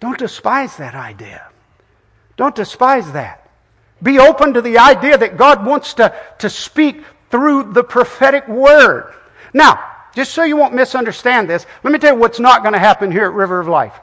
Don't 0.00 0.18
despise 0.18 0.76
that 0.76 0.94
idea. 0.94 1.46
Don't 2.36 2.54
despise 2.54 3.12
that. 3.12 3.50
Be 4.02 4.18
open 4.18 4.54
to 4.54 4.62
the 4.62 4.78
idea 4.78 5.16
that 5.18 5.36
God 5.36 5.64
wants 5.66 5.94
to, 5.94 6.14
to 6.38 6.50
speak 6.50 7.02
through 7.30 7.72
the 7.72 7.82
prophetic 7.82 8.46
word. 8.46 9.14
Now, 9.52 9.82
just 10.14 10.32
so 10.32 10.44
you 10.44 10.56
won't 10.56 10.74
misunderstand 10.74 11.48
this, 11.48 11.66
let 11.82 11.92
me 11.92 11.98
tell 11.98 12.14
you 12.14 12.20
what's 12.20 12.40
not 12.40 12.62
going 12.62 12.74
to 12.74 12.78
happen 12.78 13.10
here 13.10 13.24
at 13.24 13.32
River 13.32 13.58
of 13.58 13.68
Life. 13.68 13.94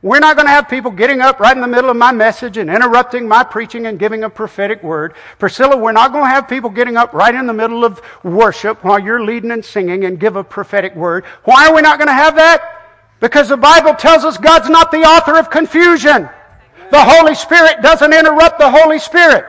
We're 0.00 0.20
not 0.20 0.36
going 0.36 0.46
to 0.46 0.52
have 0.52 0.68
people 0.68 0.92
getting 0.92 1.20
up 1.20 1.40
right 1.40 1.56
in 1.56 1.60
the 1.60 1.66
middle 1.66 1.90
of 1.90 1.96
my 1.96 2.12
message 2.12 2.56
and 2.56 2.70
interrupting 2.70 3.26
my 3.26 3.42
preaching 3.42 3.86
and 3.86 3.98
giving 3.98 4.22
a 4.22 4.30
prophetic 4.30 4.82
word. 4.82 5.14
Priscilla, 5.40 5.76
we're 5.76 5.92
not 5.92 6.12
going 6.12 6.24
to 6.24 6.28
have 6.28 6.48
people 6.48 6.70
getting 6.70 6.96
up 6.96 7.12
right 7.12 7.34
in 7.34 7.46
the 7.46 7.52
middle 7.52 7.84
of 7.84 8.00
worship 8.22 8.84
while 8.84 8.98
you're 8.98 9.24
leading 9.24 9.50
and 9.50 9.64
singing 9.64 10.04
and 10.04 10.20
give 10.20 10.36
a 10.36 10.44
prophetic 10.44 10.94
word. 10.94 11.24
Why 11.44 11.66
are 11.66 11.74
we 11.74 11.82
not 11.82 11.98
going 11.98 12.08
to 12.08 12.14
have 12.14 12.36
that? 12.36 12.78
Because 13.18 13.48
the 13.48 13.56
Bible 13.56 13.94
tells 13.94 14.24
us 14.24 14.38
God's 14.38 14.68
not 14.68 14.92
the 14.92 15.02
author 15.02 15.36
of 15.36 15.50
confusion. 15.50 16.28
The 16.90 17.04
Holy 17.04 17.34
Spirit 17.34 17.82
doesn't 17.82 18.12
interrupt 18.12 18.60
the 18.60 18.70
Holy 18.70 19.00
Spirit. 19.00 19.46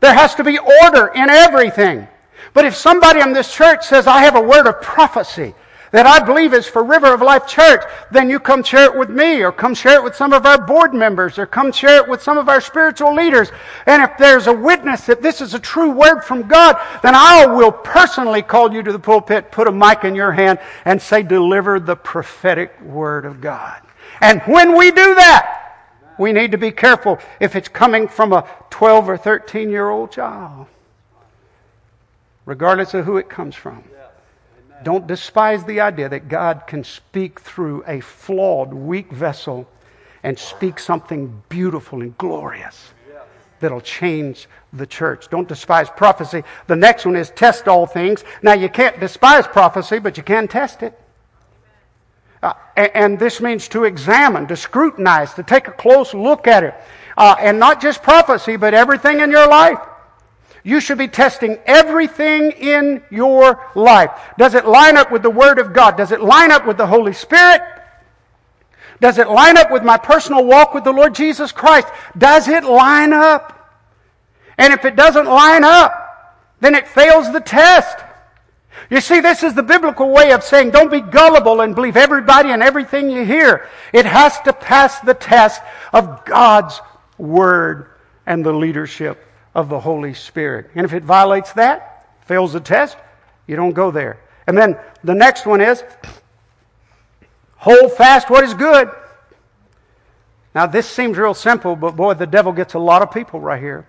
There 0.00 0.12
has 0.12 0.34
to 0.34 0.44
be 0.44 0.58
order 0.58 1.06
in 1.08 1.30
everything. 1.30 2.06
But 2.52 2.66
if 2.66 2.76
somebody 2.76 3.20
in 3.20 3.32
this 3.32 3.52
church 3.52 3.86
says, 3.86 4.06
I 4.06 4.20
have 4.20 4.36
a 4.36 4.40
word 4.40 4.66
of 4.66 4.82
prophecy, 4.82 5.54
that 5.94 6.06
I 6.06 6.18
believe 6.18 6.54
is 6.54 6.66
for 6.66 6.82
River 6.82 7.14
of 7.14 7.22
Life 7.22 7.46
Church, 7.46 7.84
then 8.10 8.28
you 8.28 8.40
come 8.40 8.64
share 8.64 8.86
it 8.86 8.98
with 8.98 9.10
me, 9.10 9.44
or 9.44 9.52
come 9.52 9.74
share 9.74 9.94
it 9.94 10.02
with 10.02 10.16
some 10.16 10.32
of 10.32 10.44
our 10.44 10.60
board 10.60 10.92
members, 10.92 11.38
or 11.38 11.46
come 11.46 11.70
share 11.70 11.98
it 11.98 12.08
with 12.08 12.20
some 12.20 12.36
of 12.36 12.48
our 12.48 12.60
spiritual 12.60 13.14
leaders. 13.14 13.52
And 13.86 14.02
if 14.02 14.10
there's 14.18 14.48
a 14.48 14.52
witness 14.52 15.06
that 15.06 15.22
this 15.22 15.40
is 15.40 15.54
a 15.54 15.58
true 15.60 15.92
word 15.92 16.22
from 16.22 16.48
God, 16.48 16.74
then 17.04 17.14
I 17.14 17.46
will 17.46 17.70
personally 17.70 18.42
call 18.42 18.74
you 18.74 18.82
to 18.82 18.90
the 18.90 18.98
pulpit, 18.98 19.52
put 19.52 19.68
a 19.68 19.72
mic 19.72 20.02
in 20.02 20.16
your 20.16 20.32
hand, 20.32 20.58
and 20.84 21.00
say, 21.00 21.22
deliver 21.22 21.78
the 21.78 21.94
prophetic 21.94 22.80
word 22.80 23.24
of 23.24 23.40
God. 23.40 23.80
And 24.20 24.42
when 24.46 24.76
we 24.76 24.90
do 24.90 25.14
that, 25.14 25.76
we 26.18 26.32
need 26.32 26.50
to 26.50 26.58
be 26.58 26.72
careful 26.72 27.20
if 27.38 27.54
it's 27.54 27.68
coming 27.68 28.08
from 28.08 28.32
a 28.32 28.48
12 28.70 29.10
or 29.10 29.16
13 29.16 29.70
year 29.70 29.90
old 29.90 30.10
child, 30.10 30.66
regardless 32.46 32.94
of 32.94 33.04
who 33.04 33.16
it 33.16 33.28
comes 33.28 33.54
from. 33.54 33.84
Don't 34.84 35.06
despise 35.06 35.64
the 35.64 35.80
idea 35.80 36.08
that 36.08 36.28
God 36.28 36.66
can 36.66 36.84
speak 36.84 37.40
through 37.40 37.82
a 37.86 38.00
flawed, 38.00 38.72
weak 38.72 39.10
vessel 39.10 39.68
and 40.22 40.38
speak 40.38 40.78
something 40.78 41.42
beautiful 41.48 42.00
and 42.00 42.16
glorious 42.18 42.92
that'll 43.60 43.80
change 43.80 44.46
the 44.74 44.86
church. 44.86 45.30
Don't 45.30 45.48
despise 45.48 45.88
prophecy. 45.88 46.42
The 46.66 46.76
next 46.76 47.06
one 47.06 47.16
is 47.16 47.30
test 47.30 47.66
all 47.66 47.86
things. 47.86 48.22
Now, 48.42 48.52
you 48.52 48.68
can't 48.68 49.00
despise 49.00 49.46
prophecy, 49.46 49.98
but 49.98 50.16
you 50.18 50.22
can 50.22 50.48
test 50.48 50.82
it. 50.82 50.98
Uh, 52.42 52.52
and, 52.76 53.18
this 53.18 53.40
means 53.40 53.68
to 53.68 53.84
examine, 53.84 54.46
to 54.48 54.56
scrutinize, 54.56 55.32
to 55.32 55.42
take 55.42 55.66
a 55.66 55.72
close 55.72 56.12
look 56.12 56.46
at 56.46 56.62
it. 56.62 56.74
Uh, 57.16 57.36
and 57.38 57.58
not 57.58 57.80
just 57.80 58.02
prophecy, 58.02 58.56
but 58.56 58.74
everything 58.74 59.20
in 59.20 59.30
your 59.30 59.48
life. 59.48 59.78
You 60.66 60.80
should 60.80 60.96
be 60.96 61.08
testing 61.08 61.58
everything 61.66 62.50
in 62.52 63.02
your 63.10 63.70
life. 63.74 64.10
Does 64.38 64.54
it 64.54 64.64
line 64.64 64.96
up 64.96 65.12
with 65.12 65.22
the 65.22 65.30
Word 65.30 65.58
of 65.58 65.74
God? 65.74 65.98
Does 65.98 66.10
it 66.10 66.22
line 66.22 66.50
up 66.50 66.66
with 66.66 66.78
the 66.78 66.86
Holy 66.86 67.12
Spirit? 67.12 67.60
Does 68.98 69.18
it 69.18 69.28
line 69.28 69.58
up 69.58 69.70
with 69.70 69.82
my 69.82 69.98
personal 69.98 70.42
walk 70.42 70.72
with 70.72 70.84
the 70.84 70.92
Lord 70.92 71.14
Jesus 71.14 71.52
Christ? 71.52 71.88
Does 72.16 72.48
it 72.48 72.64
line 72.64 73.12
up? 73.12 73.76
And 74.56 74.72
if 74.72 74.86
it 74.86 74.96
doesn't 74.96 75.26
line 75.26 75.64
up, 75.64 76.00
then 76.60 76.74
it 76.74 76.88
fails 76.88 77.30
the 77.30 77.40
test. 77.40 77.98
You 78.88 79.02
see, 79.02 79.20
this 79.20 79.42
is 79.42 79.52
the 79.52 79.62
biblical 79.62 80.08
way 80.10 80.32
of 80.32 80.42
saying 80.42 80.70
don't 80.70 80.90
be 80.90 81.02
gullible 81.02 81.60
and 81.60 81.74
believe 81.74 81.98
everybody 81.98 82.50
and 82.50 82.62
everything 82.62 83.10
you 83.10 83.26
hear. 83.26 83.68
It 83.92 84.06
has 84.06 84.40
to 84.42 84.52
pass 84.54 84.98
the 85.00 85.14
test 85.14 85.60
of 85.92 86.24
God's 86.24 86.80
Word 87.18 87.90
and 88.24 88.42
the 88.42 88.52
leadership 88.52 89.22
of 89.54 89.68
the 89.68 89.80
Holy 89.80 90.14
Spirit. 90.14 90.70
And 90.74 90.84
if 90.84 90.92
it 90.92 91.04
violates 91.04 91.52
that, 91.52 92.06
fails 92.26 92.52
the 92.52 92.60
test, 92.60 92.96
you 93.46 93.56
don't 93.56 93.72
go 93.72 93.90
there. 93.90 94.18
And 94.46 94.56
then 94.56 94.76
the 95.02 95.14
next 95.14 95.46
one 95.46 95.60
is 95.60 95.84
hold 97.56 97.92
fast 97.92 98.30
what 98.30 98.44
is 98.44 98.54
good. 98.54 98.90
Now, 100.54 100.66
this 100.66 100.88
seems 100.88 101.18
real 101.18 101.34
simple, 101.34 101.76
but 101.76 101.96
boy, 101.96 102.14
the 102.14 102.26
devil 102.26 102.52
gets 102.52 102.74
a 102.74 102.78
lot 102.78 103.02
of 103.02 103.10
people 103.10 103.40
right 103.40 103.60
here. 103.60 103.86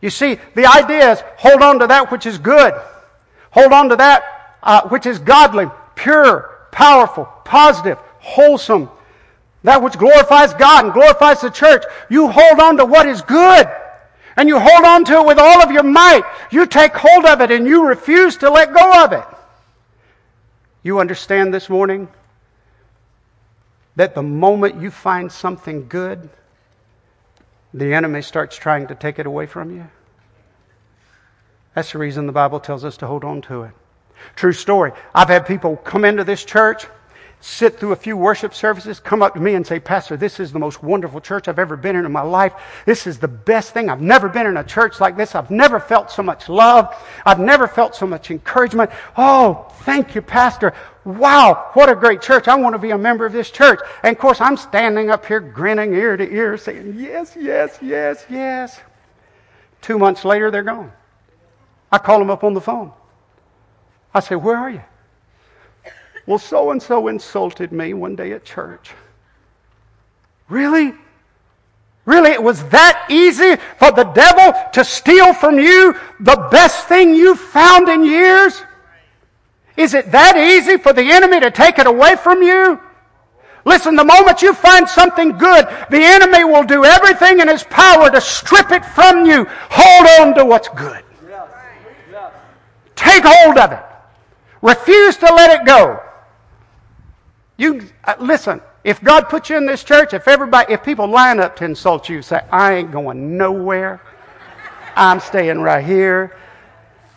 You 0.00 0.10
see, 0.10 0.38
the 0.54 0.66
idea 0.66 1.12
is 1.12 1.22
hold 1.36 1.62
on 1.62 1.78
to 1.80 1.86
that 1.86 2.10
which 2.10 2.26
is 2.26 2.38
good. 2.38 2.74
Hold 3.50 3.72
on 3.72 3.88
to 3.88 3.96
that 3.96 4.58
uh, 4.62 4.88
which 4.88 5.06
is 5.06 5.18
godly, 5.18 5.66
pure, 5.94 6.68
powerful, 6.70 7.24
positive, 7.44 7.98
wholesome. 8.20 8.90
That 9.62 9.82
which 9.82 9.98
glorifies 9.98 10.54
God 10.54 10.84
and 10.84 10.94
glorifies 10.94 11.40
the 11.40 11.50
church. 11.50 11.82
You 12.08 12.28
hold 12.28 12.60
on 12.60 12.76
to 12.76 12.84
what 12.84 13.06
is 13.06 13.22
good 13.22 13.66
and 14.36 14.48
you 14.48 14.58
hold 14.58 14.84
on 14.84 15.04
to 15.06 15.20
it 15.20 15.26
with 15.26 15.38
all 15.38 15.62
of 15.62 15.70
your 15.70 15.82
might. 15.82 16.22
You 16.50 16.66
take 16.66 16.94
hold 16.94 17.24
of 17.24 17.40
it 17.40 17.50
and 17.50 17.66
you 17.66 17.86
refuse 17.86 18.36
to 18.38 18.50
let 18.50 18.74
go 18.74 19.04
of 19.04 19.12
it. 19.12 19.24
You 20.82 21.00
understand 21.00 21.52
this 21.52 21.68
morning 21.68 22.08
that 23.96 24.14
the 24.14 24.22
moment 24.22 24.80
you 24.80 24.90
find 24.90 25.32
something 25.32 25.88
good, 25.88 26.28
the 27.72 27.94
enemy 27.94 28.22
starts 28.22 28.56
trying 28.56 28.86
to 28.88 28.94
take 28.94 29.18
it 29.18 29.26
away 29.26 29.46
from 29.46 29.74
you? 29.74 29.88
That's 31.74 31.92
the 31.92 31.98
reason 31.98 32.26
the 32.26 32.32
Bible 32.32 32.60
tells 32.60 32.84
us 32.84 32.96
to 32.98 33.06
hold 33.06 33.24
on 33.24 33.42
to 33.42 33.64
it. 33.64 33.72
True 34.34 34.52
story. 34.52 34.92
I've 35.14 35.28
had 35.28 35.46
people 35.46 35.76
come 35.76 36.04
into 36.04 36.24
this 36.24 36.44
church 36.44 36.86
sit 37.40 37.78
through 37.78 37.92
a 37.92 37.96
few 37.96 38.16
worship 38.16 38.54
services, 38.54 38.98
come 38.98 39.22
up 39.22 39.34
to 39.34 39.40
me 39.40 39.54
and 39.54 39.66
say, 39.66 39.78
Pastor, 39.78 40.16
this 40.16 40.40
is 40.40 40.52
the 40.52 40.58
most 40.58 40.82
wonderful 40.82 41.20
church 41.20 41.48
I've 41.48 41.58
ever 41.58 41.76
been 41.76 41.94
in 41.94 42.04
in 42.04 42.12
my 42.12 42.22
life. 42.22 42.52
This 42.86 43.06
is 43.06 43.18
the 43.18 43.28
best 43.28 43.72
thing. 43.72 43.88
I've 43.88 44.00
never 44.00 44.28
been 44.28 44.46
in 44.46 44.56
a 44.56 44.64
church 44.64 45.00
like 45.00 45.16
this. 45.16 45.34
I've 45.34 45.50
never 45.50 45.78
felt 45.78 46.10
so 46.10 46.22
much 46.22 46.48
love. 46.48 46.94
I've 47.24 47.38
never 47.38 47.68
felt 47.68 47.94
so 47.94 48.06
much 48.06 48.30
encouragement. 48.30 48.90
Oh, 49.16 49.72
thank 49.82 50.14
you, 50.14 50.22
Pastor. 50.22 50.72
Wow, 51.04 51.70
what 51.74 51.88
a 51.88 51.94
great 51.94 52.20
church. 52.20 52.48
I 52.48 52.56
want 52.56 52.74
to 52.74 52.80
be 52.80 52.90
a 52.90 52.98
member 52.98 53.24
of 53.24 53.32
this 53.32 53.50
church. 53.50 53.78
And 54.02 54.16
of 54.16 54.20
course, 54.20 54.40
I'm 54.40 54.56
standing 54.56 55.10
up 55.10 55.24
here 55.24 55.38
grinning 55.38 55.94
ear 55.94 56.16
to 56.16 56.28
ear 56.28 56.56
saying, 56.56 56.94
Yes, 56.98 57.36
yes, 57.38 57.78
yes, 57.80 58.26
yes. 58.28 58.80
Two 59.82 59.98
months 59.98 60.24
later, 60.24 60.50
they're 60.50 60.64
gone. 60.64 60.90
I 61.92 61.98
call 61.98 62.18
them 62.18 62.30
up 62.30 62.42
on 62.42 62.54
the 62.54 62.60
phone. 62.60 62.92
I 64.12 64.18
say, 64.18 64.34
Where 64.34 64.56
are 64.56 64.70
you? 64.70 64.82
Well, 66.26 66.38
so 66.38 66.70
and 66.70 66.82
so 66.82 67.08
insulted 67.08 67.72
me 67.72 67.94
one 67.94 68.16
day 68.16 68.32
at 68.32 68.44
church. 68.44 68.92
Really? 70.48 70.92
Really? 72.04 72.30
It 72.30 72.42
was 72.42 72.68
that 72.68 73.06
easy 73.10 73.56
for 73.78 73.92
the 73.92 74.04
devil 74.04 74.52
to 74.72 74.84
steal 74.84 75.32
from 75.32 75.58
you 75.58 75.94
the 76.20 76.48
best 76.50 76.86
thing 76.86 77.14
you've 77.14 77.40
found 77.40 77.88
in 77.88 78.04
years? 78.04 78.62
Is 79.76 79.94
it 79.94 80.10
that 80.12 80.36
easy 80.36 80.78
for 80.78 80.92
the 80.92 81.02
enemy 81.02 81.40
to 81.40 81.50
take 81.50 81.78
it 81.78 81.86
away 81.86 82.16
from 82.16 82.42
you? 82.42 82.80
Listen, 83.64 83.96
the 83.96 84.04
moment 84.04 84.42
you 84.42 84.54
find 84.54 84.88
something 84.88 85.36
good, 85.36 85.66
the 85.90 86.00
enemy 86.00 86.44
will 86.44 86.62
do 86.62 86.84
everything 86.84 87.40
in 87.40 87.48
his 87.48 87.64
power 87.64 88.08
to 88.10 88.20
strip 88.20 88.70
it 88.70 88.84
from 88.84 89.26
you. 89.26 89.44
Hold 89.48 90.28
on 90.28 90.34
to 90.36 90.44
what's 90.44 90.68
good. 90.68 91.02
Take 92.94 93.24
hold 93.24 93.58
of 93.58 93.72
it. 93.72 93.82
Refuse 94.62 95.16
to 95.16 95.26
let 95.26 95.60
it 95.60 95.66
go. 95.66 96.00
You 97.56 97.88
uh, 98.04 98.14
listen. 98.20 98.60
If 98.84 99.02
God 99.02 99.28
put 99.28 99.50
you 99.50 99.56
in 99.56 99.66
this 99.66 99.82
church, 99.82 100.14
if 100.14 100.28
everybody, 100.28 100.72
if 100.72 100.84
people 100.84 101.08
line 101.08 101.40
up 101.40 101.56
to 101.56 101.64
insult 101.64 102.08
you, 102.08 102.22
say, 102.22 102.40
"I 102.52 102.74
ain't 102.74 102.92
going 102.92 103.36
nowhere. 103.36 104.00
I'm 104.94 105.20
staying 105.20 105.60
right 105.60 105.84
here. 105.84 106.36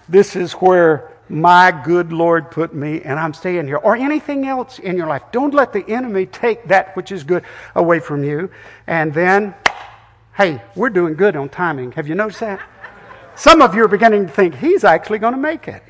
This 0.07 0.35
is 0.35 0.53
where 0.53 1.11
my 1.27 1.71
good 1.85 2.11
Lord 2.11 2.49
put 2.49 2.73
me, 2.73 3.01
and 3.01 3.19
I'm 3.19 3.33
staying 3.33 3.67
here." 3.67 3.77
Or 3.77 3.95
anything 3.95 4.47
else 4.47 4.79
in 4.79 4.97
your 4.97 5.07
life. 5.07 5.23
Don't 5.31 5.53
let 5.53 5.73
the 5.73 5.87
enemy 5.87 6.25
take 6.25 6.67
that 6.69 6.95
which 6.95 7.11
is 7.11 7.23
good 7.23 7.43
away 7.75 7.99
from 7.99 8.23
you. 8.23 8.49
And 8.87 9.13
then, 9.13 9.53
hey, 10.33 10.61
we're 10.75 10.89
doing 10.89 11.15
good 11.15 11.35
on 11.35 11.49
timing. 11.49 11.91
Have 11.91 12.07
you 12.07 12.15
noticed 12.15 12.39
that? 12.39 12.61
Some 13.35 13.61
of 13.61 13.75
you 13.75 13.83
are 13.83 13.87
beginning 13.87 14.25
to 14.25 14.31
think 14.31 14.55
he's 14.55 14.83
actually 14.83 15.19
going 15.19 15.33
to 15.33 15.39
make 15.39 15.67
it. 15.67 15.83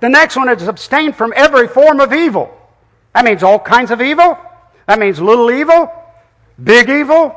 The 0.00 0.08
next 0.08 0.36
one 0.36 0.48
is 0.48 0.66
abstain 0.66 1.12
from 1.12 1.32
every 1.36 1.68
form 1.68 2.00
of 2.00 2.12
evil. 2.12 2.58
That 3.14 3.24
means 3.24 3.42
all 3.42 3.58
kinds 3.58 3.90
of 3.90 4.00
evil. 4.00 4.38
That 4.86 4.98
means 4.98 5.20
little 5.20 5.50
evil, 5.50 5.92
big 6.62 6.88
evil, 6.88 7.36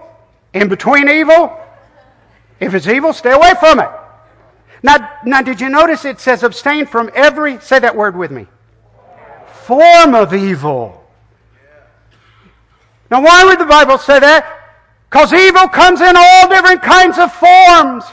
in 0.53 0.67
between 0.69 1.09
evil. 1.09 1.57
If 2.59 2.73
it's 2.73 2.87
evil, 2.87 3.13
stay 3.13 3.31
away 3.31 3.53
from 3.59 3.79
it. 3.79 3.89
Now, 4.81 5.09
now, 5.25 5.41
did 5.41 5.59
you 5.59 5.69
notice 5.69 6.05
it 6.05 6.19
says 6.19 6.43
abstain 6.43 6.85
from 6.85 7.09
every, 7.15 7.59
say 7.59 7.79
that 7.79 7.95
word 7.95 8.15
with 8.15 8.31
me, 8.31 8.47
form 9.65 10.13
of 10.13 10.33
evil. 10.33 11.03
Now, 13.09 13.23
why 13.23 13.43
would 13.45 13.59
the 13.59 13.65
Bible 13.65 13.97
say 13.97 14.19
that? 14.19 14.45
Because 15.09 15.33
evil 15.33 15.67
comes 15.67 16.01
in 16.01 16.15
all 16.15 16.49
different 16.49 16.81
kinds 16.81 17.17
of 17.17 17.33
forms. 17.33 18.03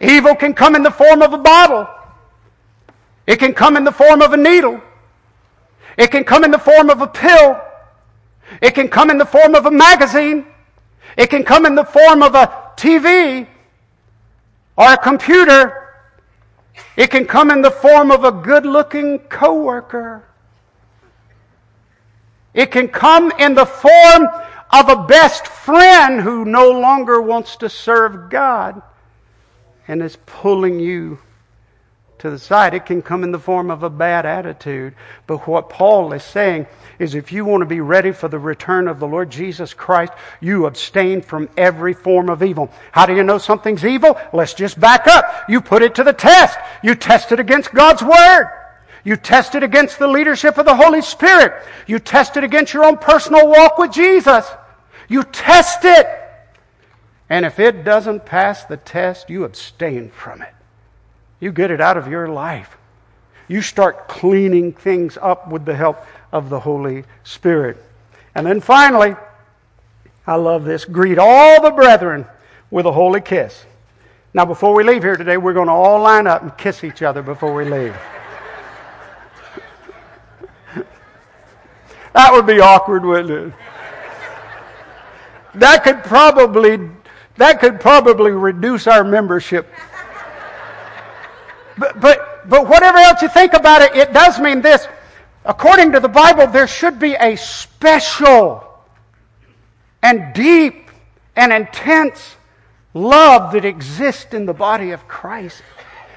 Evil 0.00 0.34
can 0.34 0.54
come 0.54 0.74
in 0.74 0.82
the 0.82 0.90
form 0.90 1.22
of 1.22 1.32
a 1.32 1.38
bottle. 1.38 1.86
It 3.26 3.36
can 3.36 3.52
come 3.52 3.76
in 3.76 3.84
the 3.84 3.92
form 3.92 4.22
of 4.22 4.32
a 4.32 4.36
needle. 4.36 4.80
It 6.00 6.10
can 6.10 6.24
come 6.24 6.44
in 6.44 6.50
the 6.50 6.58
form 6.58 6.88
of 6.88 7.02
a 7.02 7.06
pill. 7.06 7.60
It 8.62 8.74
can 8.74 8.88
come 8.88 9.10
in 9.10 9.18
the 9.18 9.26
form 9.26 9.54
of 9.54 9.66
a 9.66 9.70
magazine. 9.70 10.46
It 11.18 11.28
can 11.28 11.44
come 11.44 11.66
in 11.66 11.74
the 11.74 11.84
form 11.84 12.22
of 12.22 12.34
a 12.34 12.46
TV 12.74 13.46
or 14.78 14.92
a 14.94 14.96
computer. 14.96 15.88
It 16.96 17.10
can 17.10 17.26
come 17.26 17.50
in 17.50 17.60
the 17.60 17.70
form 17.70 18.10
of 18.10 18.24
a 18.24 18.32
good 18.32 18.64
looking 18.64 19.18
coworker. 19.18 20.24
It 22.54 22.70
can 22.70 22.88
come 22.88 23.30
in 23.38 23.54
the 23.54 23.66
form 23.66 24.26
of 24.70 24.88
a 24.88 25.04
best 25.04 25.46
friend 25.46 26.22
who 26.22 26.46
no 26.46 26.70
longer 26.70 27.20
wants 27.20 27.56
to 27.56 27.68
serve 27.68 28.30
God 28.30 28.80
and 29.86 30.02
is 30.02 30.16
pulling 30.24 30.80
you 30.80 31.18
to 32.20 32.30
the 32.30 32.38
side. 32.38 32.74
It 32.74 32.86
can 32.86 33.02
come 33.02 33.24
in 33.24 33.32
the 33.32 33.38
form 33.38 33.70
of 33.70 33.82
a 33.82 33.90
bad 33.90 34.24
attitude. 34.24 34.94
But 35.26 35.46
what 35.46 35.68
Paul 35.68 36.12
is 36.12 36.22
saying 36.22 36.66
is 36.98 37.14
if 37.14 37.32
you 37.32 37.44
want 37.44 37.62
to 37.62 37.66
be 37.66 37.80
ready 37.80 38.12
for 38.12 38.28
the 38.28 38.38
return 38.38 38.88
of 38.88 39.00
the 39.00 39.06
Lord 39.06 39.30
Jesus 39.30 39.74
Christ, 39.74 40.12
you 40.40 40.66
abstain 40.66 41.22
from 41.22 41.48
every 41.56 41.92
form 41.92 42.30
of 42.30 42.42
evil. 42.42 42.70
How 42.92 43.06
do 43.06 43.14
you 43.14 43.22
know 43.22 43.38
something's 43.38 43.84
evil? 43.84 44.18
Let's 44.32 44.54
just 44.54 44.78
back 44.78 45.06
up. 45.06 45.24
You 45.48 45.60
put 45.60 45.82
it 45.82 45.94
to 45.96 46.04
the 46.04 46.12
test. 46.12 46.58
You 46.82 46.94
test 46.94 47.32
it 47.32 47.40
against 47.40 47.72
God's 47.72 48.02
Word. 48.02 48.48
You 49.02 49.16
test 49.16 49.54
it 49.54 49.62
against 49.62 49.98
the 49.98 50.08
leadership 50.08 50.58
of 50.58 50.66
the 50.66 50.76
Holy 50.76 51.02
Spirit. 51.02 51.62
You 51.86 51.98
test 51.98 52.36
it 52.36 52.44
against 52.44 52.74
your 52.74 52.84
own 52.84 52.98
personal 52.98 53.48
walk 53.48 53.78
with 53.78 53.92
Jesus. 53.92 54.46
You 55.08 55.24
test 55.24 55.84
it. 55.84 56.06
And 57.30 57.46
if 57.46 57.58
it 57.58 57.84
doesn't 57.84 58.26
pass 58.26 58.64
the 58.64 58.76
test, 58.76 59.30
you 59.30 59.44
abstain 59.44 60.10
from 60.10 60.42
it. 60.42 60.52
You 61.40 61.52
get 61.52 61.70
it 61.70 61.80
out 61.80 61.96
of 61.96 62.06
your 62.08 62.28
life. 62.28 62.76
You 63.48 63.62
start 63.62 64.06
cleaning 64.06 64.72
things 64.72 65.18
up 65.20 65.48
with 65.48 65.64
the 65.64 65.74
help 65.74 66.04
of 66.30 66.50
the 66.50 66.60
Holy 66.60 67.04
Spirit. 67.24 67.82
And 68.34 68.46
then 68.46 68.60
finally, 68.60 69.16
I 70.26 70.36
love 70.36 70.64
this 70.64 70.84
greet 70.84 71.18
all 71.18 71.60
the 71.60 71.70
brethren 71.70 72.26
with 72.70 72.86
a 72.86 72.92
holy 72.92 73.20
kiss. 73.20 73.64
Now, 74.32 74.44
before 74.44 74.76
we 74.76 74.84
leave 74.84 75.02
here 75.02 75.16
today, 75.16 75.36
we're 75.36 75.54
going 75.54 75.66
to 75.66 75.72
all 75.72 76.00
line 76.00 76.28
up 76.28 76.42
and 76.42 76.56
kiss 76.56 76.84
each 76.84 77.02
other 77.02 77.22
before 77.22 77.52
we 77.52 77.64
leave. 77.64 77.96
that 82.12 82.32
would 82.32 82.46
be 82.46 82.60
awkward, 82.60 83.04
wouldn't 83.04 83.48
it? 83.48 83.52
That 85.54 85.82
could 85.82 86.04
probably 86.04 86.90
that 87.36 87.58
could 87.58 87.80
probably 87.80 88.30
reduce 88.32 88.86
our 88.86 89.02
membership. 89.02 89.66
But, 91.80 91.98
but, 91.98 92.46
but 92.46 92.68
whatever 92.68 92.98
else 92.98 93.22
you 93.22 93.30
think 93.30 93.54
about 93.54 93.80
it, 93.80 93.96
it 93.96 94.12
does 94.12 94.38
mean 94.38 94.60
this. 94.60 94.86
According 95.46 95.92
to 95.92 96.00
the 96.00 96.10
Bible, 96.10 96.46
there 96.46 96.66
should 96.66 96.98
be 96.98 97.14
a 97.14 97.36
special 97.36 98.62
and 100.02 100.34
deep 100.34 100.90
and 101.34 101.50
intense 101.54 102.36
love 102.92 103.52
that 103.52 103.64
exists 103.64 104.34
in 104.34 104.44
the 104.44 104.52
body 104.52 104.90
of 104.90 105.08
Christ. 105.08 105.62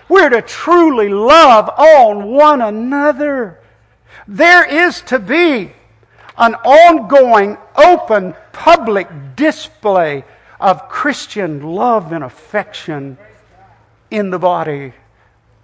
We're 0.10 0.28
to 0.28 0.42
truly 0.42 1.08
love 1.08 1.70
on 1.70 2.26
one 2.26 2.62
another. 2.62 3.62
There 4.28 4.66
is 4.66 5.00
to 5.04 5.18
be 5.18 5.72
an 6.38 6.56
ongoing, 6.56 7.58
open, 7.78 8.36
public 8.52 9.08
display 9.38 10.26
of 10.60 10.90
Christian 10.90 11.62
love 11.62 12.12
and 12.12 12.26
affection 12.26 13.18
in 14.12 14.30
the 14.30 14.40
body 14.40 14.92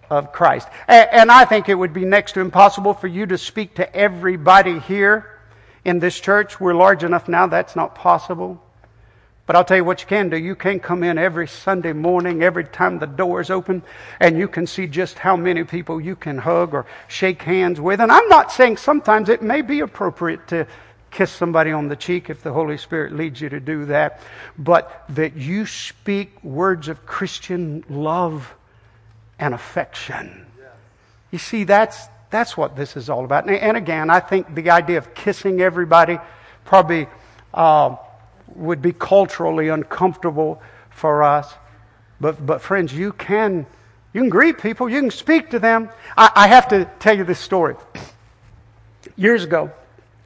of 0.09 0.31
Christ. 0.31 0.67
And 0.87 1.31
I 1.31 1.45
think 1.45 1.69
it 1.69 1.75
would 1.75 1.93
be 1.93 2.05
next 2.05 2.33
to 2.33 2.41
impossible 2.41 2.93
for 2.93 3.07
you 3.07 3.25
to 3.27 3.37
speak 3.37 3.75
to 3.75 3.95
everybody 3.95 4.79
here 4.79 5.39
in 5.85 5.99
this 5.99 6.19
church. 6.19 6.59
We're 6.59 6.73
large 6.73 7.03
enough 7.03 7.27
now, 7.27 7.47
that's 7.47 7.75
not 7.75 7.95
possible. 7.95 8.61
But 9.45 9.55
I'll 9.55 9.65
tell 9.65 9.77
you 9.77 9.83
what 9.83 10.01
you 10.01 10.07
can 10.07 10.29
do. 10.29 10.37
You 10.37 10.55
can 10.55 10.79
come 10.79 11.01
in 11.03 11.17
every 11.17 11.47
Sunday 11.47 11.91
morning, 11.91 12.43
every 12.43 12.65
time 12.65 12.99
the 12.99 13.07
door 13.07 13.41
is 13.41 13.49
open, 13.49 13.81
and 14.19 14.37
you 14.37 14.47
can 14.47 14.67
see 14.67 14.85
just 14.85 15.17
how 15.17 15.35
many 15.35 15.63
people 15.63 15.99
you 15.99 16.15
can 16.15 16.37
hug 16.37 16.75
or 16.75 16.85
shake 17.07 17.41
hands 17.41 17.81
with. 17.81 17.99
And 17.99 18.11
I'm 18.11 18.27
not 18.27 18.51
saying 18.51 18.77
sometimes 18.77 19.27
it 19.27 19.41
may 19.41 19.63
be 19.63 19.79
appropriate 19.79 20.47
to 20.49 20.67
kiss 21.09 21.31
somebody 21.31 21.71
on 21.71 21.87
the 21.87 21.95
cheek 21.95 22.29
if 22.29 22.43
the 22.43 22.53
Holy 22.53 22.77
Spirit 22.77 23.15
leads 23.15 23.41
you 23.41 23.49
to 23.49 23.59
do 23.59 23.85
that, 23.85 24.21
but 24.59 25.03
that 25.09 25.35
you 25.35 25.65
speak 25.65 26.43
words 26.43 26.87
of 26.87 27.07
Christian 27.07 27.83
love 27.89 28.53
and 29.39 29.53
affection. 29.53 30.45
You 31.31 31.39
see, 31.39 31.63
that's, 31.63 32.07
that's 32.29 32.57
what 32.57 32.75
this 32.75 32.97
is 32.97 33.09
all 33.09 33.25
about. 33.25 33.49
And, 33.49 33.77
again, 33.77 34.09
I 34.09 34.19
think 34.19 34.53
the 34.53 34.69
idea 34.69 34.97
of 34.97 35.13
kissing 35.13 35.61
everybody 35.61 36.17
probably. 36.65 37.07
Uh, 37.53 37.95
would 38.55 38.81
be 38.81 38.93
culturally 38.93 39.69
uncomfortable 39.69 40.61
for 40.89 41.23
us. 41.23 41.53
But, 42.19 42.45
but 42.45 42.61
friends, 42.61 42.93
you 42.93 43.13
can, 43.13 43.65
you 44.13 44.21
can 44.21 44.29
greet 44.29 44.59
people, 44.59 44.89
you 44.89 44.99
can 44.99 45.11
speak 45.11 45.51
to 45.51 45.59
them. 45.59 45.89
I, 46.17 46.31
I 46.35 46.47
have 46.47 46.67
to 46.69 46.85
tell 46.99 47.17
you 47.17 47.23
this 47.23 47.39
story. 47.39 47.75
Years 49.15 49.43
ago, 49.43 49.71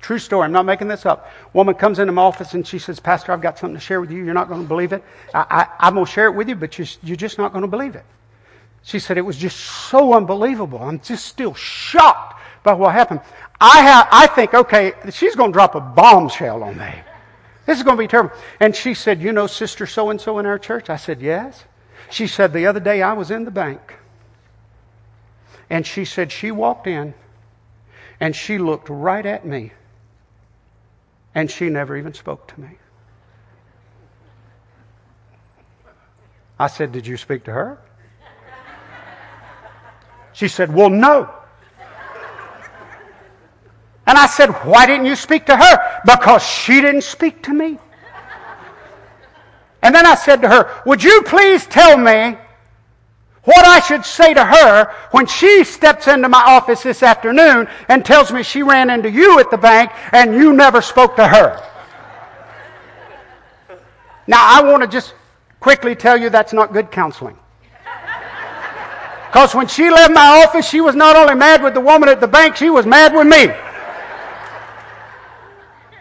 true 0.01 0.19
story, 0.19 0.45
I'm 0.45 0.51
not 0.51 0.65
making 0.65 0.87
this 0.87 1.05
up. 1.05 1.31
Woman 1.53 1.75
comes 1.75 1.99
into 1.99 2.11
my 2.11 2.23
office 2.23 2.53
and 2.53 2.65
she 2.65 2.79
says, 2.79 2.99
Pastor, 2.99 3.31
I've 3.31 3.41
got 3.41 3.57
something 3.57 3.75
to 3.75 3.81
share 3.81 4.01
with 4.01 4.11
you. 4.11 4.23
You're 4.23 4.33
not 4.33 4.49
going 4.49 4.63
to 4.63 4.67
believe 4.67 4.93
it. 4.93 5.03
I, 5.33 5.67
am 5.79 5.93
going 5.93 6.05
to 6.05 6.11
share 6.11 6.27
it 6.27 6.35
with 6.35 6.49
you, 6.49 6.55
but 6.55 6.77
you're, 6.77 6.87
you're 7.03 7.15
just 7.15 7.37
not 7.37 7.51
going 7.51 7.61
to 7.63 7.67
believe 7.67 7.95
it. 7.95 8.05
She 8.83 8.99
said, 8.99 9.17
It 9.17 9.21
was 9.21 9.37
just 9.37 9.57
so 9.57 10.13
unbelievable. 10.13 10.79
I'm 10.81 10.99
just 10.99 11.25
still 11.25 11.53
shocked 11.53 12.41
by 12.63 12.73
what 12.73 12.93
happened. 12.93 13.21
I, 13.59 13.81
have, 13.81 14.07
I 14.11 14.27
think, 14.27 14.53
okay, 14.53 14.93
she's 15.11 15.35
going 15.35 15.51
to 15.51 15.53
drop 15.53 15.75
a 15.75 15.81
bombshell 15.81 16.63
on 16.63 16.77
me. 16.77 16.93
This 17.65 17.77
is 17.77 17.83
going 17.83 17.95
to 17.95 18.03
be 18.03 18.07
terrible. 18.07 18.35
And 18.59 18.75
she 18.75 18.93
said, 18.93 19.21
You 19.21 19.31
know, 19.31 19.47
Sister 19.47 19.87
so 19.87 20.09
and 20.09 20.19
so 20.19 20.37
in 20.39 20.45
our 20.45 20.59
church? 20.59 20.89
I 20.89 20.97
said, 20.97 21.21
Yes. 21.21 21.63
She 22.09 22.27
said, 22.27 22.51
The 22.51 22.67
other 22.67 22.81
day 22.81 23.01
I 23.01 23.13
was 23.13 23.31
in 23.31 23.45
the 23.45 23.51
bank. 23.51 23.95
And 25.69 25.87
she 25.87 26.03
said, 26.03 26.31
She 26.31 26.51
walked 26.51 26.87
in 26.87 27.13
and 28.19 28.35
she 28.35 28.57
looked 28.57 28.89
right 28.89 29.25
at 29.25 29.45
me. 29.45 29.71
And 31.33 31.49
she 31.49 31.69
never 31.69 31.97
even 31.97 32.13
spoke 32.13 32.47
to 32.49 32.59
me. 32.59 32.77
I 36.59 36.67
said, 36.67 36.91
Did 36.91 37.07
you 37.07 37.15
speak 37.15 37.45
to 37.45 37.53
her? 37.53 37.79
She 40.33 40.47
said, 40.47 40.73
Well, 40.73 40.89
no. 40.89 41.29
And 44.05 44.17
I 44.17 44.25
said, 44.25 44.49
Why 44.65 44.85
didn't 44.85 45.05
you 45.05 45.15
speak 45.15 45.45
to 45.45 45.55
her? 45.55 46.01
Because 46.05 46.43
she 46.43 46.81
didn't 46.81 47.03
speak 47.03 47.43
to 47.43 47.53
me. 47.53 47.79
And 49.81 49.93
then 49.93 50.05
I 50.05 50.15
said 50.15 50.41
to 50.41 50.49
her, 50.49 50.81
Would 50.85 51.03
you 51.03 51.23
please 51.23 51.65
tell 51.67 51.97
me 51.97 52.37
what 53.43 53.65
I 53.65 53.81
should 53.81 54.05
say 54.05 54.33
to 54.33 54.43
her 54.43 54.93
when 55.11 55.25
she 55.25 55.63
steps 55.65 56.07
into 56.07 56.29
my 56.29 56.41
office 56.41 56.81
this 56.81 57.03
afternoon 57.03 57.67
and 57.89 58.05
tells 58.05 58.31
me 58.31 58.41
she 58.41 58.63
ran 58.63 58.89
into 58.89 59.11
you 59.11 59.39
at 59.39 59.51
the 59.51 59.57
bank 59.57 59.91
and 60.13 60.33
you 60.33 60.53
never 60.53 60.81
spoke 60.81 61.15
to 61.17 61.27
her? 61.27 61.61
Now, 64.25 64.39
I 64.41 64.63
want 64.63 64.83
to 64.83 64.87
just 64.87 65.13
quickly 65.59 65.95
tell 65.95 66.17
you 66.17 66.29
that's 66.29 66.53
not 66.53 66.71
good 66.71 66.89
counseling. 66.89 67.37
Because 69.33 69.55
when 69.55 69.65
she 69.65 69.89
left 69.89 70.13
my 70.13 70.45
office, 70.45 70.69
she 70.69 70.79
was 70.79 70.93
not 70.93 71.15
only 71.15 71.33
mad 71.33 71.63
with 71.63 71.73
the 71.73 71.81
woman 71.81 72.07
at 72.07 72.21
the 72.21 72.27
bank, 72.27 72.55
she 72.55 72.69
was 72.69 72.85
mad 72.85 73.15
with 73.15 73.25
me. 73.25 73.47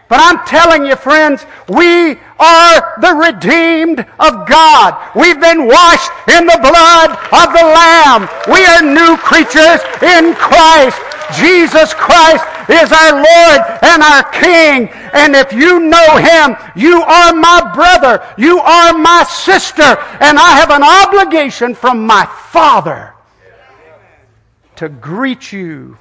But 0.07 0.21
I'm 0.21 0.45
telling 0.45 0.85
you, 0.85 0.97
friends, 0.97 1.47
we 1.67 2.21
are 2.39 3.01
the 3.01 3.15
redeemed 3.17 4.01
of 4.21 4.47
God. 4.47 5.17
We've 5.17 5.41
been 5.41 5.65
washed 5.67 6.13
in 6.29 6.45
the 6.45 6.61
blood 6.61 7.17
of 7.33 7.49
the 7.57 7.65
Lamb. 7.73 8.29
We 8.53 8.69
are 8.69 8.85
new 8.85 9.17
creatures 9.17 9.81
in 10.05 10.37
Christ. 10.37 11.01
Jesus 11.33 11.95
Christ 11.95 12.45
is 12.69 12.93
our 12.93 13.17
Lord 13.17 13.61
and 13.81 14.03
our 14.03 14.29
King. 14.29 14.93
And 15.17 15.35
if 15.35 15.55
you 15.55 15.81
know 15.81 16.21
Him, 16.21 16.55
you 16.77 17.01
are 17.01 17.33
my 17.33 17.73
brother. 17.73 18.21
You 18.37 18.61
are 18.61 18.93
my 18.93 19.25
sister. 19.25 19.97
And 20.21 20.39
I 20.39 20.61
have 20.61 20.69
an 20.69 20.85
obligation 20.85 21.75
from 21.75 22.05
my 22.05 22.27
Father 22.51 23.15
to 24.83 24.89
greet 24.89 25.53
you 25.53 25.97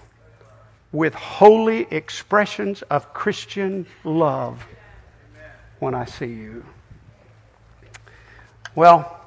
with 0.91 1.13
holy 1.13 1.85
expressions 1.91 2.81
of 2.89 3.13
Christian 3.13 3.85
love 4.03 4.65
when 5.77 5.93
I 5.93 6.05
see 6.05 6.25
you. 6.25 6.65
Well, 8.73 9.21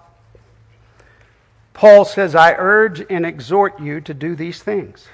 Paul 1.73 2.05
says, 2.05 2.35
I 2.35 2.55
urge 2.55 3.07
and 3.09 3.25
exhort 3.25 3.79
you 3.79 4.01
to 4.01 4.13
do 4.13 4.35
these 4.35 4.61
things. 4.61 5.07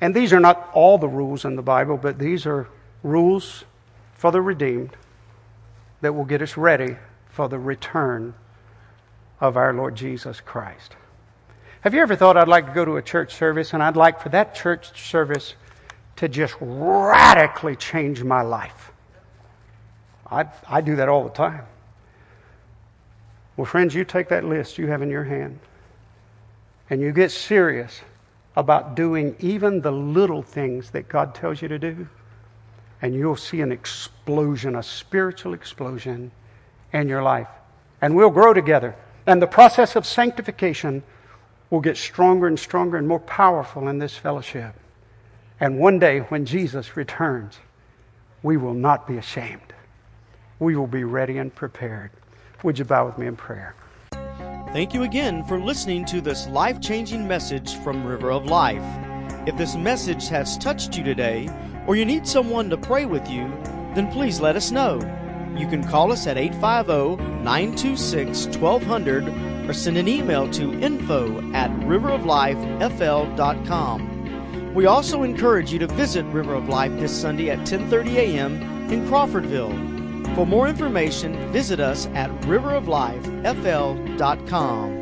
And 0.00 0.14
these 0.14 0.32
are 0.32 0.38
not 0.38 0.70
all 0.74 0.98
the 0.98 1.08
rules 1.08 1.44
in 1.44 1.56
the 1.56 1.60
Bible, 1.60 1.96
but 1.96 2.20
these 2.20 2.46
are 2.46 2.68
rules 3.02 3.64
for 4.14 4.30
the 4.30 4.40
redeemed 4.40 4.96
that 6.02 6.12
will 6.12 6.24
get 6.24 6.40
us 6.40 6.56
ready 6.56 6.98
for 7.30 7.48
the 7.48 7.58
return 7.58 8.32
of 9.40 9.56
our 9.56 9.72
Lord 9.72 9.96
Jesus 9.96 10.40
Christ. 10.40 10.94
Have 11.86 11.94
you 11.94 12.00
ever 12.00 12.16
thought 12.16 12.36
I'd 12.36 12.48
like 12.48 12.66
to 12.66 12.72
go 12.72 12.84
to 12.84 12.96
a 12.96 13.02
church 13.02 13.36
service 13.36 13.72
and 13.72 13.80
I'd 13.80 13.94
like 13.94 14.20
for 14.20 14.28
that 14.30 14.56
church 14.56 15.00
service 15.00 15.54
to 16.16 16.28
just 16.28 16.56
radically 16.60 17.76
change 17.76 18.24
my 18.24 18.42
life? 18.42 18.90
I, 20.28 20.46
I 20.68 20.80
do 20.80 20.96
that 20.96 21.08
all 21.08 21.22
the 21.22 21.30
time. 21.30 21.64
Well, 23.56 23.66
friends, 23.66 23.94
you 23.94 24.04
take 24.04 24.30
that 24.30 24.44
list 24.44 24.78
you 24.78 24.88
have 24.88 25.00
in 25.00 25.10
your 25.10 25.22
hand 25.22 25.60
and 26.90 27.00
you 27.00 27.12
get 27.12 27.30
serious 27.30 28.00
about 28.56 28.96
doing 28.96 29.36
even 29.38 29.80
the 29.80 29.92
little 29.92 30.42
things 30.42 30.90
that 30.90 31.08
God 31.08 31.36
tells 31.36 31.62
you 31.62 31.68
to 31.68 31.78
do, 31.78 32.08
and 33.00 33.14
you'll 33.14 33.36
see 33.36 33.60
an 33.60 33.70
explosion, 33.70 34.74
a 34.74 34.82
spiritual 34.82 35.54
explosion 35.54 36.32
in 36.92 37.08
your 37.08 37.22
life. 37.22 37.46
And 38.00 38.16
we'll 38.16 38.30
grow 38.30 38.52
together. 38.52 38.96
And 39.24 39.40
the 39.40 39.46
process 39.46 39.94
of 39.94 40.04
sanctification 40.04 41.04
will 41.70 41.80
get 41.80 41.96
stronger 41.96 42.46
and 42.46 42.58
stronger 42.58 42.96
and 42.96 43.08
more 43.08 43.20
powerful 43.20 43.88
in 43.88 43.98
this 43.98 44.16
fellowship. 44.16 44.74
And 45.58 45.78
one 45.78 45.98
day, 45.98 46.20
when 46.20 46.44
Jesus 46.44 46.96
returns, 46.96 47.58
we 48.42 48.56
will 48.56 48.74
not 48.74 49.06
be 49.06 49.16
ashamed. 49.16 49.74
We 50.58 50.76
will 50.76 50.86
be 50.86 51.04
ready 51.04 51.38
and 51.38 51.54
prepared. 51.54 52.10
Would 52.62 52.78
you 52.78 52.84
bow 52.84 53.06
with 53.06 53.18
me 53.18 53.26
in 53.26 53.36
prayer? 53.36 53.74
Thank 54.72 54.94
you 54.94 55.04
again 55.04 55.44
for 55.44 55.58
listening 55.58 56.04
to 56.06 56.20
this 56.20 56.46
life 56.48 56.80
changing 56.80 57.26
message 57.26 57.76
from 57.78 58.04
River 58.04 58.30
of 58.30 58.44
Life. 58.44 58.84
If 59.46 59.56
this 59.56 59.76
message 59.76 60.28
has 60.28 60.58
touched 60.58 60.96
you 60.96 61.04
today, 61.04 61.48
or 61.86 61.96
you 61.96 62.04
need 62.04 62.26
someone 62.26 62.68
to 62.70 62.76
pray 62.76 63.06
with 63.06 63.28
you, 63.30 63.48
then 63.94 64.10
please 64.12 64.40
let 64.40 64.56
us 64.56 64.70
know. 64.70 64.96
You 65.56 65.66
can 65.68 65.82
call 65.82 66.12
us 66.12 66.26
at 66.26 66.36
850 66.36 67.22
926 67.42 68.58
1200 68.58 69.55
or 69.68 69.72
send 69.72 69.96
an 69.96 70.08
email 70.08 70.50
to 70.52 70.74
info 70.80 71.38
at 71.52 71.70
riveroflifefl.com. 71.80 74.74
We 74.74 74.86
also 74.86 75.22
encourage 75.22 75.72
you 75.72 75.78
to 75.78 75.86
visit 75.86 76.26
River 76.26 76.54
of 76.54 76.68
Life 76.68 76.92
this 77.00 77.12
Sunday 77.12 77.48
at 77.50 77.60
10:30 77.60 78.16
a.m. 78.16 78.60
in 78.92 79.06
Crawfordville. 79.06 79.94
For 80.34 80.44
more 80.46 80.68
information, 80.68 81.50
visit 81.52 81.80
us 81.80 82.08
at 82.14 82.30
riveroflifefl.com. 82.42 84.95